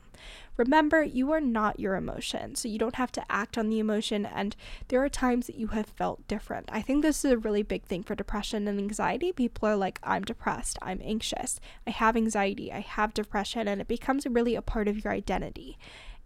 Remember, 0.58 1.04
you 1.04 1.32
are 1.32 1.40
not 1.40 1.80
your 1.80 1.96
emotion, 1.96 2.56
so 2.56 2.68
you 2.68 2.78
don't 2.78 2.96
have 2.96 3.12
to 3.14 3.24
act 3.30 3.58
on 3.58 3.70
the 3.70 3.80
emotion, 3.80 4.26
and 4.26 4.56
there 4.90 5.04
are 5.04 5.10
times 5.10 5.48
that 5.48 5.56
you 5.56 5.68
have 5.68 5.86
felt 5.86 6.28
different. 6.28 6.70
I 6.72 6.82
think 6.82 7.02
this 7.02 7.24
is 7.24 7.32
a 7.32 7.38
really 7.38 7.64
big 7.64 7.84
thing 7.84 8.04
for 8.04 8.16
depression 8.16 8.68
and 8.68 8.78
anxiety. 8.78 9.32
People 9.32 9.70
are 9.70 9.76
like, 9.76 10.00
I'm 10.04 10.24
depressed, 10.24 10.78
I'm 10.82 11.00
anxious, 11.04 11.60
I 11.88 11.92
have 11.92 12.18
anxiety, 12.18 12.72
I 12.74 12.82
have 12.82 13.14
depression, 13.14 13.68
and 13.68 13.80
it 13.80 13.88
becomes 13.88 14.26
really 14.26 14.56
a 14.56 14.62
part 14.62 14.88
of 14.88 15.04
your 15.04 15.14
identity. 15.14 15.78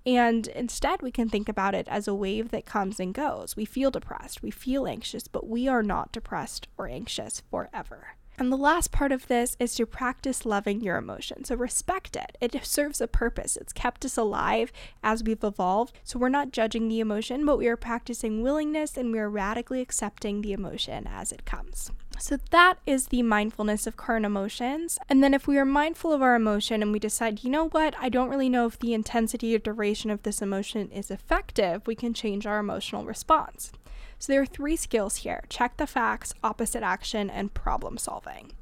And 0.05 0.47
instead, 0.47 1.01
we 1.01 1.11
can 1.11 1.29
think 1.29 1.47
about 1.47 1.75
it 1.75 1.87
as 1.87 2.07
a 2.07 2.15
wave 2.15 2.51
that 2.51 2.65
comes 2.65 2.99
and 2.99 3.13
goes. 3.13 3.55
We 3.55 3.65
feel 3.65 3.91
depressed, 3.91 4.41
we 4.41 4.51
feel 4.51 4.87
anxious, 4.87 5.27
but 5.27 5.47
we 5.47 5.67
are 5.67 5.83
not 5.83 6.11
depressed 6.11 6.67
or 6.77 6.87
anxious 6.87 7.41
forever. 7.49 8.15
And 8.37 8.51
the 8.51 8.57
last 8.57 8.91
part 8.91 9.11
of 9.11 9.27
this 9.27 9.55
is 9.59 9.75
to 9.75 9.85
practice 9.85 10.45
loving 10.45 10.81
your 10.81 10.97
emotion. 10.97 11.43
So 11.43 11.55
respect 11.55 12.15
it. 12.15 12.37
It 12.41 12.65
serves 12.65 12.99
a 12.99 13.07
purpose. 13.07 13.57
It's 13.57 13.73
kept 13.73 14.03
us 14.05 14.17
alive 14.17 14.71
as 15.03 15.23
we've 15.23 15.43
evolved. 15.43 15.99
So 16.03 16.17
we're 16.17 16.29
not 16.29 16.51
judging 16.51 16.87
the 16.87 16.99
emotion, 16.99 17.45
but 17.45 17.57
we 17.57 17.67
are 17.67 17.77
practicing 17.77 18.41
willingness 18.41 18.97
and 18.97 19.11
we 19.11 19.19
are 19.19 19.29
radically 19.29 19.81
accepting 19.81 20.41
the 20.41 20.53
emotion 20.53 21.07
as 21.07 21.31
it 21.31 21.45
comes. 21.45 21.91
So 22.19 22.37
that 22.51 22.77
is 22.85 23.07
the 23.07 23.23
mindfulness 23.23 23.87
of 23.87 23.97
current 23.97 24.25
emotions. 24.25 24.97
And 25.09 25.23
then 25.23 25.33
if 25.33 25.47
we 25.47 25.57
are 25.57 25.65
mindful 25.65 26.11
of 26.11 26.21
our 26.21 26.35
emotion 26.35 26.81
and 26.81 26.91
we 26.91 26.99
decide, 26.99 27.43
you 27.43 27.49
know 27.49 27.69
what, 27.69 27.95
I 27.99 28.09
don't 28.09 28.29
really 28.29 28.49
know 28.49 28.65
if 28.65 28.79
the 28.79 28.93
intensity 28.93 29.55
or 29.55 29.59
duration 29.59 30.09
of 30.09 30.23
this 30.23 30.41
emotion 30.41 30.89
is 30.91 31.11
effective, 31.11 31.85
we 31.87 31.95
can 31.95 32.13
change 32.13 32.45
our 32.45 32.59
emotional 32.59 33.03
response. 33.03 33.71
So 34.19 34.31
there 34.31 34.41
are 34.41 34.45
three 34.45 34.75
skills 34.75 35.17
here 35.17 35.43
check 35.49 35.77
the 35.77 35.87
facts, 35.87 36.33
opposite 36.43 36.83
action, 36.83 37.29
and 37.29 37.53
problem 37.53 37.97
solving. 37.97 38.53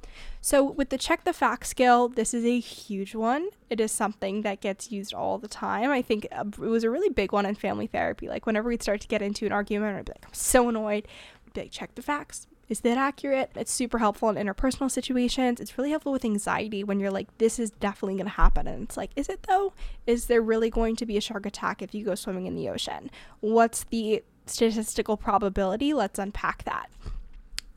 So, 0.42 0.64
with 0.64 0.90
the 0.90 0.98
check 0.98 1.24
the 1.24 1.34
facts 1.34 1.70
skill, 1.70 2.10
this 2.10 2.34
is 2.34 2.44
a 2.44 2.60
huge 2.60 3.14
one. 3.14 3.50
It 3.70 3.80
is 3.80 3.92
something 3.92 4.42
that 4.42 4.60
gets 4.60 4.92
used 4.92 5.14
all 5.14 5.38
the 5.38 5.48
time. 5.48 5.92
I 5.92 6.02
think 6.02 6.28
uh, 6.32 6.46
it 6.46 6.60
was 6.60 6.84
a 6.84 6.90
really 6.90 7.10
big 7.10 7.32
one 7.32 7.46
in 7.46 7.56
family 7.56 7.88
therapy. 7.88 8.28
Like, 8.28 8.46
whenever 8.46 8.70
we'd 8.70 8.82
start 8.82 9.02
to 9.02 9.08
get 9.08 9.22
into 9.22 9.46
an 9.46 9.52
argument, 9.52 9.98
I'd 9.98 10.06
be 10.06 10.14
like, 10.14 10.26
I'm 10.26 10.34
so 10.34 10.68
annoyed. 10.70 11.08
I'd 11.46 11.54
be 11.54 11.62
like, 11.62 11.72
check 11.72 11.96
the 11.96 12.02
facts. 12.02 12.48
Is 12.72 12.80
that 12.80 12.98
accurate? 12.98 13.52
It's 13.54 13.72
super 13.72 13.98
helpful 13.98 14.30
in 14.30 14.38
interpersonal 14.38 14.90
situations. 14.90 15.60
It's 15.60 15.78
really 15.78 15.90
helpful 15.90 16.14
with 16.14 16.24
anxiety 16.24 16.86
when 16.86 17.02
you're 17.02 17.12
like, 17.12 17.38
this 17.38 17.60
is 17.60 17.70
definitely 17.70 18.14
going 18.14 18.28
to 18.28 18.32
happen. 18.32 18.66
And 18.66 18.84
it's 18.84 18.96
like, 18.96 19.12
is 19.18 19.28
it 19.28 19.44
though? 19.44 19.74
Is 20.08 20.28
there 20.28 20.42
really 20.42 20.70
going 20.70 20.96
to 20.96 21.06
be 21.06 21.18
a 21.18 21.22
shark 21.22 21.46
attack 21.46 21.82
if 21.82 21.94
you 21.94 22.06
go 22.06 22.16
swimming 22.16 22.46
in 22.46 22.56
the 22.56 22.70
ocean? 22.70 23.12
What's 23.42 23.84
the 23.84 24.24
statistical 24.46 25.18
probability, 25.18 25.94
let's 25.94 26.20
unpack 26.20 26.64
that. 26.64 26.90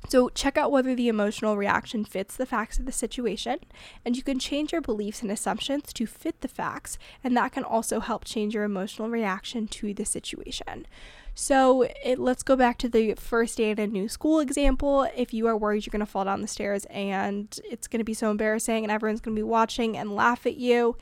So, 0.09 0.29
check 0.29 0.59
out 0.59 0.71
whether 0.71 0.95
the 0.95 1.09
emotional 1.09 1.57
reaction 1.57 2.05
fits 2.05 2.37
the 2.37 2.45
facts 2.45 2.79
of 2.79 2.85
the 2.85 2.93
situation, 2.93 3.59
and 4.05 4.17
you 4.17 4.23
can 4.23 4.39
change 4.39 4.71
your 4.71 4.83
beliefs 4.83 5.23
and 5.23 5.31
assumptions 5.31 5.95
to 5.95 6.07
fit 6.07 6.43
the 6.43 6.49
facts, 6.49 6.99
and 7.23 7.35
that 7.37 7.53
can 7.53 7.65
also 7.65 8.01
help 8.01 8.25
change 8.25 8.55
your 8.55 8.65
emotional 8.65 9.09
reaction 9.09 9.67
to 9.69 9.95
the 9.95 10.05
situation. 10.05 10.87
So, 11.35 11.83
it, 12.05 12.19
let's 12.19 12.43
go 12.43 12.55
back 12.55 12.77
to 12.79 12.89
the 12.89 13.15
first 13.15 13.57
day 13.57 13.71
at 13.71 13.81
a 13.81 13.87
new 13.87 14.09
school 14.09 14.41
example. 14.41 15.09
If 15.17 15.33
you 15.33 15.47
are 15.47 15.57
worried 15.57 15.87
you're 15.87 15.91
going 15.91 16.01
to 16.01 16.07
fall 16.07 16.27
down 16.27 16.43
the 16.43 16.49
stairs 16.49 16.85
and 16.91 17.59
it's 17.69 17.89
going 17.89 17.99
to 17.99 18.05
be 18.05 18.15
so 18.15 18.31
embarrassing 18.31 18.85
and 18.85 18.93
everyone's 18.93 19.21
going 19.21 19.35
to 19.35 19.41
be 19.41 19.43
watching 19.43 19.97
and 19.97 20.15
laugh 20.15 20.45
at 20.45 20.57
you, 20.57 20.97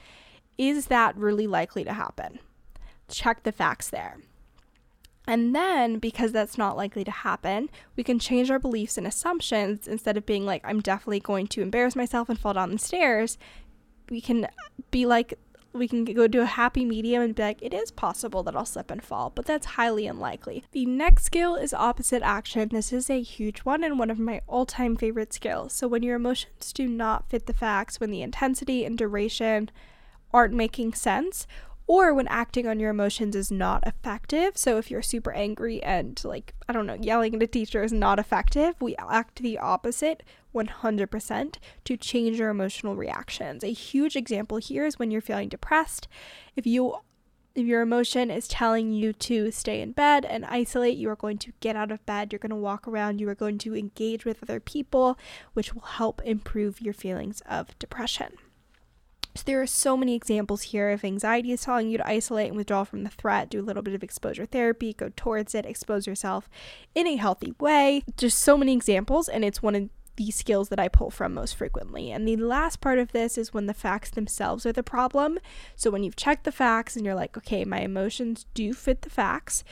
is 0.56 0.86
that 0.86 1.16
really 1.16 1.48
likely 1.48 1.82
to 1.84 1.92
happen? 1.92 2.38
Check 3.08 3.42
the 3.42 3.52
facts 3.52 3.90
there. 3.90 4.18
And 5.26 5.54
then, 5.54 5.98
because 5.98 6.32
that's 6.32 6.58
not 6.58 6.76
likely 6.76 7.04
to 7.04 7.10
happen, 7.10 7.70
we 7.96 8.02
can 8.02 8.18
change 8.18 8.50
our 8.50 8.58
beliefs 8.58 8.98
and 8.98 9.06
assumptions 9.06 9.86
instead 9.86 10.16
of 10.16 10.26
being 10.26 10.44
like, 10.44 10.62
I'm 10.64 10.80
definitely 10.80 11.20
going 11.20 11.46
to 11.48 11.62
embarrass 11.62 11.94
myself 11.94 12.28
and 12.28 12.38
fall 12.38 12.54
down 12.54 12.72
the 12.72 12.78
stairs. 12.78 13.38
We 14.10 14.20
can 14.20 14.48
be 14.90 15.06
like, 15.06 15.38
we 15.72 15.88
can 15.88 16.04
go 16.04 16.28
to 16.28 16.42
a 16.42 16.46
happy 16.46 16.84
medium 16.84 17.22
and 17.22 17.34
be 17.34 17.42
like, 17.42 17.62
it 17.62 17.72
is 17.72 17.90
possible 17.90 18.42
that 18.42 18.54
I'll 18.54 18.66
slip 18.66 18.90
and 18.90 19.02
fall, 19.02 19.30
but 19.34 19.46
that's 19.46 19.66
highly 19.66 20.06
unlikely. 20.06 20.64
The 20.72 20.86
next 20.86 21.24
skill 21.24 21.54
is 21.54 21.72
opposite 21.72 22.22
action. 22.22 22.68
This 22.70 22.92
is 22.92 23.08
a 23.08 23.22
huge 23.22 23.60
one 23.60 23.82
and 23.82 23.98
one 23.98 24.10
of 24.10 24.18
my 24.18 24.42
all 24.46 24.66
time 24.66 24.96
favorite 24.96 25.32
skills. 25.32 25.72
So, 25.72 25.88
when 25.88 26.02
your 26.02 26.16
emotions 26.16 26.72
do 26.72 26.86
not 26.86 27.30
fit 27.30 27.46
the 27.46 27.54
facts, 27.54 28.00
when 28.00 28.10
the 28.10 28.22
intensity 28.22 28.84
and 28.84 28.98
duration 28.98 29.70
aren't 30.32 30.54
making 30.54 30.94
sense, 30.94 31.46
or 31.92 32.14
when 32.14 32.26
acting 32.28 32.66
on 32.66 32.80
your 32.80 32.88
emotions 32.88 33.36
is 33.36 33.50
not 33.50 33.86
effective. 33.86 34.56
So 34.56 34.78
if 34.78 34.90
you're 34.90 35.02
super 35.02 35.30
angry 35.30 35.82
and 35.82 36.18
like 36.24 36.54
I 36.66 36.72
don't 36.72 36.86
know, 36.86 36.96
yelling 36.98 37.34
at 37.34 37.42
a 37.42 37.46
teacher 37.46 37.82
is 37.82 37.92
not 37.92 38.18
effective, 38.18 38.74
we 38.80 38.96
act 38.96 39.42
the 39.42 39.58
opposite 39.58 40.22
100% 40.54 41.56
to 41.84 41.96
change 41.98 42.38
your 42.38 42.48
emotional 42.48 42.96
reactions. 42.96 43.62
A 43.62 43.74
huge 43.74 44.16
example 44.16 44.56
here 44.56 44.86
is 44.86 44.98
when 44.98 45.10
you're 45.10 45.20
feeling 45.20 45.50
depressed. 45.50 46.08
If 46.56 46.66
you 46.66 46.94
if 47.54 47.66
your 47.66 47.82
emotion 47.82 48.30
is 48.30 48.48
telling 48.48 48.94
you 48.94 49.12
to 49.12 49.50
stay 49.50 49.82
in 49.82 49.92
bed 49.92 50.24
and 50.24 50.46
isolate, 50.46 50.96
you 50.96 51.10
are 51.10 51.16
going 51.16 51.36
to 51.36 51.52
get 51.60 51.76
out 51.76 51.92
of 51.92 52.06
bed, 52.06 52.32
you're 52.32 52.38
going 52.38 52.48
to 52.48 52.56
walk 52.56 52.88
around, 52.88 53.20
you 53.20 53.28
are 53.28 53.34
going 53.34 53.58
to 53.58 53.76
engage 53.76 54.24
with 54.24 54.42
other 54.42 54.60
people, 54.60 55.18
which 55.52 55.74
will 55.74 55.82
help 55.82 56.22
improve 56.24 56.80
your 56.80 56.94
feelings 56.94 57.42
of 57.44 57.78
depression. 57.78 58.32
So 59.34 59.42
there 59.46 59.62
are 59.62 59.66
so 59.66 59.96
many 59.96 60.14
examples 60.14 60.62
here. 60.62 60.90
If 60.90 61.04
anxiety 61.04 61.52
is 61.52 61.62
telling 61.62 61.88
you 61.88 61.98
to 61.98 62.06
isolate 62.06 62.48
and 62.48 62.56
withdraw 62.56 62.84
from 62.84 63.04
the 63.04 63.10
threat, 63.10 63.48
do 63.48 63.60
a 63.60 63.62
little 63.62 63.82
bit 63.82 63.94
of 63.94 64.02
exposure 64.02 64.44
therapy, 64.44 64.92
go 64.92 65.10
towards 65.16 65.54
it, 65.54 65.64
expose 65.64 66.06
yourself 66.06 66.48
in 66.94 67.06
a 67.06 67.16
healthy 67.16 67.54
way. 67.58 68.02
Just 68.16 68.38
so 68.38 68.56
many 68.58 68.72
examples, 68.74 69.28
and 69.28 69.44
it's 69.44 69.62
one 69.62 69.74
of 69.74 69.88
the 70.16 70.30
skills 70.30 70.68
that 70.68 70.78
I 70.78 70.88
pull 70.88 71.10
from 71.10 71.32
most 71.32 71.56
frequently. 71.56 72.10
And 72.10 72.28
the 72.28 72.36
last 72.36 72.80
part 72.80 72.98
of 72.98 73.12
this 73.12 73.38
is 73.38 73.54
when 73.54 73.66
the 73.66 73.74
facts 73.74 74.10
themselves 74.10 74.66
are 74.66 74.72
the 74.72 74.82
problem. 74.82 75.38
So 75.76 75.90
when 75.90 76.04
you've 76.04 76.16
checked 76.16 76.44
the 76.44 76.52
facts 76.52 76.96
and 76.96 77.06
you're 77.06 77.14
like, 77.14 77.36
okay, 77.38 77.64
my 77.64 77.80
emotions 77.80 78.44
do 78.52 78.74
fit 78.74 79.02
the 79.02 79.10
facts, 79.10 79.64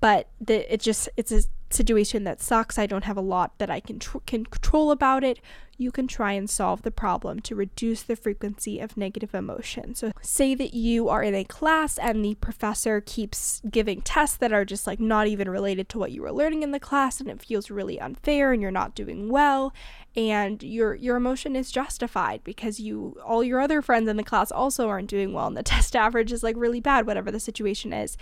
but 0.00 0.28
the, 0.40 0.72
it 0.72 0.80
just 0.80 1.08
it's 1.16 1.30
a 1.30 1.42
situation 1.74 2.24
that 2.24 2.40
sucks. 2.40 2.78
I 2.78 2.86
don't 2.86 3.04
have 3.04 3.16
a 3.16 3.22
lot 3.22 3.58
that 3.58 3.70
I 3.70 3.80
can, 3.80 3.98
tr- 3.98 4.18
control 4.26 4.90
about 4.90 5.24
it. 5.24 5.40
You 5.78 5.90
can 5.90 6.06
try 6.06 6.32
and 6.32 6.48
solve 6.48 6.82
the 6.82 6.90
problem 6.90 7.40
to 7.40 7.56
reduce 7.56 8.02
the 8.02 8.14
frequency 8.14 8.78
of 8.78 8.96
negative 8.96 9.34
emotion. 9.34 9.94
So, 9.94 10.12
say 10.20 10.54
that 10.54 10.74
you 10.74 11.08
are 11.08 11.22
in 11.22 11.34
a 11.34 11.44
class 11.44 11.98
and 11.98 12.24
the 12.24 12.34
professor 12.36 13.00
keeps 13.00 13.62
giving 13.68 14.02
tests 14.02 14.36
that 14.36 14.52
are 14.52 14.64
just 14.64 14.86
like 14.86 15.00
not 15.00 15.26
even 15.26 15.48
related 15.48 15.88
to 15.88 15.98
what 15.98 16.12
you 16.12 16.22
were 16.22 16.30
learning 16.30 16.62
in 16.62 16.70
the 16.70 16.78
class 16.78 17.20
and 17.20 17.28
it 17.28 17.42
feels 17.42 17.70
really 17.70 17.98
unfair 17.98 18.52
and 18.52 18.62
you're 18.62 18.70
not 18.70 18.94
doing 18.94 19.28
well 19.28 19.72
and 20.14 20.62
your 20.62 20.94
your 20.94 21.16
emotion 21.16 21.56
is 21.56 21.70
justified 21.70 22.42
because 22.44 22.78
you 22.78 23.16
all 23.24 23.42
your 23.42 23.60
other 23.60 23.80
friends 23.80 24.08
in 24.08 24.16
the 24.16 24.22
class 24.22 24.52
also 24.52 24.88
aren't 24.88 25.08
doing 25.08 25.32
well 25.32 25.46
and 25.46 25.56
the 25.56 25.62
test 25.72 25.96
average 25.96 26.32
is 26.32 26.42
like 26.42 26.56
really 26.56 26.80
bad 26.80 27.06
whatever 27.06 27.30
the 27.30 27.40
situation 27.40 27.92
is 27.92 28.16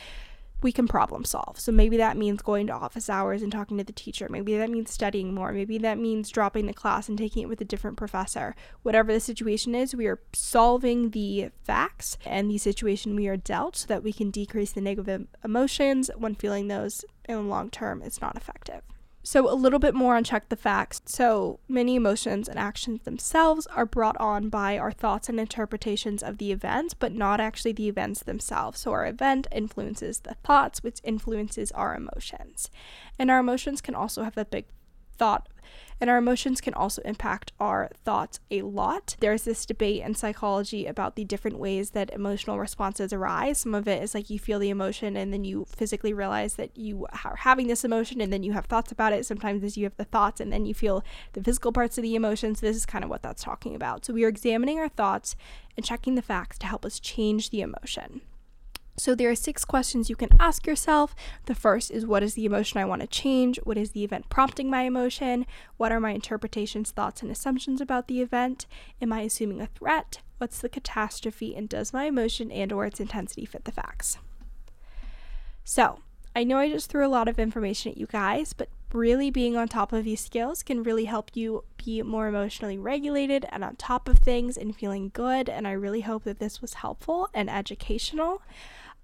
we 0.63 0.73
can 0.73 0.89
problem 0.89 1.25
solve. 1.25 1.59
So 1.59 1.73
maybe 1.73 1.97
that 1.97 2.17
means 2.17 2.43
going 2.43 2.67
to 2.67 2.73
office 2.73 3.09
hours 3.09 3.43
and 3.43 3.51
talking 3.51 3.79
to 3.79 3.85
the 3.85 3.93
teacher. 3.93 4.29
Maybe 4.31 4.57
that 4.57 4.71
means 4.71 4.93
studying 4.93 5.35
more. 5.35 5.53
Maybe 5.53 5.79
that 5.79 5.99
means 5.99 6.31
dropping 6.31 6.67
the 6.67 6.75
class 6.75 7.09
and 7.09 7.17
taking 7.17 7.43
it 7.43 7.49
with 7.49 7.61
a 7.61 7.65
different 7.65 7.97
professor. 7.97 8.55
Whatever 8.83 9.13
the 9.13 9.21
situation 9.21 9.75
is, 9.75 9.95
we 9.95 10.07
are 10.07 10.21
solving 10.35 11.11
the 11.11 11.51
facts 11.63 12.19
and 12.25 12.51
the 12.51 12.59
situation 12.59 13.17
we 13.17 13.29
are 13.29 13.37
dealt 13.37 13.77
so 13.77 13.87
that 13.87 14.03
we 14.03 14.13
can 14.13 14.31
decrease 14.31 14.73
the 14.73 14.81
negative 14.81 15.27
emotions 15.45 16.11
when 16.17 16.35
feeling 16.35 16.69
those 16.69 17.05
in 17.29 17.37
the 17.37 17.43
long 17.43 17.71
term 17.71 18.03
It's 18.03 18.21
not 18.21 18.37
effective. 18.37 18.83
So, 19.23 19.53
a 19.53 19.55
little 19.55 19.79
bit 19.79 19.95
more 19.95 20.17
on 20.17 20.25
check 20.25 20.49
the 20.49 20.57
facts. 20.57 21.03
So, 21.05 21.61
many 21.69 21.95
emotions 21.95 22.49
and 22.49 22.59
actions 22.59 23.03
themselves 23.03 23.67
are 23.67 23.85
brought 23.85 24.17
on 24.19 24.49
by 24.49 24.79
our 24.79 24.93
thoughts 24.93 25.29
and 25.29 25.39
interpretations 25.39 26.23
of 26.23 26.39
the 26.39 26.53
event, 26.53 26.95
but 26.99 27.13
not 27.13 27.39
actually 27.39 27.73
the 27.73 27.89
events 27.89 28.23
themselves. 28.23 28.81
So, 28.81 28.93
our 28.93 29.07
event 29.07 29.47
influences 29.53 30.21
the 30.21 30.37
thoughts, 30.43 30.83
which 30.83 31.01
influences 31.05 31.71
our 31.73 31.95
emotions. 31.95 32.71
And 33.19 33.31
our 33.31 33.41
emotions 33.41 33.83
can 33.83 33.95
also 33.95 34.23
have 34.23 34.39
a 34.39 34.47
big 34.47 34.65
thought 35.19 35.49
and 36.01 36.09
our 36.09 36.17
emotions 36.17 36.61
can 36.61 36.75
also 36.75 37.03
impact 37.03 37.53
our 37.61 37.91
thoughts 38.05 38.41
a 38.51 38.63
lot. 38.63 39.17
There's 39.21 39.43
this 39.43 39.67
debate 39.67 40.03
in 40.03 40.15
psychology 40.15 40.87
about 40.87 41.15
the 41.15 41.25
different 41.25 41.59
ways 41.59 41.91
that 41.91 42.11
emotional 42.13 42.59
responses 42.59 43.13
arise. 43.13 43.59
Some 43.59 43.75
of 43.75 43.87
it 43.87 44.03
is 44.03 44.15
like 44.15 44.31
you 44.31 44.39
feel 44.39 44.59
the 44.59 44.71
emotion 44.71 45.17
and 45.17 45.33
then 45.33 45.45
you 45.45 45.67
physically 45.69 46.13
realize 46.13 46.55
that 46.55 46.77
you 46.77 47.07
are 47.25 47.37
having 47.37 47.67
this 47.67 47.85
emotion 47.85 48.21
and 48.21 48.33
then 48.33 48.43
you 48.43 48.53
have 48.53 48.67
thoughts 48.67 48.91
about 48.91 49.13
it. 49.13 49.27
Sometimes 49.27 49.63
as 49.63 49.77
you 49.77 49.85
have 49.85 49.97
the 49.97 50.05
thoughts 50.05 50.41
and 50.41 50.53
then 50.53 50.65
you 50.65 50.75
feel 50.75 51.05
the 51.35 51.43
physical 51.43 51.73
parts 51.73 51.99
of 51.99 52.03
the 52.03 52.15
emotions. 52.15 52.61
This 52.61 52.77
is 52.77 52.87
kind 52.87 53.05
of 53.05 53.11
what 53.11 53.23
that's 53.23 53.43
talking 53.43 53.75
about. 53.75 54.05
So 54.05 54.15
we 54.15 54.25
are 54.25 54.29
examining 54.29 54.79
our 54.79 54.89
thoughts 54.89 55.37
and 55.77 55.85
checking 55.85 56.15
the 56.15 56.23
facts 56.23 56.59
to 56.59 56.67
help 56.67 56.85
us 56.85 56.99
change 56.99 57.51
the 57.51 57.61
emotion. 57.61 58.23
So 59.01 59.15
there 59.15 59.31
are 59.31 59.35
six 59.35 59.65
questions 59.65 60.11
you 60.11 60.15
can 60.15 60.29
ask 60.39 60.67
yourself. 60.67 61.17
The 61.47 61.55
first 61.55 61.91
is 61.91 62.05
what 62.05 62.23
is 62.23 62.35
the 62.35 62.45
emotion 62.45 62.79
I 62.79 62.85
want 62.85 63.01
to 63.01 63.07
change? 63.07 63.59
What 63.65 63.79
is 63.79 63.93
the 63.93 64.05
event 64.05 64.29
prompting 64.29 64.69
my 64.69 64.83
emotion? 64.83 65.47
What 65.79 65.91
are 65.91 66.01
my 66.01 66.11
interpretations, 66.11 66.91
thoughts, 66.91 67.23
and 67.23 67.31
assumptions 67.31 67.81
about 67.81 68.09
the 68.09 68.21
event? 68.21 68.67
Am 69.01 69.11
I 69.11 69.23
assuming 69.23 69.63
a 69.63 69.69
threat? 69.69 70.19
What's 70.37 70.59
the 70.59 70.69
catastrophe? 70.69 71.57
And 71.57 71.67
does 71.67 71.95
my 71.95 72.05
emotion 72.05 72.53
and 72.53 72.75
or 72.75 72.85
its 72.85 73.01
intensity 73.01 73.47
fit 73.47 73.65
the 73.65 73.73
facts? 73.73 74.19
So, 75.65 76.01
I 76.37 76.45
know 76.45 76.59
I 76.59 76.69
just 76.69 76.91
threw 76.91 77.07
a 77.07 77.09
lot 77.09 77.27
of 77.27 77.39
information 77.39 77.93
at 77.93 77.99
you 77.99 78.07
guys, 78.07 78.53
but 78.53 78.69
really 78.93 79.31
being 79.31 79.57
on 79.57 79.69
top 79.69 79.95
of 79.95 80.05
these 80.05 80.21
skills 80.21 80.63
can 80.63 80.83
really 80.83 81.07
help 81.07 81.31
you 81.33 81.65
be 81.83 82.03
more 82.03 82.29
emotionally 82.29 82.77
regulated 82.77 83.47
and 83.51 83.65
on 83.65 83.77
top 83.77 84.11
of 84.11 84.19
things 84.19 84.59
and 84.59 84.77
feeling 84.77 85.11
good. 85.15 85.49
And 85.49 85.67
I 85.67 85.73
really 85.73 86.03
hope 86.03 86.25
that 86.25 86.39
this 86.39 86.61
was 86.61 86.75
helpful 86.75 87.31
and 87.33 87.49
educational. 87.49 88.43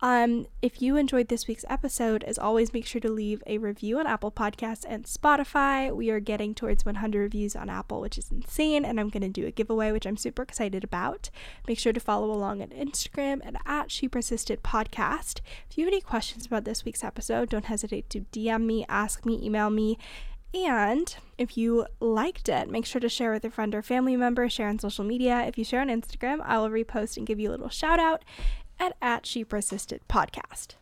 Um, 0.02 0.46
if 0.60 0.82
you 0.82 0.96
enjoyed 0.96 1.28
this 1.28 1.48
week's 1.48 1.64
episode, 1.70 2.22
as 2.24 2.38
always, 2.38 2.74
make 2.74 2.84
sure 2.84 3.00
to 3.00 3.10
leave 3.10 3.42
a 3.46 3.56
review 3.56 3.98
on 3.98 4.06
Apple 4.06 4.30
Podcasts 4.30 4.84
and 4.86 5.04
Spotify. 5.04 5.94
We 5.94 6.10
are 6.10 6.20
getting 6.20 6.54
towards 6.54 6.84
100 6.84 7.18
reviews 7.18 7.56
on 7.56 7.70
Apple, 7.70 8.02
which 8.02 8.18
is 8.18 8.30
insane, 8.30 8.84
and 8.84 9.00
I'm 9.00 9.08
going 9.08 9.22
to 9.22 9.28
do 9.28 9.46
a 9.46 9.50
giveaway, 9.50 9.92
which 9.92 10.06
I'm 10.06 10.18
super 10.18 10.42
excited 10.42 10.84
about. 10.84 11.30
Make 11.66 11.78
sure 11.78 11.94
to 11.94 12.00
follow 12.00 12.30
along 12.30 12.60
on 12.60 12.68
Instagram 12.68 13.40
and 13.42 13.56
at 13.64 13.90
She 13.90 14.06
Persisted 14.06 14.62
Podcast. 14.62 15.40
If 15.70 15.78
you 15.78 15.84
have 15.84 15.92
any 15.92 16.02
questions 16.02 16.44
about 16.44 16.64
this 16.64 16.84
week's 16.84 17.04
episode, 17.04 17.48
don't 17.48 17.64
hesitate 17.64 18.10
to 18.10 18.20
DM 18.32 18.66
me, 18.66 18.84
ask 18.90 19.24
me, 19.24 19.42
email 19.42 19.70
me. 19.70 19.98
And 20.54 21.14
if 21.36 21.56
you 21.56 21.86
liked 22.00 22.48
it, 22.48 22.70
make 22.70 22.86
sure 22.86 23.00
to 23.00 23.08
share 23.08 23.32
with 23.32 23.44
a 23.44 23.50
friend 23.50 23.74
or 23.74 23.82
family 23.82 24.16
member, 24.16 24.48
share 24.48 24.68
on 24.68 24.78
social 24.78 25.04
media. 25.04 25.42
If 25.46 25.58
you 25.58 25.64
share 25.64 25.80
on 25.80 25.88
Instagram, 25.88 26.40
I 26.44 26.58
will 26.58 26.70
repost 26.70 27.16
and 27.16 27.26
give 27.26 27.40
you 27.40 27.50
a 27.50 27.52
little 27.52 27.68
shout 27.68 27.98
out 27.98 28.22
at, 28.78 28.96
at 29.00 29.26
She 29.26 29.44
Persisted 29.44 30.00
Podcast. 30.08 30.74